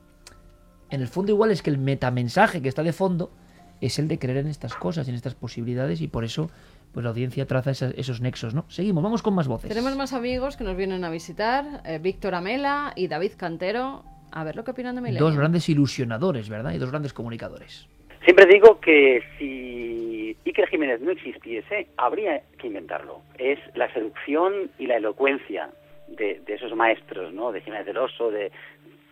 En 0.92 1.00
el 1.00 1.08
fondo 1.08 1.32
igual 1.32 1.50
es 1.50 1.62
que 1.62 1.70
el 1.70 1.78
metamensaje 1.78 2.60
que 2.60 2.68
está 2.68 2.82
de 2.82 2.92
fondo 2.92 3.30
es 3.80 3.98
el 3.98 4.08
de 4.08 4.18
creer 4.18 4.36
en 4.36 4.48
estas 4.48 4.74
cosas, 4.74 5.08
en 5.08 5.14
estas 5.14 5.34
posibilidades 5.34 6.02
y 6.02 6.06
por 6.06 6.22
eso 6.22 6.50
pues 6.92 7.02
la 7.02 7.08
audiencia 7.08 7.46
traza 7.46 7.70
esos 7.70 8.20
nexos, 8.20 8.54
¿no? 8.54 8.66
Seguimos, 8.68 9.02
vamos 9.02 9.22
con 9.22 9.34
más 9.34 9.48
voces. 9.48 9.70
Tenemos 9.70 9.96
más 9.96 10.12
amigos 10.12 10.58
que 10.58 10.64
nos 10.64 10.76
vienen 10.76 11.02
a 11.04 11.10
visitar, 11.10 11.64
eh, 11.86 11.98
Víctor 11.98 12.34
Amela 12.34 12.92
y 12.94 13.08
David 13.08 13.32
Cantero. 13.38 14.04
A 14.32 14.44
ver 14.44 14.54
lo 14.54 14.64
que 14.64 14.72
opinan 14.72 14.94
de 14.94 15.00
Milenio. 15.00 15.24
Dos 15.24 15.34
grandes 15.34 15.66
ilusionadores, 15.70 16.50
¿verdad? 16.50 16.74
Y 16.74 16.78
dos 16.78 16.90
grandes 16.90 17.14
comunicadores. 17.14 17.88
Siempre 18.22 18.44
digo 18.44 18.78
que 18.78 19.22
si 19.38 20.36
Iker 20.44 20.68
Jiménez 20.68 21.00
no 21.00 21.10
existiese, 21.10 21.88
habría 21.96 22.42
que 22.58 22.66
inventarlo. 22.66 23.22
Es 23.38 23.58
la 23.74 23.90
seducción 23.94 24.70
y 24.78 24.86
la 24.86 24.98
elocuencia 24.98 25.70
de, 26.16 26.42
esos 26.46 26.74
maestros, 26.74 27.32
¿no? 27.32 27.52
De 27.52 27.60
Jiménez 27.60 27.86
del 27.86 27.98
Oso, 27.98 28.30
de 28.30 28.52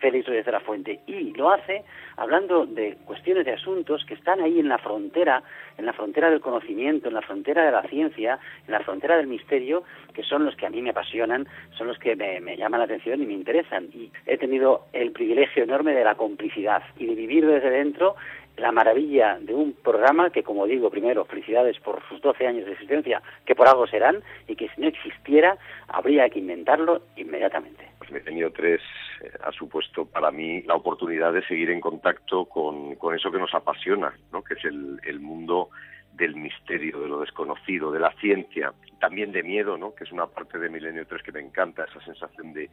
Félix 0.01 0.27
Reyes 0.27 0.45
de 0.45 0.51
la 0.51 0.59
Fuente. 0.59 0.99
Y 1.07 1.31
lo 1.33 1.51
hace 1.51 1.83
hablando 2.17 2.65
de 2.65 2.97
cuestiones 3.05 3.45
de 3.45 3.53
asuntos 3.53 4.03
que 4.05 4.15
están 4.15 4.41
ahí 4.41 4.59
en 4.59 4.67
la 4.67 4.77
frontera, 4.79 5.43
en 5.77 5.85
la 5.85 5.93
frontera 5.93 6.29
del 6.29 6.41
conocimiento, 6.41 7.07
en 7.07 7.13
la 7.13 7.21
frontera 7.21 7.63
de 7.63 7.71
la 7.71 7.83
ciencia, 7.83 8.39
en 8.67 8.73
la 8.73 8.81
frontera 8.81 9.17
del 9.17 9.27
misterio, 9.27 9.83
que 10.13 10.23
son 10.23 10.43
los 10.43 10.55
que 10.55 10.65
a 10.65 10.69
mí 10.69 10.81
me 10.81 10.89
apasionan, 10.89 11.47
son 11.77 11.87
los 11.87 11.97
que 11.99 12.15
me, 12.15 12.41
me 12.41 12.57
llaman 12.57 12.79
la 12.79 12.85
atención 12.85 13.21
y 13.21 13.25
me 13.25 13.33
interesan. 13.33 13.85
Y 13.93 14.11
he 14.25 14.37
tenido 14.37 14.87
el 14.91 15.11
privilegio 15.11 15.63
enorme 15.63 15.93
de 15.93 16.03
la 16.03 16.15
complicidad 16.15 16.83
y 16.97 17.05
de 17.05 17.15
vivir 17.15 17.45
desde 17.45 17.69
dentro 17.69 18.15
la 18.57 18.71
maravilla 18.71 19.39
de 19.39 19.53
un 19.53 19.73
programa 19.73 20.29
que, 20.29 20.43
como 20.43 20.65
digo, 20.65 20.89
primero, 20.89 21.25
felicidades 21.25 21.79
por 21.79 22.01
sus 22.07 22.21
12 22.21 22.47
años 22.47 22.65
de 22.65 22.73
existencia, 22.73 23.21
que 23.45 23.55
por 23.55 23.67
algo 23.67 23.87
serán, 23.87 24.21
y 24.47 24.55
que 24.55 24.69
si 24.69 24.81
no 24.81 24.87
existiera, 24.87 25.57
habría 25.87 26.29
que 26.29 26.39
inventarlo 26.39 27.01
inmediatamente. 27.15 27.87
Pues 27.97 28.11
Milenio 28.11 28.51
3 28.51 28.79
eh, 29.21 29.31
ha 29.43 29.51
supuesto 29.51 30.05
para 30.05 30.31
mí 30.31 30.61
la 30.63 30.75
oportunidad 30.75 31.33
de 31.33 31.45
seguir 31.47 31.71
en 31.71 31.81
contacto 31.81 32.45
con, 32.45 32.95
con 32.95 33.15
eso 33.15 33.31
que 33.31 33.39
nos 33.39 33.53
apasiona, 33.53 34.13
¿no? 34.31 34.43
que 34.43 34.55
es 34.55 34.65
el, 34.65 34.99
el 35.03 35.19
mundo 35.19 35.69
del 36.13 36.35
misterio, 36.35 36.99
de 36.99 37.07
lo 37.07 37.19
desconocido, 37.19 37.91
de 37.91 37.99
la 37.99 38.11
ciencia, 38.19 38.73
también 38.99 39.31
de 39.31 39.43
miedo, 39.43 39.77
¿no? 39.77 39.95
que 39.95 40.03
es 40.03 40.11
una 40.11 40.27
parte 40.27 40.59
de 40.59 40.69
Milenio 40.69 41.05
3 41.07 41.23
que 41.23 41.31
me 41.31 41.39
encanta, 41.39 41.85
esa 41.85 42.01
sensación 42.01 42.53
de, 42.53 42.69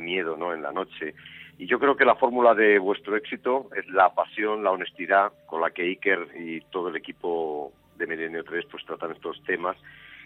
miedo 0.00 0.36
¿no? 0.36 0.52
en 0.52 0.62
la 0.62 0.72
noche. 0.72 1.14
Y 1.58 1.66
yo 1.66 1.78
creo 1.78 1.96
que 1.96 2.04
la 2.04 2.16
fórmula 2.16 2.54
de 2.54 2.78
vuestro 2.78 3.16
éxito 3.16 3.68
es 3.76 3.86
la 3.88 4.14
pasión, 4.14 4.64
la 4.64 4.70
honestidad 4.70 5.32
con 5.46 5.60
la 5.60 5.70
que 5.70 5.82
Iker 5.82 6.28
y 6.36 6.60
todo 6.70 6.88
el 6.88 6.96
equipo 6.96 7.72
de 7.96 8.06
Milenio 8.06 8.44
3 8.44 8.64
pues 8.70 8.84
tratan 8.84 9.12
estos 9.12 9.42
temas 9.44 9.76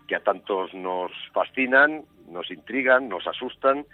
que 0.07 0.17
a 0.17 0.21
tantos 0.21 0.75
nos 0.75 1.13
fascinan, 1.33 2.05
nos 2.29 2.51
intrigan, 2.51 3.09
nos 3.09 3.27
asustan 3.27 3.87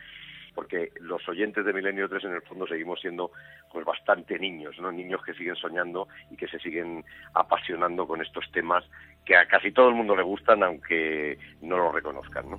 porque 0.58 0.90
los 1.00 1.20
oyentes 1.28 1.64
de 1.64 1.72
Milenio 1.72 2.08
3 2.08 2.24
en 2.24 2.32
el 2.32 2.42
fondo 2.42 2.66
seguimos 2.66 3.00
siendo 3.00 3.30
pues 3.72 3.86
bastante 3.86 4.36
niños, 4.40 4.74
¿no? 4.80 4.90
Niños 4.90 5.20
que 5.24 5.32
siguen 5.32 5.54
soñando 5.54 6.08
y 6.32 6.36
que 6.36 6.48
se 6.48 6.58
siguen 6.58 7.04
apasionando 7.32 8.08
con 8.08 8.20
estos 8.20 8.44
temas 8.50 8.82
que 9.24 9.36
a 9.36 9.46
casi 9.46 9.70
todo 9.70 9.88
el 9.88 9.94
mundo 9.94 10.16
le 10.16 10.24
gustan 10.24 10.64
aunque 10.64 11.38
no 11.62 11.76
lo 11.76 11.92
reconozcan, 11.92 12.50
¿no? 12.50 12.58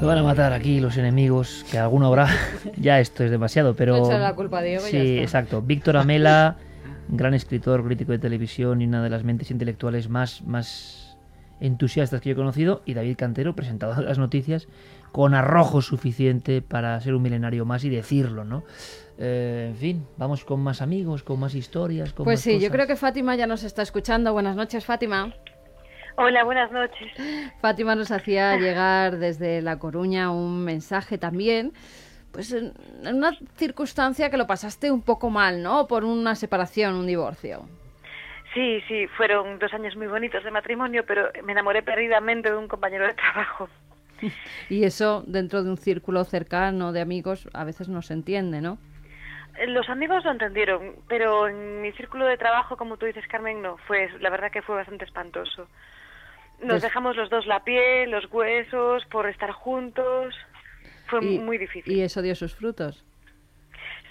Me 0.00 0.06
van 0.06 0.18
a 0.18 0.22
matar 0.22 0.52
aquí 0.52 0.78
los 0.78 0.98
enemigos, 0.98 1.66
que 1.68 1.78
alguno 1.78 2.06
habrá. 2.06 2.28
ya 2.76 3.00
esto 3.00 3.24
es 3.24 3.32
demasiado, 3.32 3.74
pero. 3.74 4.08
la 4.08 4.36
culpa 4.36 4.62
Diego, 4.62 4.82
sí, 4.82 5.18
exacto. 5.18 5.62
Víctor 5.62 5.96
Amela, 5.96 6.58
gran 7.08 7.34
escritor, 7.34 7.84
crítico 7.84 8.12
de 8.12 8.20
televisión 8.20 8.82
y 8.82 8.86
una 8.86 9.02
de 9.02 9.10
las 9.10 9.24
mentes 9.24 9.50
intelectuales 9.50 10.08
más, 10.08 10.42
más 10.42 11.05
entusiastas 11.60 12.20
que 12.20 12.30
yo 12.30 12.32
he 12.34 12.36
conocido, 12.36 12.82
y 12.84 12.94
David 12.94 13.16
Cantero, 13.16 13.54
presentador 13.54 13.96
de 13.96 14.04
las 14.04 14.18
noticias, 14.18 14.68
con 15.12 15.34
arrojo 15.34 15.80
suficiente 15.80 16.62
para 16.62 17.00
ser 17.00 17.14
un 17.14 17.22
milenario 17.22 17.64
más 17.64 17.84
y 17.84 17.90
decirlo, 17.90 18.44
¿no? 18.44 18.64
Eh, 19.18 19.68
en 19.70 19.76
fin, 19.76 20.06
vamos 20.18 20.44
con 20.44 20.60
más 20.60 20.82
amigos, 20.82 21.22
con 21.22 21.40
más 21.40 21.54
historias. 21.54 22.12
Con 22.12 22.24
pues 22.24 22.40
sí, 22.40 22.60
yo 22.60 22.70
creo 22.70 22.86
que 22.86 22.96
Fátima 22.96 23.34
ya 23.34 23.46
nos 23.46 23.64
está 23.64 23.82
escuchando. 23.82 24.32
Buenas 24.32 24.56
noches, 24.56 24.84
Fátima. 24.84 25.32
Hola, 26.18 26.44
buenas 26.44 26.70
noches. 26.72 27.12
Fátima 27.60 27.94
nos 27.94 28.10
hacía 28.10 28.56
llegar 28.58 29.18
desde 29.18 29.62
La 29.62 29.78
Coruña 29.78 30.30
un 30.30 30.64
mensaje 30.64 31.18
también, 31.18 31.72
pues 32.32 32.52
en 32.52 32.74
una 33.04 33.36
circunstancia 33.56 34.30
que 34.30 34.36
lo 34.36 34.46
pasaste 34.46 34.90
un 34.90 35.02
poco 35.02 35.30
mal, 35.30 35.62
¿no? 35.62 35.86
Por 35.86 36.04
una 36.04 36.34
separación, 36.34 36.94
un 36.94 37.06
divorcio. 37.06 37.66
Sí, 38.56 38.80
sí, 38.88 39.06
fueron 39.18 39.58
dos 39.58 39.74
años 39.74 39.94
muy 39.96 40.06
bonitos 40.06 40.42
de 40.42 40.50
matrimonio, 40.50 41.04
pero 41.06 41.30
me 41.44 41.52
enamoré 41.52 41.82
perdidamente 41.82 42.50
de 42.50 42.56
un 42.56 42.68
compañero 42.68 43.06
de 43.06 43.12
trabajo. 43.12 43.68
y 44.70 44.84
eso 44.84 45.22
dentro 45.26 45.62
de 45.62 45.68
un 45.68 45.76
círculo 45.76 46.24
cercano 46.24 46.92
de 46.92 47.02
amigos 47.02 47.50
a 47.52 47.64
veces 47.64 47.90
no 47.90 48.00
se 48.00 48.14
entiende, 48.14 48.62
¿no? 48.62 48.78
Eh, 49.58 49.66
los 49.66 49.90
amigos 49.90 50.24
lo 50.24 50.30
entendieron, 50.30 50.96
pero 51.06 51.48
en 51.48 51.82
mi 51.82 51.92
círculo 51.92 52.24
de 52.24 52.38
trabajo, 52.38 52.78
como 52.78 52.96
tú 52.96 53.04
dices, 53.04 53.28
Carmen, 53.28 53.60
no. 53.60 53.76
Fue, 53.86 54.08
la 54.20 54.30
verdad 54.30 54.50
que 54.50 54.62
fue 54.62 54.76
bastante 54.76 55.04
espantoso. 55.04 55.68
Nos 56.62 56.80
dejamos 56.80 57.14
los 57.14 57.28
dos 57.28 57.44
la 57.44 57.62
piel, 57.62 58.10
los 58.10 58.24
huesos, 58.32 59.04
por 59.10 59.28
estar 59.28 59.50
juntos. 59.50 60.34
Fue 61.08 61.20
muy 61.20 61.58
difícil. 61.58 61.92
¿Y 61.92 62.00
eso 62.00 62.22
dio 62.22 62.34
sus 62.34 62.54
frutos? 62.54 63.04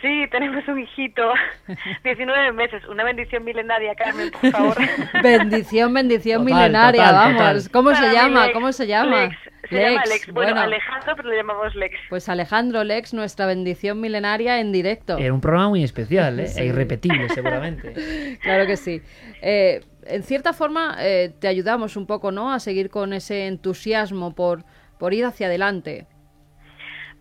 Sí, 0.06 0.28
tenemos 0.30 0.68
un 0.68 0.80
hijito, 0.80 1.34
19 2.04 2.52
meses, 2.52 2.86
una 2.88 3.04
bendición 3.04 3.44
milenaria, 3.44 3.96
Carmen, 3.96 4.30
por 4.30 4.52
favor. 4.52 4.78
bendición, 5.24 5.92
bendición 5.96 6.46
milenaria, 6.46 7.12
vamos. 7.12 7.70
¿Cómo 7.70 7.96
se 7.96 8.14
llama? 8.14 8.52
¿Cómo 8.54 8.72
se 8.72 8.86
llama? 8.86 9.32
Se 9.68 9.82
llama 9.82 10.04
Lex. 10.06 10.32
Bueno, 10.32 10.62
Alejandro, 10.62 11.16
pero 11.16 11.30
le 11.30 11.38
llamamos 11.38 11.74
Lex. 11.74 11.96
Pues 12.10 12.30
Alejandro 12.30 12.84
Lex, 12.84 13.16
nuestra 13.16 13.48
bendición 13.48 14.00
milenaria 14.00 14.60
en 14.60 14.72
directo. 14.72 15.18
Era 15.18 15.34
un 15.34 15.42
programa 15.42 15.70
muy 15.70 15.84
especial, 15.84 16.40
¿eh? 16.40 16.52
E 16.56 16.66
irrepetible, 16.66 17.28
seguramente. 17.30 18.38
claro 18.44 18.68
que 18.68 18.78
sí. 18.78 19.02
Eh, 19.42 19.82
en 20.06 20.22
cierta 20.22 20.54
forma, 20.54 20.98
eh, 21.00 21.34
te 21.40 21.48
ayudamos 21.48 21.98
un 21.98 22.06
poco, 22.06 22.32
¿no? 22.32 22.54
A 22.54 22.60
seguir 22.60 22.92
con 22.92 23.12
ese 23.12 23.48
entusiasmo 23.48 24.36
por, 24.36 24.66
por 25.00 25.16
ir 25.16 25.26
hacia 25.26 25.48
adelante. 25.48 26.06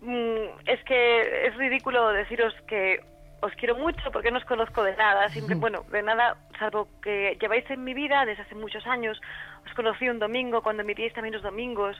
Mm, 0.05 0.67
es 0.67 0.83
que 0.83 1.47
es 1.47 1.55
ridículo 1.55 2.09
deciros 2.09 2.53
que 2.67 2.99
os 3.41 3.51
quiero 3.53 3.75
mucho 3.75 4.11
porque 4.11 4.29
no 4.29 4.37
os 4.37 4.45
conozco 4.45 4.83
de 4.83 4.95
nada, 4.95 5.29
siempre, 5.29 5.55
bueno, 5.55 5.83
de 5.91 6.03
nada, 6.03 6.37
salvo 6.59 6.87
que 7.01 7.37
lleváis 7.41 7.67
en 7.71 7.83
mi 7.83 7.95
vida 7.95 8.23
desde 8.23 8.43
hace 8.43 8.53
muchos 8.53 8.85
años. 8.85 9.19
Os 9.65 9.73
conocí 9.73 10.07
un 10.07 10.19
domingo 10.19 10.61
cuando 10.61 10.83
emitíais 10.83 11.13
también 11.13 11.33
los 11.33 11.41
domingos 11.41 11.97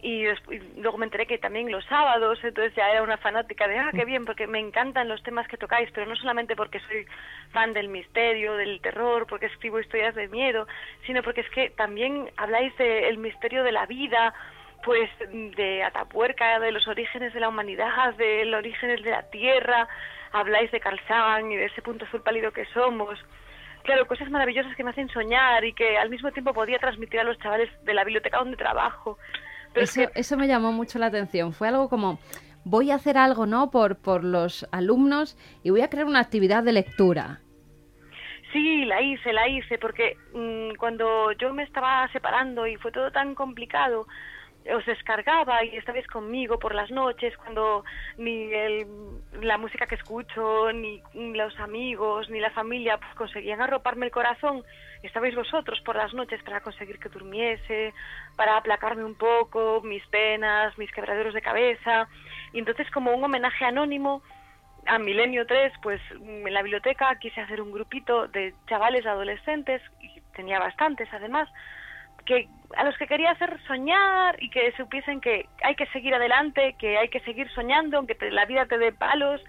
y, 0.00 0.24
luego 0.76 0.96
me 0.96 1.04
enteré 1.04 1.26
que 1.26 1.38
también 1.38 1.70
los 1.70 1.84
sábados, 1.84 2.38
entonces 2.42 2.74
ya 2.74 2.90
era 2.90 3.02
una 3.02 3.18
fanática 3.18 3.68
de, 3.68 3.78
ah, 3.78 3.90
qué 3.92 4.04
bien, 4.04 4.24
porque 4.24 4.46
me 4.46 4.58
encantan 4.58 5.08
los 5.08 5.22
temas 5.22 5.46
que 5.48 5.56
tocáis, 5.56 5.90
pero 5.92 6.06
no 6.06 6.16
solamente 6.16 6.56
porque 6.56 6.80
soy 6.80 7.06
fan 7.52 7.72
del 7.72 7.88
misterio, 7.88 8.54
del 8.54 8.80
terror, 8.80 9.26
porque 9.26 9.46
escribo 9.46 9.80
historias 9.80 10.14
de 10.14 10.28
miedo, 10.28 10.66
sino 11.06 11.22
porque 11.22 11.42
es 11.42 11.50
que 11.50 11.70
también 11.70 12.30
habláis 12.36 12.76
del 12.76 13.18
misterio 13.18 13.64
de 13.64 13.72
la 13.72 13.86
vida, 13.86 14.34
pues 14.84 15.10
de 15.56 15.82
Atapuerca, 15.82 16.60
de 16.60 16.72
los 16.72 16.86
orígenes 16.86 17.32
de 17.32 17.40
la 17.40 17.48
humanidad, 17.48 18.14
de 18.14 18.44
los 18.44 18.58
orígenes 18.58 19.02
de 19.02 19.10
la 19.10 19.22
Tierra, 19.30 19.88
habláis 20.32 20.70
de 20.70 20.80
Carl 20.80 21.00
Sagan 21.08 21.50
y 21.50 21.56
de 21.56 21.66
ese 21.66 21.82
punto 21.82 22.04
azul 22.04 22.22
pálido 22.22 22.52
que 22.52 22.66
somos. 22.66 23.18
Claro, 23.82 24.06
cosas 24.06 24.30
maravillosas 24.30 24.74
que 24.76 24.84
me 24.84 24.90
hacen 24.90 25.08
soñar 25.08 25.64
y 25.64 25.72
que 25.72 25.98
al 25.98 26.10
mismo 26.10 26.32
tiempo 26.32 26.54
podía 26.54 26.78
transmitir 26.78 27.20
a 27.20 27.24
los 27.24 27.38
chavales 27.38 27.70
de 27.84 27.94
la 27.94 28.04
biblioteca 28.04 28.38
donde 28.38 28.56
trabajo. 28.56 29.18
eso, 29.74 30.02
eso 30.14 30.36
me 30.36 30.46
llamó 30.46 30.72
mucho 30.72 30.98
la 30.98 31.06
atención. 31.06 31.52
Fue 31.52 31.68
algo 31.68 31.88
como, 31.88 32.18
voy 32.64 32.90
a 32.90 32.96
hacer 32.96 33.18
algo, 33.18 33.46
¿no? 33.46 33.70
Por, 33.70 33.96
por 33.96 34.24
los 34.24 34.66
alumnos 34.72 35.36
y 35.62 35.70
voy 35.70 35.82
a 35.82 35.90
crear 35.90 36.06
una 36.06 36.20
actividad 36.20 36.62
de 36.62 36.72
lectura. 36.72 37.40
Sí, 38.52 38.84
la 38.84 39.02
hice, 39.02 39.32
la 39.32 39.48
hice, 39.48 39.78
porque 39.78 40.16
mm, 40.32 40.76
cuando 40.76 41.32
yo 41.32 41.52
me 41.52 41.64
estaba 41.64 42.08
separando 42.12 42.66
y 42.66 42.76
fue 42.76 42.92
todo 42.92 43.10
tan 43.10 43.34
complicado, 43.34 44.06
os 44.72 44.86
descargaba 44.86 45.62
y 45.64 45.76
estabais 45.76 46.06
conmigo 46.06 46.58
por 46.58 46.74
las 46.74 46.90
noches 46.90 47.36
cuando 47.36 47.84
ni 48.16 48.50
la 49.42 49.58
música 49.58 49.86
que 49.86 49.96
escucho, 49.96 50.72
ni 50.72 51.02
los 51.12 51.58
amigos, 51.60 52.30
ni 52.30 52.40
la 52.40 52.50
familia 52.50 52.96
pues, 52.98 53.14
conseguían 53.14 53.60
arroparme 53.60 54.06
el 54.06 54.12
corazón. 54.12 54.62
Estabais 55.02 55.34
vosotros 55.34 55.80
por 55.82 55.96
las 55.96 56.14
noches 56.14 56.42
para 56.42 56.60
conseguir 56.60 56.98
que 56.98 57.10
durmiese, 57.10 57.92
para 58.36 58.56
aplacarme 58.56 59.04
un 59.04 59.16
poco 59.16 59.82
mis 59.82 60.06
penas, 60.06 60.76
mis 60.78 60.90
quebraderos 60.92 61.34
de 61.34 61.42
cabeza. 61.42 62.08
Y 62.52 62.58
entonces 62.58 62.90
como 62.90 63.12
un 63.12 63.22
homenaje 63.22 63.66
anónimo 63.66 64.22
a 64.86 64.98
Milenio 64.98 65.46
3, 65.46 65.72
pues 65.82 66.00
en 66.10 66.52
la 66.52 66.62
biblioteca 66.62 67.18
quise 67.18 67.40
hacer 67.40 67.60
un 67.60 67.72
grupito 67.72 68.28
de 68.28 68.54
chavales 68.66 69.04
adolescentes, 69.06 69.82
y 70.00 70.20
tenía 70.34 70.58
bastantes 70.58 71.08
además, 71.12 71.48
que 72.24 72.48
a 72.76 72.84
los 72.84 72.96
que 72.96 73.06
quería 73.06 73.30
hacer 73.30 73.58
soñar 73.66 74.42
y 74.42 74.50
que 74.50 74.72
supiesen 74.76 75.20
que 75.20 75.46
hay 75.62 75.74
que 75.74 75.86
seguir 75.86 76.14
adelante, 76.14 76.74
que 76.78 76.98
hay 76.98 77.08
que 77.08 77.20
seguir 77.20 77.48
soñando, 77.50 77.98
aunque 77.98 78.16
la 78.30 78.44
vida 78.46 78.66
te 78.66 78.78
dé 78.78 78.92
palos, 78.92 79.40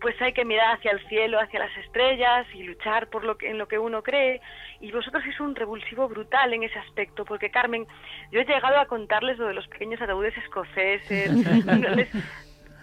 pues 0.00 0.20
hay 0.20 0.32
que 0.32 0.44
mirar 0.44 0.76
hacia 0.76 0.90
el 0.90 1.06
cielo, 1.06 1.38
hacia 1.40 1.60
las 1.60 1.76
estrellas 1.78 2.46
y 2.54 2.64
luchar 2.64 3.08
por 3.08 3.24
lo 3.24 3.38
que, 3.38 3.50
en 3.50 3.58
lo 3.58 3.68
que 3.68 3.78
uno 3.78 4.02
cree. 4.02 4.40
Y 4.80 4.90
vosotros 4.90 5.22
sois 5.22 5.38
un 5.40 5.54
revulsivo 5.54 6.08
brutal 6.08 6.52
en 6.52 6.64
ese 6.64 6.78
aspecto, 6.78 7.24
porque 7.24 7.50
Carmen, 7.50 7.86
yo 8.32 8.40
he 8.40 8.44
llegado 8.44 8.78
a 8.78 8.86
contarles 8.86 9.38
lo 9.38 9.46
de 9.46 9.54
los 9.54 9.68
pequeños 9.68 10.02
ataúdes 10.02 10.36
escoceses, 10.36 11.30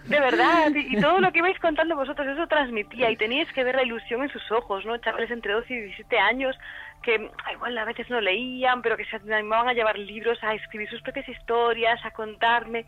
de 0.06 0.18
verdad, 0.18 0.72
y, 0.74 0.98
todo 0.98 1.20
lo 1.20 1.30
que 1.30 1.40
ibais 1.40 1.58
contando 1.58 1.94
vosotros, 1.94 2.26
eso 2.26 2.46
transmitía 2.46 3.10
y 3.10 3.16
teníais 3.16 3.52
que 3.52 3.64
ver 3.64 3.76
la 3.76 3.82
ilusión 3.82 4.22
en 4.22 4.30
sus 4.30 4.50
ojos, 4.50 4.86
¿no? 4.86 4.96
Chavales 4.96 5.30
entre 5.30 5.52
12 5.52 5.74
y 5.74 5.80
17 5.82 6.18
años 6.18 6.56
que 7.02 7.30
igual 7.52 7.78
a 7.78 7.84
veces 7.84 8.08
no 8.10 8.20
leían, 8.20 8.82
pero 8.82 8.96
que 8.96 9.04
se 9.06 9.16
animaban 9.16 9.68
a 9.68 9.72
llevar 9.72 9.98
libros, 9.98 10.38
a 10.42 10.54
escribir 10.54 10.88
sus 10.88 11.02
propias 11.02 11.28
historias, 11.28 12.04
a 12.04 12.10
contarme. 12.10 12.84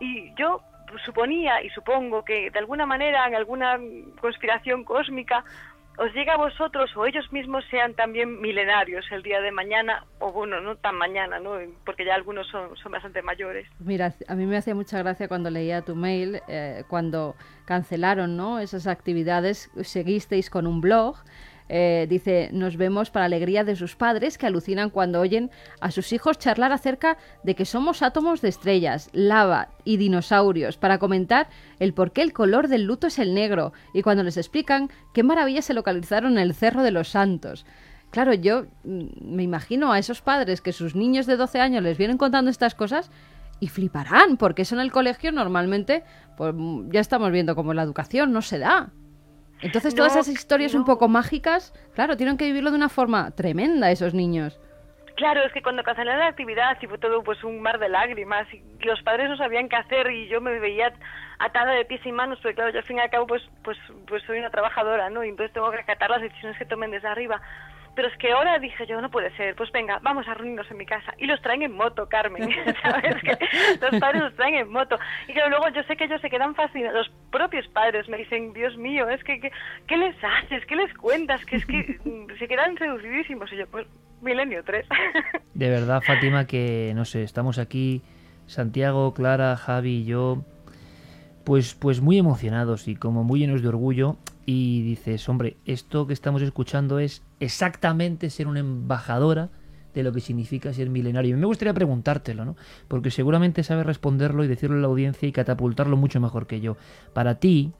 Y 0.00 0.34
yo 0.34 0.62
suponía 1.04 1.62
y 1.62 1.70
supongo 1.70 2.24
que 2.24 2.50
de 2.50 2.58
alguna 2.58 2.86
manera, 2.86 3.26
en 3.26 3.34
alguna 3.34 3.78
conspiración 4.20 4.84
cósmica, 4.84 5.44
os 5.98 6.14
llega 6.14 6.34
a 6.34 6.36
vosotros 6.36 6.96
o 6.96 7.06
ellos 7.06 7.30
mismos 7.32 7.64
sean 7.70 7.94
también 7.94 8.40
milenarios 8.40 9.04
el 9.10 9.22
día 9.22 9.40
de 9.40 9.50
mañana, 9.50 10.04
o 10.20 10.32
bueno, 10.32 10.60
no 10.60 10.76
tan 10.76 10.94
mañana, 10.94 11.40
¿no? 11.40 11.56
porque 11.84 12.04
ya 12.04 12.14
algunos 12.14 12.46
son, 12.48 12.76
son 12.76 12.92
bastante 12.92 13.20
mayores. 13.20 13.66
Mira, 13.80 14.14
a 14.28 14.34
mí 14.36 14.46
me 14.46 14.56
hacía 14.56 14.76
mucha 14.76 14.98
gracia 14.98 15.26
cuando 15.26 15.50
leía 15.50 15.82
tu 15.82 15.96
mail, 15.96 16.40
eh, 16.46 16.84
cuando 16.88 17.34
cancelaron 17.64 18.36
¿no? 18.36 18.60
esas 18.60 18.86
actividades, 18.86 19.70
seguisteis 19.82 20.50
con 20.50 20.68
un 20.68 20.80
blog 20.80 21.16
eh, 21.68 22.06
dice, 22.08 22.50
nos 22.52 22.76
vemos 22.76 23.10
para 23.10 23.26
alegría 23.26 23.64
de 23.64 23.76
sus 23.76 23.96
padres 23.96 24.38
que 24.38 24.46
alucinan 24.46 24.90
cuando 24.90 25.20
oyen 25.20 25.50
a 25.80 25.90
sus 25.90 26.12
hijos 26.12 26.38
charlar 26.38 26.72
acerca 26.72 27.18
de 27.44 27.54
que 27.54 27.64
somos 27.64 28.02
átomos 28.02 28.40
de 28.40 28.48
estrellas, 28.48 29.10
lava 29.12 29.68
y 29.84 29.96
dinosaurios, 29.96 30.78
para 30.78 30.98
comentar 30.98 31.48
el 31.78 31.92
por 31.92 32.12
qué 32.12 32.22
el 32.22 32.32
color 32.32 32.68
del 32.68 32.84
luto 32.84 33.06
es 33.06 33.18
el 33.18 33.34
negro 33.34 33.72
y 33.92 34.02
cuando 34.02 34.22
les 34.22 34.36
explican 34.36 34.90
qué 35.12 35.22
maravillas 35.22 35.66
se 35.66 35.74
localizaron 35.74 36.32
en 36.32 36.38
el 36.38 36.54
Cerro 36.54 36.82
de 36.82 36.90
los 36.90 37.08
Santos. 37.08 37.66
Claro, 38.10 38.32
yo 38.32 38.66
mm, 38.84 39.06
me 39.20 39.42
imagino 39.42 39.92
a 39.92 39.98
esos 39.98 40.22
padres 40.22 40.60
que 40.60 40.72
sus 40.72 40.94
niños 40.94 41.26
de 41.26 41.36
12 41.36 41.60
años 41.60 41.82
les 41.82 41.98
vienen 41.98 42.18
contando 42.18 42.50
estas 42.50 42.74
cosas 42.74 43.10
y 43.60 43.68
fliparán, 43.68 44.36
porque 44.36 44.62
eso 44.62 44.74
en 44.74 44.80
el 44.80 44.92
colegio 44.92 45.32
normalmente, 45.32 46.04
pues 46.36 46.54
ya 46.90 47.00
estamos 47.00 47.30
viendo 47.32 47.54
cómo 47.54 47.74
la 47.74 47.82
educación 47.82 48.32
no 48.32 48.40
se 48.40 48.58
da. 48.58 48.90
Entonces 49.60 49.94
todas 49.94 50.12
esas 50.12 50.28
historias 50.28 50.74
un 50.74 50.84
poco 50.84 51.08
mágicas, 51.08 51.72
claro, 51.94 52.16
tienen 52.16 52.36
que 52.36 52.44
vivirlo 52.44 52.70
de 52.70 52.76
una 52.76 52.88
forma 52.88 53.30
tremenda 53.32 53.90
esos 53.90 54.14
niños. 54.14 54.60
Claro, 55.16 55.42
es 55.44 55.52
que 55.52 55.62
cuando 55.62 55.82
cancelaron 55.82 56.20
la 56.20 56.28
actividad 56.28 56.78
y 56.80 56.86
fue 56.86 56.96
todo 56.96 57.24
pues 57.24 57.42
un 57.42 57.60
mar 57.60 57.80
de 57.80 57.88
lágrimas 57.88 58.46
y 58.54 58.62
los 58.84 59.02
padres 59.02 59.28
no 59.28 59.36
sabían 59.36 59.68
qué 59.68 59.74
hacer 59.74 60.08
y 60.12 60.28
yo 60.28 60.40
me 60.40 60.60
veía 60.60 60.92
atada 61.40 61.72
de 61.72 61.84
pies 61.84 62.06
y 62.06 62.12
manos, 62.12 62.38
porque 62.40 62.54
claro, 62.54 62.70
yo 62.70 62.78
al 62.78 62.84
fin 62.84 62.98
y 62.98 63.00
al 63.00 63.10
cabo 63.10 63.26
pues 63.26 63.42
pues 63.64 63.76
pues 64.06 64.22
soy 64.22 64.38
una 64.38 64.50
trabajadora, 64.50 65.10
¿no? 65.10 65.24
Y 65.24 65.30
entonces 65.30 65.52
tengo 65.52 65.72
que 65.72 65.80
acatar 65.80 66.08
las 66.10 66.22
decisiones 66.22 66.56
que 66.56 66.66
tomen 66.66 66.92
desde 66.92 67.08
arriba. 67.08 67.42
Pero 67.98 68.10
es 68.10 68.18
que 68.18 68.30
ahora 68.30 68.60
dije 68.60 68.86
yo, 68.86 69.00
no 69.00 69.10
puede 69.10 69.36
ser, 69.36 69.56
pues 69.56 69.72
venga, 69.72 69.98
vamos 70.04 70.28
a 70.28 70.34
reunirnos 70.34 70.70
en 70.70 70.76
mi 70.76 70.86
casa. 70.86 71.14
Y 71.18 71.26
los 71.26 71.42
traen 71.42 71.62
en 71.62 71.72
moto, 71.72 72.08
Carmen, 72.08 72.48
¿sabes? 72.84 73.16
Que 73.24 73.36
los 73.80 74.00
padres 74.00 74.22
los 74.22 74.36
traen 74.36 74.54
en 74.54 74.70
moto. 74.70 74.96
Y 75.26 75.32
que 75.32 75.40
luego 75.48 75.68
yo 75.74 75.82
sé 75.82 75.96
que 75.96 76.04
ellos 76.04 76.20
se 76.20 76.30
quedan 76.30 76.54
fascinados. 76.54 76.94
Los 76.94 77.10
propios 77.32 77.66
padres 77.66 78.08
me 78.08 78.18
dicen, 78.18 78.52
Dios 78.52 78.76
mío, 78.76 79.08
es 79.08 79.24
que, 79.24 79.40
¿qué 79.40 79.96
les 79.96 80.14
haces? 80.22 80.64
¿Qué 80.66 80.76
les 80.76 80.94
cuentas? 80.94 81.44
Que 81.44 81.56
es 81.56 81.66
que 81.66 81.98
se 82.38 82.46
quedan 82.46 82.78
seducidísimos. 82.78 83.52
Y 83.52 83.56
yo, 83.56 83.66
pues, 83.66 83.84
milenio 84.22 84.62
3. 84.62 84.86
De 85.54 85.68
verdad, 85.68 86.00
Fátima, 86.00 86.46
que, 86.46 86.92
no 86.94 87.04
sé, 87.04 87.24
estamos 87.24 87.58
aquí, 87.58 88.02
Santiago, 88.46 89.12
Clara, 89.12 89.56
Javi 89.56 90.02
y 90.02 90.04
yo, 90.04 90.44
pues, 91.44 91.74
pues 91.74 92.00
muy 92.00 92.16
emocionados 92.16 92.86
y 92.86 92.94
como 92.94 93.24
muy 93.24 93.40
llenos 93.40 93.60
de 93.60 93.66
orgullo 93.70 94.18
y 94.46 94.82
dices, 94.82 95.28
hombre, 95.28 95.56
esto 95.66 96.06
que 96.06 96.12
estamos 96.12 96.42
escuchando 96.42 97.00
es 97.00 97.24
exactamente 97.40 98.30
ser 98.30 98.46
una 98.46 98.60
embajadora 98.60 99.50
de 99.94 100.02
lo 100.02 100.12
que 100.12 100.20
significa 100.20 100.72
ser 100.72 100.90
milenario. 100.90 101.36
Me 101.36 101.46
gustaría 101.46 101.74
preguntártelo, 101.74 102.44
¿no? 102.44 102.56
Porque 102.88 103.10
seguramente 103.10 103.62
sabes 103.62 103.86
responderlo 103.86 104.44
y 104.44 104.48
decirlo 104.48 104.76
a 104.76 104.80
la 104.80 104.86
audiencia 104.86 105.28
y 105.28 105.32
catapultarlo 105.32 105.96
mucho 105.96 106.20
mejor 106.20 106.46
que 106.46 106.60
yo. 106.60 106.76
Para 107.12 107.36
ti, 107.36 107.72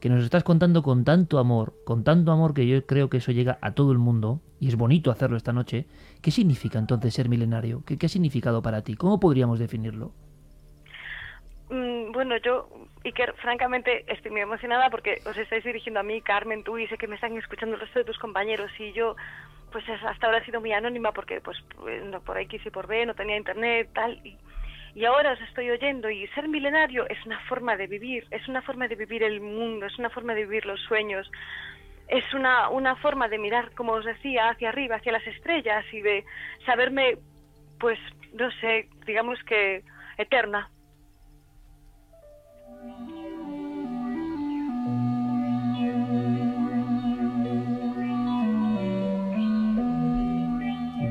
que 0.00 0.08
nos 0.08 0.24
estás 0.24 0.44
contando 0.44 0.82
con 0.82 1.04
tanto 1.04 1.38
amor, 1.38 1.74
con 1.84 2.04
tanto 2.04 2.32
amor 2.32 2.54
que 2.54 2.66
yo 2.66 2.86
creo 2.86 3.10
que 3.10 3.18
eso 3.18 3.32
llega 3.32 3.58
a 3.60 3.72
todo 3.72 3.92
el 3.92 3.98
mundo, 3.98 4.40
y 4.60 4.68
es 4.68 4.76
bonito 4.76 5.10
hacerlo 5.10 5.36
esta 5.36 5.52
noche, 5.52 5.86
¿qué 6.22 6.30
significa 6.30 6.78
entonces 6.78 7.14
ser 7.14 7.28
milenario? 7.28 7.82
¿Qué, 7.84 7.98
qué 7.98 8.06
ha 8.06 8.08
significado 8.08 8.62
para 8.62 8.82
ti? 8.82 8.94
¿Cómo 8.94 9.18
podríamos 9.18 9.58
definirlo? 9.58 10.12
Mm, 11.70 12.12
bueno, 12.12 12.36
yo, 12.44 12.68
Francamente 13.36 14.04
estoy 14.06 14.30
muy 14.30 14.40
emocionada 14.40 14.90
porque 14.90 15.20
os 15.24 15.36
estáis 15.36 15.64
dirigiendo 15.64 16.00
a 16.00 16.02
mí, 16.02 16.20
Carmen, 16.20 16.64
tú, 16.64 16.78
y 16.78 16.86
sé 16.88 16.96
que 16.96 17.08
me 17.08 17.14
están 17.14 17.36
escuchando 17.36 17.74
el 17.74 17.80
resto 17.80 17.98
de 17.98 18.04
tus 18.04 18.18
compañeros 18.18 18.70
y 18.78 18.92
yo, 18.92 19.16
pues 19.72 19.84
hasta 19.88 20.26
ahora 20.26 20.38
he 20.38 20.44
sido 20.44 20.60
muy 20.60 20.72
anónima 20.72 21.12
porque, 21.12 21.40
pues, 21.40 21.58
no, 22.04 22.20
por 22.20 22.38
X 22.38 22.60
y 22.64 22.70
por 22.70 22.86
B, 22.86 23.06
no 23.06 23.14
tenía 23.14 23.36
internet, 23.36 23.90
tal, 23.92 24.20
y, 24.24 24.36
y 24.94 25.04
ahora 25.04 25.32
os 25.32 25.40
estoy 25.42 25.70
oyendo 25.70 26.10
y 26.10 26.26
ser 26.28 26.48
milenario 26.48 27.08
es 27.08 27.24
una 27.26 27.38
forma 27.48 27.76
de 27.76 27.86
vivir, 27.86 28.26
es 28.30 28.46
una 28.48 28.62
forma 28.62 28.88
de 28.88 28.96
vivir 28.96 29.22
el 29.22 29.40
mundo, 29.40 29.86
es 29.86 29.98
una 29.98 30.10
forma 30.10 30.34
de 30.34 30.44
vivir 30.44 30.66
los 30.66 30.80
sueños, 30.82 31.30
es 32.08 32.24
una, 32.34 32.68
una 32.70 32.96
forma 32.96 33.28
de 33.28 33.38
mirar, 33.38 33.72
como 33.74 33.92
os 33.92 34.04
decía, 34.04 34.48
hacia 34.48 34.70
arriba, 34.70 34.96
hacia 34.96 35.12
las 35.12 35.26
estrellas 35.26 35.84
y 35.92 36.00
de 36.00 36.24
saberme, 36.64 37.18
pues, 37.78 37.98
no 38.32 38.50
sé, 38.60 38.88
digamos 39.06 39.38
que 39.44 39.82
eterna. 40.16 40.70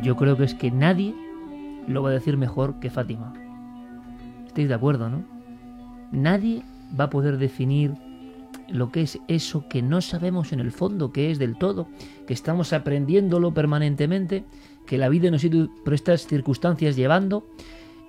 Yo 0.08 0.16
creo 0.16 0.38
que 0.38 0.46
es 0.46 0.56
que 0.56 0.72
nadie 0.72 1.14
lo 1.86 2.02
va 2.02 2.12
a 2.12 2.14
decir 2.14 2.38
mejor 2.38 2.80
que 2.80 2.90
Fátima. 2.90 3.34
¿Estáis 4.46 4.70
de 4.70 4.74
acuerdo, 4.74 5.10
no? 5.10 5.26
Nadie 6.14 6.64
va 6.98 7.06
a 7.06 7.10
poder 7.10 7.38
definir 7.38 7.94
lo 8.70 8.92
que 8.92 9.02
es 9.02 9.20
eso 9.28 9.68
que 9.68 9.82
no 9.82 10.00
sabemos 10.02 10.54
en 10.54 10.62
el 10.62 10.72
fondo, 10.72 11.12
que 11.12 11.32
es 11.32 11.40
del 11.40 11.58
todo, 11.58 11.88
que 12.26 12.34
estamos 12.34 12.74
aprendiéndolo 12.74 13.54
permanentemente, 13.54 14.46
que 14.86 14.98
la 14.98 15.10
vida 15.10 15.30
nos 15.30 15.44
ha 15.44 15.48
ido 15.48 15.70
por 15.84 15.94
estas 15.94 16.26
circunstancias 16.26 16.96
llevando. 16.96 17.46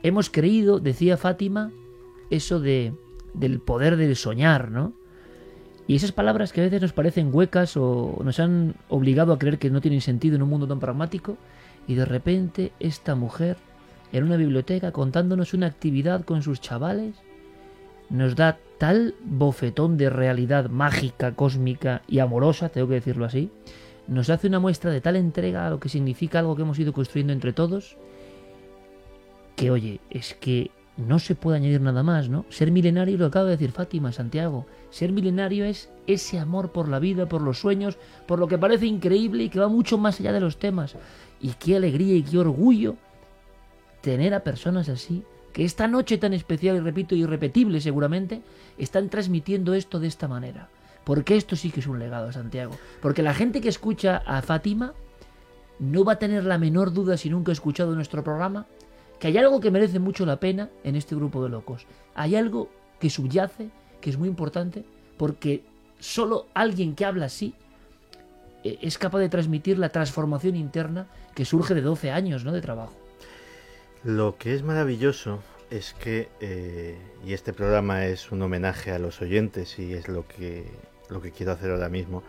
Hemos 0.04 0.30
creído, 0.30 0.78
decía 0.78 1.16
Fátima, 1.16 1.72
eso 2.30 2.60
de 2.60 2.94
del 3.34 3.60
poder 3.60 3.96
del 3.96 4.16
soñar, 4.16 4.70
¿no? 4.70 4.92
Y 5.86 5.96
esas 5.96 6.12
palabras 6.12 6.52
que 6.52 6.60
a 6.60 6.64
veces 6.64 6.82
nos 6.82 6.92
parecen 6.92 7.30
huecas 7.32 7.76
o 7.76 8.20
nos 8.22 8.40
han 8.40 8.74
obligado 8.88 9.32
a 9.32 9.38
creer 9.38 9.58
que 9.58 9.70
no 9.70 9.80
tienen 9.80 10.02
sentido 10.02 10.36
en 10.36 10.42
un 10.42 10.50
mundo 10.50 10.68
tan 10.68 10.80
pragmático, 10.80 11.38
y 11.86 11.94
de 11.94 12.04
repente 12.04 12.72
esta 12.78 13.14
mujer, 13.14 13.56
en 14.12 14.24
una 14.24 14.36
biblioteca 14.36 14.92
contándonos 14.92 15.54
una 15.54 15.66
actividad 15.66 16.24
con 16.24 16.42
sus 16.42 16.60
chavales, 16.60 17.14
nos 18.10 18.36
da 18.36 18.58
tal 18.78 19.14
bofetón 19.24 19.96
de 19.96 20.10
realidad 20.10 20.68
mágica, 20.68 21.34
cósmica 21.34 22.02
y 22.06 22.18
amorosa, 22.18 22.68
tengo 22.68 22.88
que 22.88 22.94
decirlo 22.94 23.24
así, 23.24 23.50
nos 24.06 24.30
hace 24.30 24.46
una 24.46 24.60
muestra 24.60 24.90
de 24.90 25.00
tal 25.00 25.16
entrega 25.16 25.66
a 25.66 25.70
lo 25.70 25.80
que 25.80 25.88
significa 25.88 26.38
algo 26.38 26.56
que 26.56 26.62
hemos 26.62 26.78
ido 26.78 26.92
construyendo 26.92 27.32
entre 27.32 27.52
todos, 27.52 27.96
que 29.56 29.70
oye, 29.70 30.00
es 30.10 30.34
que 30.34 30.70
no 30.98 31.20
se 31.20 31.36
puede 31.36 31.58
añadir 31.58 31.80
nada 31.80 32.02
más, 32.02 32.28
¿no? 32.28 32.44
Ser 32.50 32.72
milenario, 32.72 33.16
lo 33.16 33.26
acaba 33.26 33.44
de 33.46 33.52
decir 33.52 33.70
Fátima, 33.70 34.12
Santiago, 34.12 34.66
ser 34.90 35.12
milenario 35.12 35.64
es 35.64 35.88
ese 36.08 36.38
amor 36.38 36.72
por 36.72 36.88
la 36.88 36.98
vida, 36.98 37.28
por 37.28 37.40
los 37.40 37.60
sueños, 37.60 37.96
por 38.26 38.40
lo 38.40 38.48
que 38.48 38.58
parece 38.58 38.86
increíble 38.86 39.44
y 39.44 39.48
que 39.48 39.60
va 39.60 39.68
mucho 39.68 39.96
más 39.96 40.18
allá 40.18 40.32
de 40.32 40.40
los 40.40 40.58
temas. 40.58 40.96
Y 41.40 41.50
qué 41.50 41.76
alegría 41.76 42.16
y 42.16 42.22
qué 42.22 42.38
orgullo 42.38 42.96
tener 44.00 44.34
a 44.34 44.40
personas 44.40 44.88
así, 44.88 45.22
que 45.52 45.64
esta 45.64 45.86
noche 45.86 46.18
tan 46.18 46.32
especial 46.32 46.76
y 46.76 46.80
repito, 46.80 47.14
irrepetible 47.14 47.80
seguramente, 47.80 48.42
están 48.76 49.08
transmitiendo 49.08 49.74
esto 49.74 50.00
de 50.00 50.08
esta 50.08 50.26
manera. 50.26 50.68
Porque 51.04 51.36
esto 51.36 51.56
sí 51.56 51.70
que 51.70 51.80
es 51.80 51.86
un 51.86 52.00
legado, 52.00 52.32
Santiago. 52.32 52.74
Porque 53.00 53.22
la 53.22 53.34
gente 53.34 53.60
que 53.60 53.68
escucha 53.68 54.22
a 54.26 54.42
Fátima 54.42 54.94
no 55.78 56.04
va 56.04 56.14
a 56.14 56.18
tener 56.18 56.44
la 56.44 56.58
menor 56.58 56.92
duda 56.92 57.16
si 57.16 57.30
nunca 57.30 57.52
ha 57.52 57.54
escuchado 57.54 57.94
nuestro 57.94 58.24
programa 58.24 58.66
que 59.18 59.28
hay 59.28 59.36
algo 59.36 59.60
que 59.60 59.70
merece 59.70 59.98
mucho 59.98 60.26
la 60.26 60.40
pena 60.40 60.70
en 60.84 60.96
este 60.96 61.14
grupo 61.14 61.42
de 61.42 61.50
locos. 61.50 61.86
Hay 62.14 62.36
algo 62.36 62.68
que 63.00 63.10
subyace, 63.10 63.70
que 64.00 64.10
es 64.10 64.18
muy 64.18 64.28
importante, 64.28 64.84
porque 65.16 65.64
solo 65.98 66.46
alguien 66.54 66.94
que 66.94 67.04
habla 67.04 67.26
así 67.26 67.54
eh, 68.64 68.78
es 68.82 68.98
capaz 68.98 69.18
de 69.18 69.28
transmitir 69.28 69.78
la 69.78 69.88
transformación 69.88 70.56
interna 70.56 71.08
que 71.34 71.44
surge 71.44 71.74
de 71.74 71.82
12 71.82 72.10
años 72.10 72.44
¿no? 72.44 72.52
de 72.52 72.60
trabajo. 72.60 72.94
Lo 74.04 74.36
que 74.36 74.54
es 74.54 74.62
maravilloso 74.62 75.42
es 75.70 75.94
que, 75.94 76.28
eh, 76.40 76.96
y 77.26 77.32
este 77.32 77.52
programa 77.52 78.06
es 78.06 78.30
un 78.30 78.40
homenaje 78.42 78.92
a 78.92 78.98
los 78.98 79.20
oyentes 79.20 79.78
y 79.78 79.92
es 79.94 80.08
lo 80.08 80.26
que, 80.26 80.64
lo 81.10 81.20
que 81.20 81.32
quiero 81.32 81.52
hacer 81.52 81.70
ahora 81.70 81.88
mismo, 81.88 82.22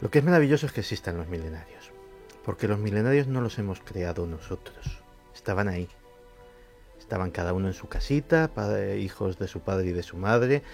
lo 0.00 0.10
que 0.10 0.18
es 0.18 0.24
maravilloso 0.24 0.66
es 0.66 0.72
que 0.72 0.80
existan 0.80 1.16
los 1.16 1.28
milenarios, 1.28 1.90
porque 2.44 2.68
los 2.68 2.78
milenarios 2.78 3.28
no 3.28 3.40
los 3.40 3.58
hemos 3.58 3.80
creado 3.80 4.26
nosotros 4.26 5.06
estaban 5.46 5.68
ahí. 5.68 5.88
Estaban 7.06 7.30
cada 7.30 7.52
uno 7.52 7.68
en 7.68 7.72
su 7.72 7.86
casita, 7.86 8.50
hijos 8.98 9.38
de 9.38 9.46
su 9.46 9.60
padre 9.60 9.90
y 9.90 9.92
de 9.92 10.02
su 10.02 10.16
madre, 10.16 10.64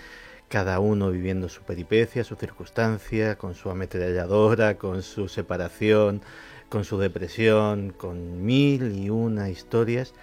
cada 0.49 0.81
uno 0.81 1.11
viviendo 1.11 1.51
su 1.51 1.61
peripecia, 1.61 2.25
su 2.25 2.37
circunstancia, 2.37 3.37
con 3.37 3.55
su 3.55 3.69
ametralladora, 3.69 4.79
con 4.79 5.03
su 5.03 5.29
separación, 5.29 6.23
con 6.71 6.85
su 6.85 6.97
depresión, 6.97 7.91
con 7.91 8.47
mil 8.47 8.97
y 8.97 9.11
una 9.11 9.51
historias. 9.51 10.15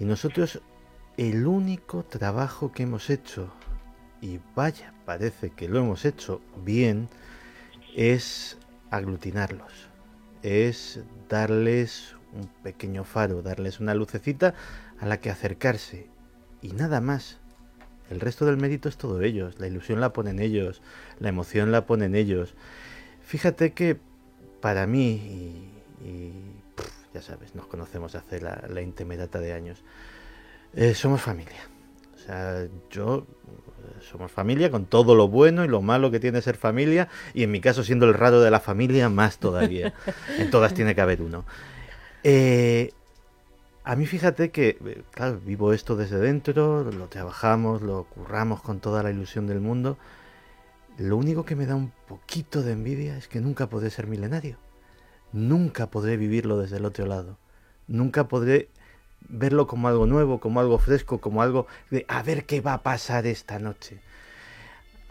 Y 0.00 0.04
nosotros 0.04 0.62
el 1.16 1.46
único 1.46 2.02
trabajo 2.02 2.72
que 2.72 2.82
hemos 2.82 3.08
hecho, 3.08 3.52
y 4.20 4.40
vaya, 4.56 4.94
parece 5.04 5.50
que 5.50 5.68
lo 5.68 5.78
hemos 5.78 6.04
hecho 6.04 6.40
bien, 6.64 7.08
es 7.94 8.58
aglutinarlos, 8.90 9.90
es 10.42 11.04
darles 11.28 12.16
un 12.32 12.48
pequeño 12.62 13.04
faro, 13.04 13.42
darles 13.42 13.80
una 13.80 13.94
lucecita 13.94 14.54
a 15.00 15.06
la 15.06 15.20
que 15.20 15.30
acercarse 15.30 16.06
y 16.62 16.68
nada 16.72 17.00
más. 17.00 17.38
El 18.10 18.20
resto 18.20 18.44
del 18.44 18.56
mérito 18.56 18.88
es 18.88 18.96
todo 18.96 19.22
ellos, 19.22 19.60
la 19.60 19.68
ilusión 19.68 20.00
la 20.00 20.12
ponen 20.12 20.40
ellos, 20.40 20.82
la 21.20 21.28
emoción 21.28 21.70
la 21.70 21.86
ponen 21.86 22.14
ellos. 22.14 22.54
Fíjate 23.22 23.72
que 23.72 23.98
para 24.60 24.86
mí, 24.86 25.70
y, 26.04 26.32
ya 27.14 27.22
sabes, 27.22 27.54
nos 27.54 27.66
conocemos 27.66 28.14
hace 28.14 28.40
la, 28.40 28.64
la 28.68 28.82
intemerata 28.82 29.38
de 29.38 29.52
años, 29.52 29.82
eh, 30.74 30.94
somos 30.94 31.20
familia. 31.20 31.68
O 32.14 32.18
sea, 32.18 32.66
yo 32.90 33.26
eh, 33.48 34.02
somos 34.10 34.30
familia 34.30 34.70
con 34.70 34.86
todo 34.86 35.14
lo 35.14 35.28
bueno 35.28 35.64
y 35.64 35.68
lo 35.68 35.80
malo 35.80 36.10
que 36.10 36.20
tiene 36.20 36.42
ser 36.42 36.56
familia, 36.56 37.08
y 37.32 37.44
en 37.44 37.50
mi 37.50 37.60
caso, 37.60 37.82
siendo 37.84 38.06
el 38.06 38.14
raro 38.14 38.40
de 38.40 38.50
la 38.50 38.60
familia, 38.60 39.08
más 39.08 39.38
todavía. 39.38 39.94
en 40.38 40.50
todas 40.50 40.74
tiene 40.74 40.94
que 40.94 41.00
haber 41.00 41.22
uno. 41.22 41.44
Eh, 42.22 42.92
a 43.90 43.96
mí 43.96 44.06
fíjate 44.06 44.52
que, 44.52 45.02
claro, 45.10 45.40
vivo 45.44 45.72
esto 45.72 45.96
desde 45.96 46.20
dentro, 46.20 46.84
lo 46.92 47.08
trabajamos, 47.08 47.82
lo 47.82 48.04
curramos 48.04 48.62
con 48.62 48.78
toda 48.78 49.02
la 49.02 49.10
ilusión 49.10 49.48
del 49.48 49.58
mundo. 49.58 49.98
Lo 50.96 51.16
único 51.16 51.44
que 51.44 51.56
me 51.56 51.66
da 51.66 51.74
un 51.74 51.90
poquito 52.06 52.62
de 52.62 52.70
envidia 52.70 53.16
es 53.16 53.26
que 53.26 53.40
nunca 53.40 53.68
podré 53.68 53.90
ser 53.90 54.06
milenario. 54.06 54.58
Nunca 55.32 55.90
podré 55.90 56.16
vivirlo 56.16 56.56
desde 56.56 56.76
el 56.76 56.84
otro 56.84 57.04
lado. 57.04 57.36
Nunca 57.88 58.28
podré 58.28 58.68
verlo 59.28 59.66
como 59.66 59.88
algo 59.88 60.06
nuevo, 60.06 60.38
como 60.38 60.60
algo 60.60 60.78
fresco, 60.78 61.20
como 61.20 61.42
algo 61.42 61.66
de 61.90 62.04
a 62.06 62.22
ver 62.22 62.44
qué 62.46 62.60
va 62.60 62.74
a 62.74 62.82
pasar 62.84 63.26
esta 63.26 63.58
noche. 63.58 63.98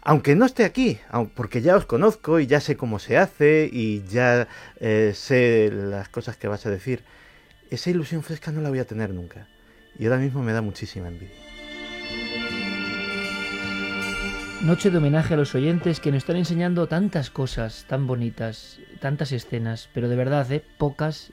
Aunque 0.04 0.38
no 0.38 0.46
esté 0.46 0.64
aquí, 0.64 1.00
porque 1.36 1.62
ya 1.62 1.76
os 1.76 1.86
conozco 1.86 2.40
y 2.40 2.48
ya 2.48 2.62
sé 2.62 2.78
cómo 2.78 3.00
se 3.00 3.18
hace 3.18 3.70
y 3.70 4.06
ya 4.08 4.48
eh, 4.80 5.12
sé 5.14 5.70
las 5.70 6.08
cosas 6.08 6.38
que 6.38 6.48
vas 6.48 6.66
a 6.66 6.70
decir, 6.70 7.04
esa 7.70 7.90
ilusión 7.90 8.24
fresca 8.24 8.52
no 8.52 8.62
la 8.62 8.70
voy 8.70 8.80
a 8.80 8.86
tener 8.86 9.14
nunca. 9.14 9.48
Y 9.98 10.06
ahora 10.06 10.18
mismo 10.18 10.42
me 10.42 10.54
da 10.54 10.62
muchísima 10.62 11.08
envidia. 11.08 11.36
Noche 14.62 14.92
de 14.92 14.98
homenaje 14.98 15.36
a 15.36 15.38
los 15.38 15.56
oyentes 15.56 16.00
que 16.00 16.12
nos 16.12 16.20
están 16.20 16.36
enseñando 16.36 16.88
tantas 16.88 17.30
cosas 17.30 17.86
tan 17.88 18.08
bonitas, 18.08 18.80
tantas 19.00 19.32
escenas, 19.32 19.90
pero 19.94 20.10
de 20.10 20.18
verdad, 20.18 20.52
¿eh? 20.52 20.64
pocas 20.78 21.32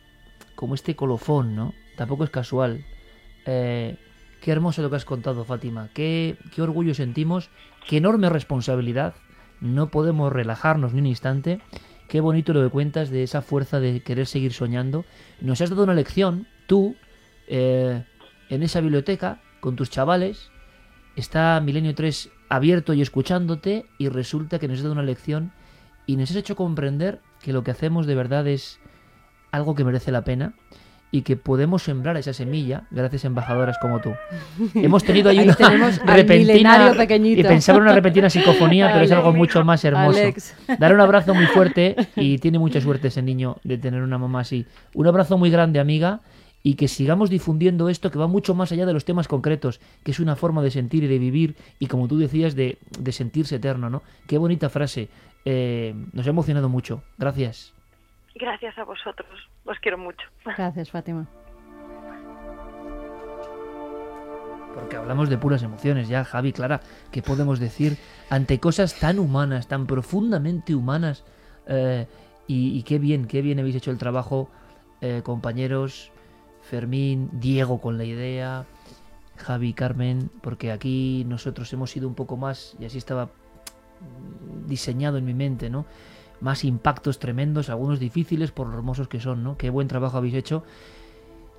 como 0.55 0.75
este 0.75 0.95
colofón, 0.95 1.57
¿no? 1.57 1.75
Tampoco 1.97 2.23
es 2.23 2.31
casual. 2.31 2.85
Eh, 3.45 3.97
qué 4.41 4.53
hermoso 4.53 4.81
lo 4.81 4.91
que 4.91 4.97
has 4.97 5.05
contado, 5.05 5.45
Fátima. 5.45 5.89
Qué, 5.93 6.37
qué 6.55 6.63
orgullo 6.63 6.95
sentimos, 6.95 7.51
qué 7.89 7.97
enorme 7.97 8.31
responsabilidad. 8.31 9.15
No 9.61 9.91
podemos 9.91 10.33
relajarnos 10.33 10.93
ni 10.93 11.01
un 11.01 11.07
instante. 11.07 11.61
Qué 12.09 12.21
bonito 12.21 12.53
lo 12.53 12.63
que 12.63 12.71
cuentas 12.71 13.11
de 13.11 13.23
esa 13.23 13.43
fuerza 13.43 13.81
de 13.81 14.01
querer 14.01 14.27
seguir 14.27 14.53
soñando. 14.53 15.05
Nos 15.41 15.61
has 15.61 15.71
dado 15.71 15.83
una 15.85 15.95
lección, 15.95 16.47
tú, 16.67 16.97
eh, 17.49 18.05
en 18.49 18.63
esa 18.63 18.81
biblioteca, 18.81 19.41
con 19.61 19.77
tus 19.77 19.91
chavales. 19.91 20.51
Está 21.17 21.61
Milenio 21.61 21.95
3 21.95 22.31
abierto 22.49 22.95
y 22.95 23.03
escuchándote 23.03 23.87
y 23.99 24.09
resulta 24.09 24.59
que 24.59 24.69
nos 24.69 24.79
has 24.79 24.83
dado 24.85 24.93
una 24.93 25.03
lección 25.03 25.53
y 26.07 26.17
nos 26.17 26.31
has 26.31 26.37
hecho 26.37 26.55
comprender 26.55 27.21
que 27.43 27.53
lo 27.53 27.65
que 27.65 27.73
hacemos 27.73 28.07
de 28.07 28.15
verdad 28.15 28.47
es 28.47 28.79
algo 29.51 29.75
que 29.75 29.85
merece 29.85 30.13
la 30.13 30.23
pena 30.23 30.55
y 31.17 31.23
que 31.23 31.35
podemos 31.35 31.83
sembrar 31.83 32.19
esa 32.19 32.35
semilla 32.35 32.83
gracias 32.91 33.25
a 33.25 33.29
embajadoras 33.29 33.79
como 33.81 34.03
tú. 34.03 34.13
Hemos 34.75 35.03
tenido 35.03 35.31
ahí, 35.31 35.39
una 35.39 35.55
repentina 36.05 36.95
y 37.09 37.43
pensaba 37.43 37.79
en 37.79 37.85
una 37.85 37.95
repentina 37.95 38.29
psicofonía, 38.29 38.91
pero 38.93 39.07
es 39.07 39.13
algo 39.13 39.33
mucho 39.33 39.65
más 39.65 39.83
hermoso. 39.83 40.21
Dar 40.79 40.93
un 40.93 41.01
abrazo 41.01 41.35
muy 41.35 41.47
fuerte 41.47 41.97
y 42.17 42.37
tiene 42.37 42.59
mucha 42.59 42.83
suerte 42.83 43.09
ese 43.09 43.23
niño 43.23 43.57
de 43.65 43.79
tener 43.79 44.03
una 44.03 44.19
mamá 44.19 44.41
así. 44.41 44.67
Un 44.93 45.07
abrazo 45.07 45.39
muy 45.39 45.49
grande, 45.49 45.81
amiga, 45.81 46.21
y 46.63 46.75
que 46.75 46.87
sigamos 46.87 47.31
difundiendo 47.31 47.89
esto 47.89 48.11
que 48.11 48.19
va 48.19 48.27
mucho 48.27 48.55
más 48.55 48.73
allá 48.73 48.85
de 48.85 48.93
los 48.93 49.07
temas 49.07 49.27
concretos, 49.27 49.81
que 50.03 50.11
es 50.11 50.21
una 50.21 50.37
forma 50.37 50.63
de 50.63 50.71
sentir 50.71 51.03
y 51.05 51.07
de 51.07 51.19
vivir 51.19 51.57
y 51.79 51.87
como 51.87 52.09
tú 52.09 52.19
decías 52.19 52.55
de, 52.55 52.77
sentirse 53.11 53.57
eterno, 53.57 53.89
¿no? 53.89 54.03
Qué 54.27 54.37
bonita 54.37 54.69
frase. 54.69 55.09
Eh, 55.47 55.95
nos 56.13 56.27
ha 56.27 56.31
emocionado 56.31 56.69
mucho. 56.69 57.03
Gracias. 57.17 57.76
Gracias 58.39 58.77
a 58.77 58.85
vosotros. 58.85 59.29
Os 59.65 59.79
quiero 59.81 59.97
mucho. 59.97 60.27
Gracias, 60.45 60.91
Fátima. 60.91 61.27
Porque 64.75 64.97
hablamos 64.97 65.31
de 65.31 65.39
puras 65.39 65.63
emociones 65.63 66.09
ya, 66.09 66.23
Javi, 66.23 66.53
Clara, 66.53 66.83
¿qué 67.11 67.23
podemos 67.23 67.59
decir 67.59 67.97
ante 68.29 68.61
cosas 68.61 69.01
tan 69.01 69.19
humanas, 69.19 69.69
tan 69.69 69.87
profundamente 69.87 70.75
humanas? 70.75 71.25
Eh, 71.67 72.07
y, 72.47 72.83
qué 72.83 72.99
bien, 72.99 73.27
qué 73.27 73.41
bien 73.41 73.59
habéis 73.59 73.77
hecho 73.77 73.91
el 73.91 73.97
trabajo, 73.97 74.51
eh, 75.01 75.23
compañeros, 75.25 76.13
Fermín, 76.61 77.31
Diego 77.33 77.81
con 77.81 77.97
la 77.97 78.05
idea, 78.05 78.67
Javi, 79.37 79.73
Carmen, 79.73 80.31
porque 80.43 80.71
aquí 80.73 81.25
nosotros 81.27 81.73
hemos 81.73 81.97
ido 81.97 82.07
un 82.07 82.15
poco 82.15 82.37
más, 82.37 82.77
y 82.79 82.85
así 82.85 82.99
estaba 82.99 83.31
diseñado 84.67 85.17
en 85.17 85.25
mi 85.25 85.35
mente, 85.35 85.71
¿no? 85.71 85.87
Más 86.41 86.65
impactos 86.65 87.19
tremendos, 87.19 87.71
algunos 87.71 87.99
difíciles 87.99 88.53
por 88.53 88.69
lo 88.69 88.75
hermosos 88.75 89.09
que 89.09 89.21
son, 89.21 89.43
¿no? 89.43 89.57
Qué 89.57 89.71
buen 89.71 89.89
trabajo 89.89 90.19
habéis 90.19 90.35
hecho. 90.35 90.65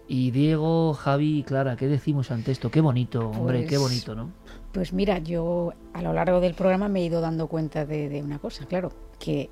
Y 0.07 0.31
Diego, 0.31 0.93
Javi 0.93 1.39
y 1.39 1.43
Clara, 1.43 1.75
¿qué 1.75 1.87
decimos 1.87 2.31
ante 2.31 2.51
esto? 2.51 2.71
Qué 2.71 2.79
bonito, 2.79 3.29
hombre, 3.29 3.63
qué 3.65 3.77
pues, 3.77 3.81
bonito, 3.81 4.15
¿no? 4.15 4.31
Pues 4.71 4.93
mira, 4.93 5.19
yo 5.19 5.73
a 5.93 6.01
lo 6.01 6.13
largo 6.13 6.39
del 6.39 6.53
programa 6.53 6.87
me 6.87 7.01
he 7.01 7.05
ido 7.05 7.19
dando 7.19 7.47
cuenta 7.47 7.85
de, 7.85 8.21
una 8.23 8.39
cosa, 8.39 8.65
claro, 8.65 8.93
que 9.19 9.49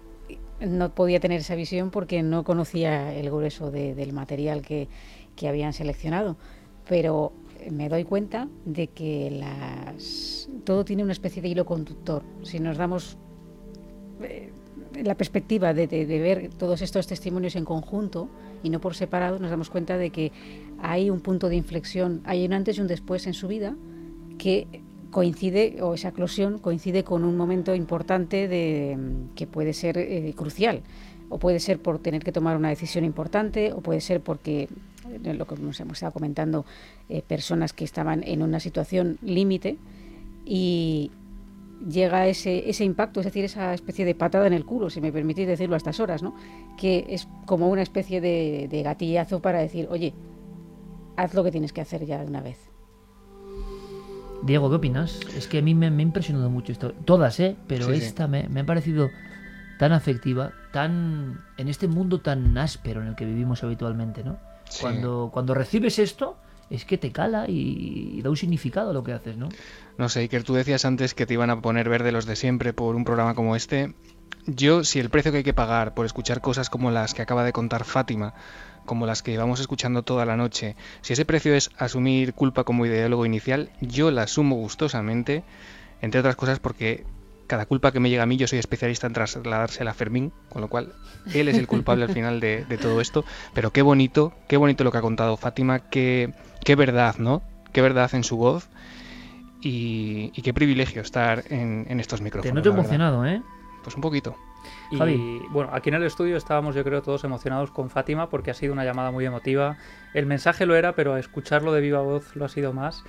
no 0.61 0.95
podía 0.95 1.19
tener 1.19 1.41
esa 1.41 1.55
visión 1.55 1.91
porque 1.91 2.23
no 2.23 2.45
conocía 2.45 3.13
el 3.13 3.29
grueso 3.29 3.69
del 3.69 4.13
material 4.13 4.61
que, 4.61 4.87
que, 5.35 5.49
habían 5.49 5.73
seleccionado. 5.73 6.37
Pero 6.87 7.33
me 7.69 7.89
doy 7.89 8.05
cuenta 8.05 8.47
de 8.63 8.87
que 8.87 9.31
las, 9.31 10.47
todo 10.63 10.85
tiene 10.85 11.03
una 11.03 11.11
especie 11.11 11.41
de 11.41 11.49
hilo 11.49 11.65
conductor. 11.65 12.23
Si 12.43 12.59
nos 12.59 12.77
damos 12.77 13.17
eh, 14.21 14.51
la 15.03 15.15
perspectiva 15.15 15.73
de, 15.73 15.87
ver 15.87 16.49
todos 16.57 16.81
estos 16.81 17.07
testimonios 17.07 17.55
en 17.55 17.65
conjunto 17.65 18.29
y 18.63 18.69
no 18.69 18.79
por 18.79 18.95
separado, 18.95 19.39
nos 19.39 19.49
damos 19.49 19.69
cuenta 19.69 19.97
de 19.97 20.09
que 20.09 20.31
hay 20.81 21.09
un 21.09 21.21
punto 21.21 21.49
de 21.49 21.55
inflexión, 21.55 22.21
hay 22.25 22.45
un 22.45 22.53
antes 22.53 22.77
y 22.77 22.81
un 22.81 22.87
después 22.87 23.27
en 23.27 23.33
su 23.33 23.47
vida 23.47 23.75
que 24.37 24.67
coincide, 25.11 25.77
o 25.81 25.93
esa 25.93 26.09
eclosión 26.09 26.59
coincide 26.59 27.03
con 27.03 27.23
un 27.23 27.37
momento 27.37 27.73
importante 27.73 28.49
que 29.35 29.47
puede 29.47 29.71
ser 29.73 29.97
eh, 29.97 30.33
crucial. 30.35 30.81
O 31.29 31.39
puede 31.39 31.59
ser 31.59 31.79
por 31.79 31.99
tener 31.99 32.21
que 32.21 32.31
tomar 32.31 32.57
una 32.57 32.69
decisión 32.69 33.05
importante, 33.05 33.71
o 33.71 33.81
puede 33.81 34.01
ser 34.01 34.19
porque, 34.21 34.67
eh, 35.23 35.33
lo 35.33 35.47
que 35.47 35.55
nos 35.55 35.79
hemos 35.79 35.93
estado 35.93 36.11
comentando, 36.11 36.65
eh, 37.07 37.21
personas 37.25 37.71
que 37.71 37.85
estaban 37.85 38.23
en 38.23 38.43
una 38.43 38.59
situación 38.59 39.17
límite 39.21 39.77
y, 40.45 41.11
llega 41.87 42.27
ese, 42.27 42.69
ese 42.69 42.83
impacto, 42.83 43.19
es 43.19 43.25
decir, 43.25 43.45
esa 43.45 43.73
especie 43.73 44.05
de 44.05 44.15
patada 44.15 44.47
en 44.47 44.53
el 44.53 44.65
culo, 44.65 44.89
si 44.89 45.01
me 45.01 45.11
permitís 45.11 45.47
decirlo 45.47 45.75
a 45.75 45.77
estas 45.77 45.99
horas, 45.99 46.23
¿no? 46.23 46.35
que 46.77 47.05
es 47.09 47.27
como 47.45 47.69
una 47.69 47.81
especie 47.81 48.21
de, 48.21 48.67
de 48.69 48.83
gatillazo 48.83 49.41
para 49.41 49.59
decir, 49.59 49.87
oye, 49.89 50.13
haz 51.15 51.33
lo 51.33 51.43
que 51.43 51.51
tienes 51.51 51.73
que 51.73 51.81
hacer 51.81 52.05
ya 52.05 52.19
de 52.19 52.25
una 52.25 52.41
vez. 52.41 52.57
Diego, 54.43 54.69
¿qué 54.69 54.75
opinas? 54.75 55.19
Es 55.35 55.47
que 55.47 55.59
a 55.59 55.61
mí 55.61 55.73
me, 55.73 55.89
me 55.89 56.03
ha 56.03 56.05
impresionado 56.05 56.49
mucho 56.49 56.71
esto. 56.71 56.93
Todas, 57.05 57.39
¿eh? 57.39 57.55
Pero 57.67 57.91
esta 57.91 58.27
Me, 58.27 58.47
me, 58.47 58.59
ha 58.59 58.65
parecido 58.65 59.09
tan 59.79 59.91
afectiva, 59.91 60.51
tan 60.71 61.41
en 61.57 61.67
este 61.67 61.87
mundo 61.87 62.21
tan 62.21 62.55
áspero 62.57 63.01
en 63.01 63.07
el 63.07 63.15
que 63.15 63.25
vivimos 63.25 63.63
habitualmente, 63.63 64.23
¿no? 64.23 64.37
Cuando, 64.81 65.29
cuando 65.33 65.53
recibes 65.53 65.99
esto, 65.99 66.37
es 66.69 66.85
que 66.85 66.97
te 66.97 67.11
cala 67.11 67.45
y, 67.47 68.21
da 68.21 68.29
un 68.29 68.37
significado 68.37 68.89
a 68.89 68.93
lo 68.93 69.03
que 69.03 69.13
haces, 69.13 69.37
¿no? 69.37 69.49
No 69.97 70.09
sé, 70.09 70.21
Iker, 70.21 70.43
tú 70.43 70.53
decías 70.53 70.85
antes 70.85 71.13
que 71.13 71.25
te 71.25 71.33
iban 71.33 71.49
a 71.49 71.61
poner 71.61 71.89
verde 71.89 72.11
los 72.11 72.25
de 72.25 72.35
siempre 72.35 72.73
por 72.73 72.95
un 72.95 73.05
programa 73.05 73.35
como 73.35 73.55
este. 73.55 73.93
Yo, 74.47 74.83
si 74.83 74.99
el 74.99 75.09
precio 75.09 75.31
que 75.31 75.39
hay 75.39 75.43
que 75.43 75.53
pagar 75.53 75.93
por 75.93 76.05
escuchar 76.05 76.41
cosas 76.41 76.69
como 76.69 76.91
las 76.91 77.13
que 77.13 77.21
acaba 77.21 77.43
de 77.43 77.53
contar 77.53 77.83
Fátima, 77.83 78.33
como 78.85 79.05
las 79.05 79.23
que 79.23 79.31
llevamos 79.31 79.59
escuchando 79.59 80.03
toda 80.03 80.25
la 80.25 80.37
noche, 80.37 80.75
si 81.01 81.13
ese 81.13 81.25
precio 81.25 81.55
es 81.55 81.71
asumir 81.77 82.33
culpa 82.33 82.63
como 82.63 82.85
ideólogo 82.85 83.25
inicial, 83.25 83.71
yo 83.81 84.11
la 84.11 84.23
asumo 84.23 84.55
gustosamente, 84.55 85.43
entre 86.01 86.19
otras 86.19 86.35
cosas 86.35 86.59
porque 86.59 87.05
cada 87.47 87.65
culpa 87.65 87.91
que 87.91 87.99
me 87.99 88.09
llega 88.09 88.23
a 88.23 88.25
mí, 88.25 88.37
yo 88.37 88.47
soy 88.47 88.59
especialista 88.59 89.07
en 89.07 89.13
trasladársela 89.13 89.91
a 89.91 89.93
Fermín, 89.93 90.31
con 90.49 90.61
lo 90.61 90.67
cual 90.67 90.93
él 91.33 91.47
es 91.47 91.57
el 91.57 91.67
culpable 91.67 92.05
al 92.05 92.13
final 92.13 92.39
de, 92.39 92.65
todo 92.81 93.01
esto. 93.01 93.23
Pero 93.53 93.71
qué 93.71 93.81
bonito, 93.81 94.33
qué 94.47 94.57
bonito 94.57 94.83
lo 94.83 94.91
que 94.91 94.97
ha 94.97 95.01
contado 95.01 95.37
Fátima, 95.37 95.79
qué, 95.79 96.33
qué 96.65 96.75
verdad, 96.75 97.15
¿no? 97.19 97.41
Qué 97.71 97.81
verdad 97.81 98.13
en 98.13 98.25
su 98.25 98.35
voz. 98.35 98.67
Y, 99.61 100.29
qué 100.41 100.53
privilegio 100.53 101.01
estar 101.01 101.43
en, 101.49 101.99
estos 101.99 102.21
micrófonos. 102.21 102.51
Te 102.61 102.69
noto 102.69 102.77
emocionado, 102.77 103.25
¿eh? 103.25 103.41
Pues 103.83 103.95
un 103.95 104.01
poquito. 104.01 104.35
Y 104.91 105.39
bueno, 105.49 105.69
aquí 105.73 105.89
en 105.89 105.95
el 105.95 106.03
estudio 106.03 106.37
estábamos 106.37 106.75
yo 106.75 106.83
creo 106.83 107.01
todos 107.01 107.23
emocionados 107.23 107.71
con 107.71 107.89
Fátima 107.89 108.29
porque 108.29 108.51
ha 108.51 108.53
sido 108.53 108.73
una 108.73 108.83
llamada 108.83 109.11
muy 109.11 109.25
emotiva. 109.25 109.77
El 110.13 110.25
mensaje 110.25 110.65
lo 110.65 110.75
era, 110.75 110.93
pero 110.93 111.17
escucharlo 111.17 111.71
de 111.71 111.81
viva 111.81 112.01
voz 112.01 112.35
lo 112.35 112.45
ha 112.45 112.49
sido 112.49 112.73
más. 112.73 113.03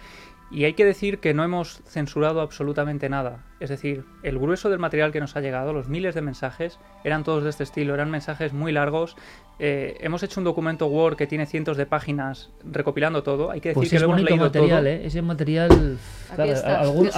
Y 0.51 0.65
hay 0.65 0.75
que 0.75 0.85
decir 0.85 1.19
que 1.19 1.35
no 1.35 1.43
hemos 1.43 1.81
censurado 1.87 2.41
absolutamente 2.41 3.09
nada. 3.09 3.45
Es 3.59 3.69
decir, 3.69 4.05
el 4.23 4.39
grueso 4.39 4.71
del 4.71 4.79
material 4.79 5.11
que 5.11 5.19
nos 5.19 5.35
ha 5.35 5.41
llegado, 5.41 5.73
los 5.73 5.89
miles 5.89 6.15
de 6.15 6.23
mensajes, 6.23 6.79
eran 7.03 7.25
todos 7.25 7.43
de 7.43 7.51
este 7.51 7.65
estilo, 7.65 7.95
eran 7.95 8.11
mensajes 8.11 8.53
muy 8.53 8.71
largos. 8.71 9.17
Eh, 9.59 9.97
hemos 10.01 10.23
hecho 10.23 10.39
un 10.39 10.45
documento 10.45 10.87
Word 10.87 11.17
que 11.17 11.27
tiene 11.27 11.47
cientos 11.47 11.77
de 11.77 11.87
páginas 11.87 12.51
recopilando 12.65 13.25
todo. 13.25 13.51
Hay 13.51 13.61
que 13.61 13.71
decir 13.71 13.81
pues 13.81 13.91
que 13.91 13.97
es 13.97 14.03
lo 14.03 14.09
hemos 14.09 14.23
leído 14.23 14.45
material, 14.45 14.79
todo. 14.79 14.87
¿eh? 14.87 15.07
Ese 15.07 15.23
material. 15.23 15.99
algunos, 16.65 17.15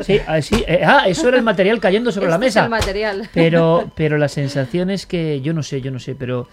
sí, 0.00 0.18
ah, 0.26 0.42
sí, 0.42 0.64
eh, 0.66 0.82
ah, 0.84 1.04
eso 1.06 1.28
era 1.28 1.36
el 1.36 1.44
material 1.44 1.78
cayendo 1.78 2.10
sobre 2.10 2.26
este 2.26 2.32
la 2.32 2.38
mesa. 2.38 2.60
Es 2.60 2.64
el 2.64 2.70
material. 2.70 3.28
Pero, 3.32 3.92
pero 3.94 4.18
la 4.18 4.28
sensación 4.28 4.90
es 4.90 5.06
que 5.06 5.40
yo 5.40 5.52
no 5.52 5.62
sé, 5.62 5.80
yo 5.82 5.92
no 5.92 6.00
sé, 6.00 6.16
pero 6.16 6.48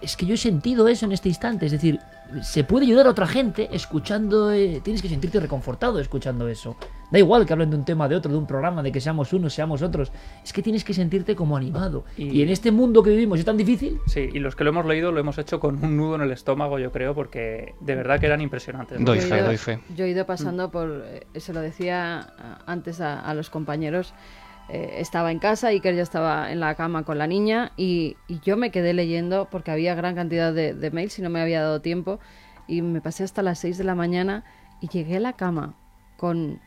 es 0.00 0.16
que 0.16 0.26
yo 0.26 0.34
he 0.34 0.38
sentido 0.38 0.88
eso 0.88 1.06
en 1.06 1.12
este 1.12 1.28
instante. 1.28 1.66
Es 1.66 1.72
decir, 1.72 2.00
se 2.42 2.64
puede 2.64 2.86
ayudar 2.86 3.06
a 3.06 3.10
otra 3.10 3.26
gente 3.26 3.68
escuchando. 3.72 4.52
Eh, 4.52 4.80
tienes 4.82 5.02
que 5.02 5.08
sentirte 5.08 5.40
reconfortado 5.40 5.98
escuchando 5.98 6.48
eso. 6.48 6.76
Da 7.10 7.18
igual 7.18 7.46
que 7.46 7.54
hablen 7.54 7.70
de 7.70 7.76
un 7.76 7.84
tema, 7.84 8.06
de 8.06 8.16
otro, 8.16 8.30
de 8.30 8.38
un 8.38 8.46
programa, 8.46 8.82
de 8.82 8.92
que 8.92 9.00
seamos 9.00 9.32
unos, 9.32 9.54
seamos 9.54 9.80
otros. 9.80 10.12
Es 10.44 10.52
que 10.52 10.62
tienes 10.62 10.84
que 10.84 10.92
sentirte 10.92 11.34
como 11.34 11.56
animado. 11.56 12.04
Y, 12.16 12.42
en 12.42 12.50
este 12.50 12.70
mundo 12.70 13.02
que 13.02 13.10
vivimos 13.10 13.38
es 13.38 13.44
tan 13.44 13.56
difícil. 13.56 13.98
Sí, 14.06 14.28
y 14.32 14.38
los 14.40 14.54
que 14.54 14.64
lo 14.64 14.70
hemos 14.70 14.84
leído 14.84 15.10
lo 15.10 15.18
hemos 15.18 15.38
hecho 15.38 15.58
con 15.58 15.82
un 15.82 15.96
nudo 15.96 16.16
en 16.16 16.20
el 16.22 16.32
estómago, 16.32 16.78
yo 16.78 16.92
creo, 16.92 17.14
porque 17.14 17.74
de 17.80 17.94
verdad 17.94 18.20
que 18.20 18.26
eran 18.26 18.42
impresionantes. 18.42 19.02
Doy 19.02 19.20
fe, 19.20 19.42
doy 19.42 19.56
fe. 19.56 19.80
Yo 19.96 20.04
he 20.04 20.10
ido 20.10 20.26
pasando 20.26 20.70
por. 20.70 21.02
Eh, 21.06 21.40
se 21.40 21.52
lo 21.52 21.60
decía 21.60 22.34
antes 22.66 23.00
a 23.00 23.32
los 23.32 23.48
compañeros. 23.48 24.12
Eh, 24.68 24.96
estaba 24.98 25.32
en 25.32 25.38
casa, 25.38 25.68
Iker 25.68 25.94
ya 25.94 26.02
estaba 26.02 26.52
en 26.52 26.60
la 26.60 26.74
cama 26.74 27.04
con 27.04 27.16
la 27.16 27.26
niña 27.26 27.72
y, 27.76 28.16
yo 28.42 28.56
me 28.56 28.70
quedé 28.70 28.92
leyendo 28.92 29.48
porque 29.50 29.70
había 29.70 29.94
gran 29.94 30.14
cantidad 30.14 30.52
de, 30.52 30.90
mails 30.92 31.18
y 31.18 31.22
no 31.22 31.30
me 31.30 31.40
había 31.40 31.62
dado 31.62 31.80
tiempo 31.80 32.20
y 32.66 32.82
me 32.82 33.00
pasé 33.00 33.24
hasta 33.24 33.42
las 33.42 33.58
6 33.60 33.78
de 33.78 33.84
la 33.84 33.94
mañana 33.94 34.44
y 34.80 34.88
llegué 34.88 35.16
a 35.16 35.20
la 35.20 35.32
cama 35.32 35.74
con 36.18 36.60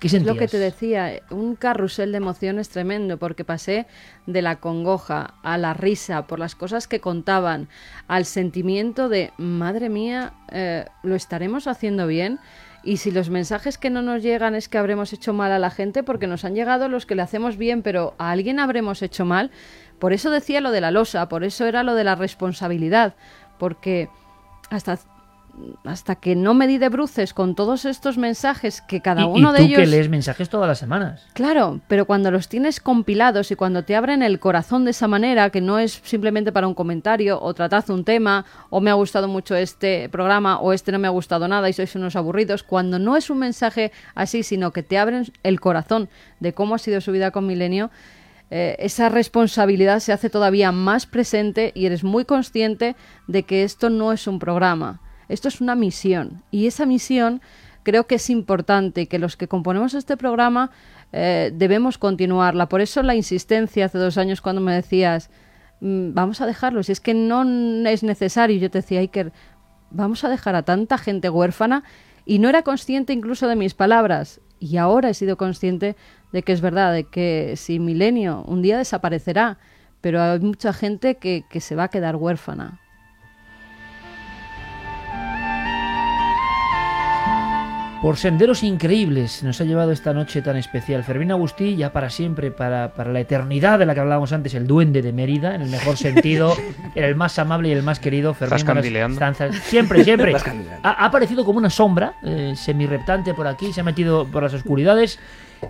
¿Qué 0.00 0.18
lo 0.20 0.34
que 0.34 0.48
te 0.48 0.58
decía, 0.58 1.20
un 1.30 1.56
carrusel 1.56 2.12
de 2.12 2.16
emociones 2.16 2.70
tremendo, 2.70 3.18
porque 3.18 3.44
pasé 3.44 3.86
de 4.26 4.40
la 4.40 4.56
congoja 4.56 5.34
a 5.42 5.58
la 5.58 5.74
risa 5.74 6.26
por 6.26 6.38
las 6.38 6.54
cosas 6.54 6.88
que 6.88 7.00
contaban, 7.00 7.68
al 8.08 8.24
sentimiento 8.24 9.10
de, 9.10 9.32
madre 9.36 9.90
mía, 9.90 10.32
eh, 10.52 10.86
¿lo 11.02 11.14
estaremos 11.14 11.66
haciendo 11.66 12.06
bien? 12.06 12.38
Y 12.82 12.96
si 12.96 13.10
los 13.10 13.28
mensajes 13.28 13.76
que 13.76 13.90
no 13.90 14.00
nos 14.00 14.22
llegan 14.22 14.54
es 14.54 14.68
que 14.68 14.78
habremos 14.78 15.12
hecho 15.12 15.32
mal 15.32 15.52
a 15.52 15.58
la 15.58 15.70
gente, 15.70 16.02
porque 16.02 16.26
nos 16.26 16.44
han 16.44 16.54
llegado 16.54 16.88
los 16.88 17.04
que 17.04 17.14
le 17.14 17.22
hacemos 17.22 17.56
bien, 17.56 17.82
pero 17.82 18.14
a 18.18 18.30
alguien 18.30 18.58
habremos 18.58 19.02
hecho 19.02 19.24
mal. 19.24 19.50
Por 19.98 20.12
eso 20.12 20.30
decía 20.30 20.60
lo 20.60 20.70
de 20.70 20.80
la 20.80 20.90
losa, 20.90 21.28
por 21.28 21.44
eso 21.44 21.66
era 21.66 21.82
lo 21.82 21.94
de 21.94 22.04
la 22.04 22.14
responsabilidad, 22.14 23.14
porque 23.58 24.08
hasta 24.70 24.98
hasta 25.84 26.16
que 26.16 26.36
no 26.36 26.54
me 26.54 26.66
di 26.66 26.78
de 26.78 26.88
bruces 26.88 27.34
con 27.34 27.54
todos 27.54 27.84
estos 27.84 28.18
mensajes 28.18 28.80
que 28.82 29.00
cada 29.00 29.26
uno 29.26 29.52
de 29.52 29.62
ellos. 29.62 29.80
que 29.80 29.86
lees 29.86 30.08
mensajes 30.08 30.48
todas 30.48 30.68
las 30.68 30.78
semanas. 30.78 31.26
Claro, 31.32 31.80
pero 31.88 32.06
cuando 32.06 32.30
los 32.30 32.48
tienes 32.48 32.80
compilados 32.80 33.50
y 33.50 33.56
cuando 33.56 33.84
te 33.84 33.96
abren 33.96 34.22
el 34.22 34.38
corazón 34.38 34.84
de 34.84 34.92
esa 34.92 35.08
manera, 35.08 35.50
que 35.50 35.60
no 35.60 35.78
es 35.78 36.00
simplemente 36.04 36.52
para 36.52 36.66
un 36.66 36.74
comentario 36.74 37.40
o 37.40 37.54
tratad 37.54 37.88
un 37.90 38.04
tema 38.04 38.44
o 38.68 38.80
me 38.80 38.90
ha 38.90 38.94
gustado 38.94 39.28
mucho 39.28 39.54
este 39.56 40.08
programa 40.08 40.58
o 40.60 40.72
este 40.72 40.92
no 40.92 40.98
me 40.98 41.08
ha 41.08 41.10
gustado 41.10 41.48
nada 41.48 41.68
y 41.68 41.72
sois 41.72 41.94
unos 41.94 42.16
aburridos, 42.16 42.62
cuando 42.62 42.98
no 42.98 43.16
es 43.16 43.30
un 43.30 43.38
mensaje 43.38 43.92
así, 44.14 44.42
sino 44.42 44.72
que 44.72 44.82
te 44.82 44.98
abren 44.98 45.32
el 45.42 45.60
corazón 45.60 46.08
de 46.40 46.52
cómo 46.52 46.74
ha 46.74 46.78
sido 46.78 47.00
su 47.00 47.12
vida 47.12 47.30
con 47.30 47.46
Milenio. 47.46 47.90
Eh, 48.50 48.76
esa 48.80 49.08
responsabilidad 49.08 50.00
se 50.00 50.12
hace 50.12 50.28
todavía 50.28 50.72
más 50.72 51.06
presente 51.06 51.70
y 51.74 51.86
eres 51.86 52.02
muy 52.02 52.24
consciente 52.24 52.96
de 53.28 53.44
que 53.44 53.62
esto 53.62 53.90
no 53.90 54.12
es 54.12 54.26
un 54.26 54.40
programa, 54.40 55.00
esto 55.30 55.48
es 55.48 55.60
una 55.60 55.74
misión 55.74 56.42
y 56.50 56.66
esa 56.66 56.86
misión 56.86 57.40
creo 57.82 58.06
que 58.06 58.16
es 58.16 58.30
importante 58.30 59.06
que 59.06 59.18
los 59.18 59.36
que 59.36 59.48
componemos 59.48 59.94
este 59.94 60.16
programa 60.16 60.70
eh, 61.12 61.50
debemos 61.54 61.98
continuarla. 61.98 62.68
Por 62.68 62.80
eso 62.80 63.02
la 63.02 63.14
insistencia 63.14 63.86
hace 63.86 63.98
dos 63.98 64.18
años 64.18 64.40
cuando 64.40 64.60
me 64.60 64.74
decías, 64.74 65.30
mm, 65.80 66.12
vamos 66.12 66.40
a 66.40 66.46
dejarlo, 66.46 66.82
si 66.82 66.92
es 66.92 67.00
que 67.00 67.14
no 67.14 67.42
es 67.88 68.02
necesario, 68.02 68.58
yo 68.58 68.70
te 68.70 68.78
decía, 68.78 69.00
Iker, 69.00 69.32
vamos 69.90 70.24
a 70.24 70.28
dejar 70.28 70.54
a 70.56 70.62
tanta 70.62 70.98
gente 70.98 71.30
huérfana 71.30 71.84
y 72.26 72.38
no 72.38 72.48
era 72.48 72.62
consciente 72.62 73.12
incluso 73.12 73.48
de 73.48 73.56
mis 73.56 73.74
palabras 73.74 74.40
y 74.58 74.76
ahora 74.76 75.08
he 75.08 75.14
sido 75.14 75.36
consciente 75.36 75.96
de 76.32 76.42
que 76.42 76.52
es 76.52 76.60
verdad, 76.60 76.92
de 76.92 77.04
que 77.04 77.54
si 77.56 77.78
Milenio 77.78 78.44
un 78.46 78.62
día 78.62 78.78
desaparecerá, 78.78 79.58
pero 80.00 80.20
hay 80.20 80.40
mucha 80.40 80.72
gente 80.72 81.16
que 81.16 81.60
se 81.60 81.76
va 81.76 81.84
a 81.84 81.88
quedar 81.88 82.16
huérfana. 82.16 82.80
Por 88.00 88.16
senderos 88.16 88.62
increíbles 88.62 89.42
nos 89.42 89.60
ha 89.60 89.64
llevado 89.64 89.92
esta 89.92 90.14
noche 90.14 90.40
tan 90.40 90.56
especial. 90.56 91.04
Fermín 91.04 91.32
Agustí, 91.32 91.76
ya 91.76 91.92
para 91.92 92.08
siempre, 92.08 92.50
para, 92.50 92.94
para, 92.94 93.12
la 93.12 93.20
eternidad 93.20 93.78
de 93.78 93.84
la 93.84 93.92
que 93.92 94.00
hablábamos 94.00 94.32
antes, 94.32 94.54
el 94.54 94.66
duende 94.66 95.02
de 95.02 95.12
Mérida, 95.12 95.54
en 95.54 95.60
el 95.60 95.68
mejor 95.68 95.96
sentido, 95.98 96.56
el 96.94 97.14
más 97.14 97.38
amable 97.38 97.68
y 97.68 97.72
el 97.72 97.82
más 97.82 98.00
querido. 98.00 98.32
Fermín 98.32 98.56
Siempre, 99.64 100.02
siempre. 100.02 100.34
Ha, 100.82 101.04
aparecido 101.04 101.44
como 101.44 101.58
una 101.58 101.68
sombra, 101.68 102.14
eh, 102.22 102.54
semirreptante 102.56 103.34
por 103.34 103.46
aquí, 103.46 103.70
se 103.72 103.82
ha 103.82 103.84
metido 103.84 104.26
por 104.26 104.42
las 104.42 104.54
oscuridades. 104.54 105.18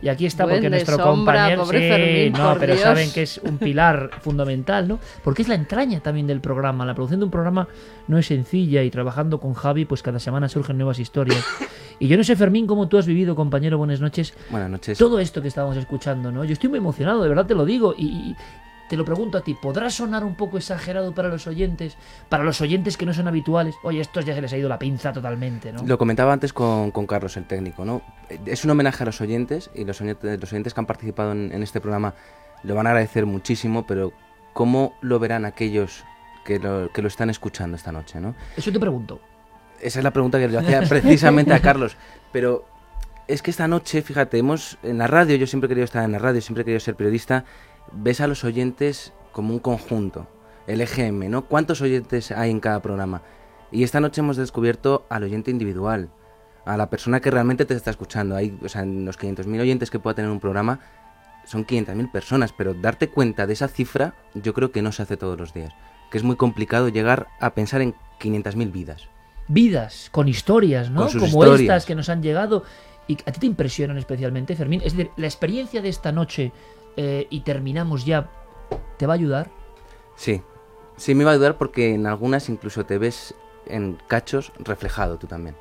Y 0.02 0.08
aquí 0.08 0.26
está 0.26 0.46
porque 0.46 0.70
nuestro 0.70 0.98
compañero. 0.98 1.66
Sí, 1.66 2.30
no, 2.30 2.56
pero 2.58 2.76
saben 2.76 3.10
que 3.12 3.22
es 3.22 3.38
un 3.38 3.58
pilar 3.58 4.10
fundamental, 4.20 4.88
¿no? 4.88 4.98
Porque 5.22 5.42
es 5.42 5.48
la 5.48 5.54
entraña 5.54 6.00
también 6.00 6.26
del 6.26 6.40
programa. 6.40 6.84
La 6.84 6.94
producción 6.94 7.20
de 7.20 7.24
un 7.24 7.30
programa 7.30 7.68
no 8.08 8.18
es 8.18 8.26
sencilla 8.26 8.82
y 8.82 8.90
trabajando 8.90 9.40
con 9.40 9.54
Javi, 9.54 9.84
pues 9.84 10.02
cada 10.02 10.18
semana 10.18 10.48
surgen 10.48 10.78
nuevas 10.78 10.98
historias. 10.98 11.44
Y 11.98 12.08
yo 12.08 12.16
no 12.16 12.24
sé, 12.24 12.34
Fermín, 12.34 12.66
cómo 12.66 12.88
tú 12.88 12.96
has 12.96 13.06
vivido, 13.06 13.36
compañero, 13.36 13.76
buenas 13.76 14.00
noches. 14.00 14.34
Buenas 14.50 14.70
noches. 14.70 14.96
Todo 14.96 15.20
esto 15.20 15.42
que 15.42 15.48
estábamos 15.48 15.76
escuchando, 15.76 16.32
¿no? 16.32 16.44
Yo 16.44 16.54
estoy 16.54 16.70
muy 16.70 16.78
emocionado, 16.78 17.22
de 17.22 17.28
verdad 17.28 17.46
te 17.46 17.54
lo 17.54 17.64
digo. 17.64 17.94
Y, 17.96 18.34
te 18.90 18.96
lo 18.96 19.04
pregunto 19.04 19.38
a 19.38 19.40
ti, 19.42 19.54
¿podrá 19.54 19.88
sonar 19.88 20.24
un 20.24 20.34
poco 20.34 20.56
exagerado 20.58 21.14
para 21.14 21.28
los 21.28 21.46
oyentes? 21.46 21.96
Para 22.28 22.42
los 22.42 22.60
oyentes 22.60 22.96
que 22.96 23.06
no 23.06 23.14
son 23.14 23.28
habituales. 23.28 23.76
Oye, 23.84 24.00
estos 24.00 24.24
ya 24.24 24.34
se 24.34 24.42
les 24.42 24.52
ha 24.52 24.56
ido 24.56 24.68
la 24.68 24.80
pinza 24.80 25.12
totalmente, 25.12 25.72
¿no? 25.72 25.84
Lo 25.86 25.96
comentaba 25.96 26.32
antes 26.32 26.52
con, 26.52 26.90
Carlos, 27.06 27.36
el 27.36 27.44
técnico, 27.44 27.84
¿no? 27.84 28.02
Es 28.46 28.64
un 28.64 28.72
homenaje 28.72 29.04
a 29.04 29.06
los 29.06 29.20
oyentes 29.20 29.70
y 29.76 29.84
los 29.84 30.00
oyentes, 30.00 30.40
los 30.40 30.52
oyentes 30.52 30.74
que 30.74 30.80
han 30.80 30.86
participado 30.86 31.30
en, 31.30 31.62
este 31.62 31.80
programa 31.80 32.14
lo 32.64 32.74
van 32.74 32.88
a 32.88 32.90
agradecer 32.90 33.26
muchísimo, 33.26 33.86
pero 33.86 34.12
¿cómo 34.54 34.94
lo 35.02 35.20
verán 35.20 35.44
aquellos 35.44 36.02
que 36.44 36.58
lo, 36.58 36.90
que 36.92 37.00
lo 37.00 37.06
están 37.06 37.30
escuchando 37.30 37.76
esta 37.76 37.92
noche, 37.92 38.20
¿no? 38.20 38.34
Eso 38.56 38.72
te 38.72 38.80
pregunto. 38.80 39.20
Esa 39.80 40.00
es 40.00 40.02
la 40.02 40.10
pregunta 40.10 40.40
que 40.40 40.48
le 40.48 40.58
hacía 40.58 40.82
precisamente 40.88 41.54
a 41.54 41.60
Carlos. 41.60 41.96
Pero 42.32 42.64
es 43.28 43.40
que 43.40 43.52
esta 43.52 43.68
noche, 43.68 44.02
fíjate, 44.02 44.38
hemos 44.38 44.78
en 44.82 44.98
la 44.98 45.06
radio, 45.06 45.36
yo 45.36 45.46
siempre 45.46 45.66
he 45.66 45.68
querido 45.68 45.84
estar 45.84 46.04
en 46.04 46.10
la 46.10 46.18
radio, 46.18 46.40
siempre 46.40 46.62
he 46.62 46.64
querido 46.64 46.80
ser 46.80 46.96
periodista, 46.96 47.44
ves 47.92 48.20
a 48.20 48.26
los 48.26 48.44
oyentes 48.44 49.12
como 49.32 49.52
un 49.52 49.60
conjunto, 49.60 50.26
el 50.66 50.80
EGM, 50.80 51.30
¿no? 51.30 51.46
¿Cuántos 51.46 51.80
oyentes 51.80 52.30
hay 52.30 52.50
en 52.50 52.60
cada 52.60 52.80
programa? 52.80 53.22
Y 53.72 53.84
esta 53.84 54.00
noche 54.00 54.20
hemos 54.20 54.36
descubierto 54.36 55.06
al 55.08 55.22
oyente 55.22 55.50
individual, 55.50 56.10
a 56.64 56.76
la 56.76 56.90
persona 56.90 57.20
que 57.20 57.30
realmente 57.30 57.64
te 57.64 57.74
está 57.74 57.90
escuchando. 57.90 58.36
Hay, 58.36 58.58
o 58.62 58.68
sea, 58.68 58.82
en 58.82 59.04
los 59.04 59.18
500.000 59.18 59.60
oyentes 59.60 59.90
que 59.90 59.98
pueda 59.98 60.14
tener 60.14 60.30
un 60.30 60.40
programa, 60.40 60.80
son 61.44 61.66
500.000 61.66 62.10
personas, 62.10 62.52
pero 62.52 62.74
darte 62.74 63.08
cuenta 63.08 63.46
de 63.46 63.52
esa 63.54 63.68
cifra 63.68 64.14
yo 64.34 64.52
creo 64.54 64.72
que 64.72 64.82
no 64.82 64.92
se 64.92 65.02
hace 65.02 65.16
todos 65.16 65.38
los 65.38 65.54
días. 65.54 65.72
Que 66.10 66.18
es 66.18 66.24
muy 66.24 66.36
complicado 66.36 66.88
llegar 66.88 67.28
a 67.40 67.54
pensar 67.54 67.80
en 67.82 67.94
500.000 68.20 68.72
vidas 68.72 69.08
vidas, 69.50 70.08
con 70.12 70.28
historias, 70.28 70.90
¿no? 70.90 71.08
Como 71.08 71.44
estas 71.44 71.84
que 71.84 71.94
nos 71.94 72.08
han 72.08 72.22
llegado. 72.22 72.64
Y 73.08 73.14
a 73.26 73.32
ti 73.32 73.40
te 73.40 73.46
impresionan 73.46 73.98
especialmente, 73.98 74.54
Fermín. 74.54 74.80
Es 74.84 74.96
decir, 74.96 75.10
la 75.16 75.26
experiencia 75.26 75.82
de 75.82 75.88
esta 75.88 76.12
noche 76.12 76.52
eh, 76.96 77.26
y 77.30 77.40
terminamos 77.40 78.04
ya, 78.04 78.30
¿te 78.96 79.06
va 79.06 79.14
a 79.14 79.16
ayudar? 79.16 79.50
Sí, 80.16 80.42
sí 80.96 81.14
me 81.14 81.24
va 81.24 81.30
a 81.30 81.34
ayudar 81.34 81.56
porque 81.56 81.94
en 81.94 82.06
algunas 82.06 82.48
incluso 82.48 82.84
te 82.84 82.98
ves 82.98 83.34
en 83.66 83.98
cachos 84.08 84.52
reflejado 84.58 85.18
tú 85.18 85.26
también. 85.26 85.56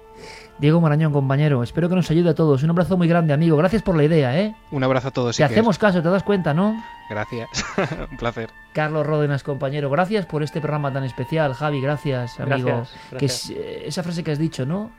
Diego 0.57 0.81
Marañón, 0.81 1.13
compañero, 1.13 1.63
espero 1.63 1.87
que 1.87 1.95
nos 1.95 2.11
ayude 2.11 2.31
a 2.31 2.35
todos. 2.35 2.63
Un 2.63 2.71
abrazo 2.71 2.97
muy 2.97 3.07
grande, 3.07 3.33
amigo. 3.33 3.55
Gracias 3.55 3.81
por 3.81 3.95
la 3.95 4.03
idea, 4.03 4.37
¿eh? 4.37 4.53
Un 4.71 4.83
abrazo 4.83 5.07
a 5.07 5.11
todos. 5.11 5.37
Te 5.37 5.43
hacemos 5.45 5.77
caso, 5.77 6.01
te 6.01 6.09
das 6.09 6.23
cuenta, 6.23 6.53
¿no? 6.53 6.75
Gracias, 7.09 7.47
un 8.11 8.17
placer. 8.17 8.49
Carlos 8.73 9.05
Ródenas, 9.05 9.43
compañero, 9.43 9.89
gracias 9.89 10.25
por 10.25 10.43
este 10.43 10.59
programa 10.59 10.91
tan 10.91 11.05
especial. 11.05 11.53
Javi, 11.53 11.79
gracias, 11.81 12.39
amigo. 12.39 12.83
Que 13.17 13.27
eh, 13.27 13.83
esa 13.85 14.03
frase 14.03 14.23
que 14.23 14.31
has 14.31 14.39
dicho, 14.39 14.65
¿no? 14.65 14.91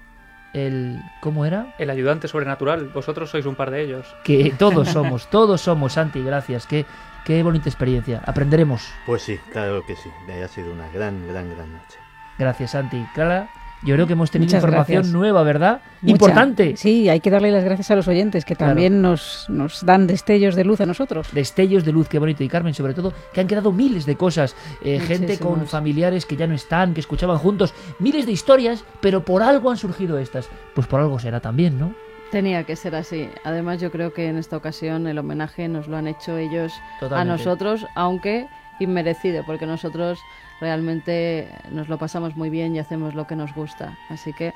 El... 0.53 1.03
¿Cómo 1.21 1.45
era? 1.45 1.75
El 1.79 1.91
ayudante 1.91 2.29
sobrenatural. 2.29 2.89
Vosotros 2.89 3.31
sois 3.31 3.47
un 3.47 3.55
par 3.55 3.71
de 3.71 3.83
ellos. 3.83 4.07
Que 4.25 4.53
todos 4.59 4.89
somos, 4.93 5.29
todos 5.31 5.61
somos, 5.61 5.95
Santi, 5.95 6.23
gracias. 6.23 6.67
Qué, 6.67 6.87
qué 7.25 7.43
bonita 7.43 7.69
experiencia. 7.69 8.23
Aprenderemos. 8.27 8.89
Pues 9.07 9.23
sí, 9.23 9.39
claro 9.53 9.85
que 9.87 9.97
sí. 9.97 10.11
Ha 10.31 10.49
sido 10.49 10.73
una 10.73 10.89
gran, 10.89 11.27
gran, 11.29 11.51
gran 11.55 11.73
noche. 11.73 11.99
Gracias, 12.39 12.71
Santi. 12.71 13.07
Clara, 13.15 13.51
yo 13.83 13.95
creo 13.95 14.07
que 14.07 14.13
hemos 14.13 14.31
tenido 14.31 14.49
Muchas 14.49 14.63
información 14.63 14.97
gracias. 15.03 15.15
nueva, 15.15 15.43
¿verdad? 15.43 15.81
Mucha. 16.03 16.13
Importante. 16.13 16.77
Sí, 16.77 17.09
hay 17.09 17.21
que 17.21 17.31
darle 17.31 17.51
las 17.51 17.65
gracias 17.65 17.91
a 17.91 17.97
los 17.97 18.07
oyentes 18.09 18.45
que 18.45 18.55
Claro. 18.57 18.71
también 18.73 19.01
nos, 19.01 19.47
nos 19.49 19.85
dan 19.85 20.07
destellos 20.07 20.55
de 20.55 20.65
luz 20.65 20.81
a 20.81 20.87
nosotros. 20.87 21.29
Destellos 21.33 21.85
de 21.85 21.93
luz, 21.93 22.09
qué 22.09 22.19
bonito. 22.19 22.45
Y 22.45 22.49
Carmen, 22.49 22.75
sobre 22.75 22.95
todo, 22.95 23.13
que 23.33 23.41
han 23.41 23.47
quedado 23.47 23.73
miles 23.73 24.07
de 24.07 24.17
cosas. 24.17 24.55
Eh, 24.83 25.01
gente 25.01 25.39
con 25.39 25.67
familiares 25.67 26.27
que 26.27 26.37
ya 26.37 26.47
no 26.47 26.55
están, 26.55 26.95
que 26.95 27.01
escuchaban 27.01 27.39
juntos. 27.39 27.73
Miles 27.99 28.27
de 28.27 28.33
historias, 28.33 28.85
pero 29.01 29.25
por 29.25 29.43
algo 29.43 29.71
han 29.71 29.77
surgido 29.77 30.19
estas. 30.19 30.49
Pues 30.75 30.87
por 30.87 31.01
algo 31.01 31.19
será 31.19 31.41
también, 31.41 31.79
¿no? 31.79 31.95
Tenía 32.31 32.63
que 32.65 32.77
ser 32.77 32.95
así. 32.95 33.29
Además, 33.45 33.81
yo 33.81 33.91
creo 33.91 34.13
que 34.13 34.29
en 34.29 34.37
esta 34.39 34.57
ocasión 34.57 35.07
el 35.09 35.19
homenaje 35.19 35.67
nos 35.69 35.89
lo 35.89 35.97
han 35.97 36.07
hecho 36.07 36.37
ellos 36.39 36.73
Totalmente. 37.01 37.33
a 37.33 37.37
nosotros, 37.37 37.87
aunque 37.97 38.47
inmerecido, 38.79 39.43
porque 39.45 39.67
nosotros 39.67 40.19
realmente 40.61 41.49
nos 41.71 41.89
lo 41.89 41.99
pasamos 41.99 42.37
muy 42.37 42.51
bien 42.51 42.75
y 42.75 42.79
hacemos 42.79 43.15
lo 43.15 43.27
que 43.27 43.37
nos 43.37 43.55
gusta. 43.55 43.99
Así 44.09 44.33
que 44.33 44.53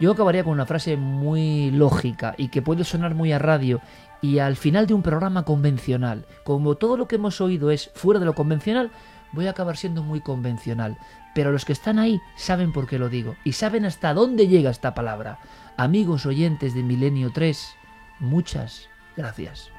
Yo 0.00 0.12
acabaría 0.12 0.44
con 0.44 0.54
una 0.54 0.66
frase 0.66 0.96
muy 0.96 1.70
lógica 1.70 2.34
y 2.36 2.48
que 2.48 2.62
puede 2.62 2.84
sonar 2.84 3.14
muy 3.14 3.32
a 3.32 3.38
radio 3.38 3.80
y 4.22 4.38
al 4.38 4.56
final 4.56 4.86
de 4.86 4.94
un 4.94 5.02
programa 5.02 5.44
convencional. 5.44 6.24
Como 6.44 6.76
todo 6.76 6.96
lo 6.96 7.08
que 7.08 7.16
hemos 7.16 7.40
oído 7.40 7.70
es 7.70 7.90
fuera 7.94 8.20
de 8.20 8.26
lo 8.26 8.34
convencional, 8.34 8.90
voy 9.32 9.46
a 9.46 9.50
acabar 9.50 9.76
siendo 9.76 10.02
muy 10.02 10.20
convencional. 10.20 10.96
Pero 11.34 11.52
los 11.52 11.66
que 11.66 11.74
están 11.74 11.98
ahí 11.98 12.20
saben 12.36 12.72
por 12.72 12.86
qué 12.86 12.98
lo 12.98 13.10
digo 13.10 13.36
y 13.44 13.52
saben 13.52 13.84
hasta 13.84 14.14
dónde 14.14 14.48
llega 14.48 14.70
esta 14.70 14.94
palabra. 14.94 15.38
Amigos 15.76 16.24
oyentes 16.24 16.74
de 16.74 16.82
Milenio 16.82 17.30
3, 17.32 17.74
muchas 18.20 18.88
gracias. 19.16 19.75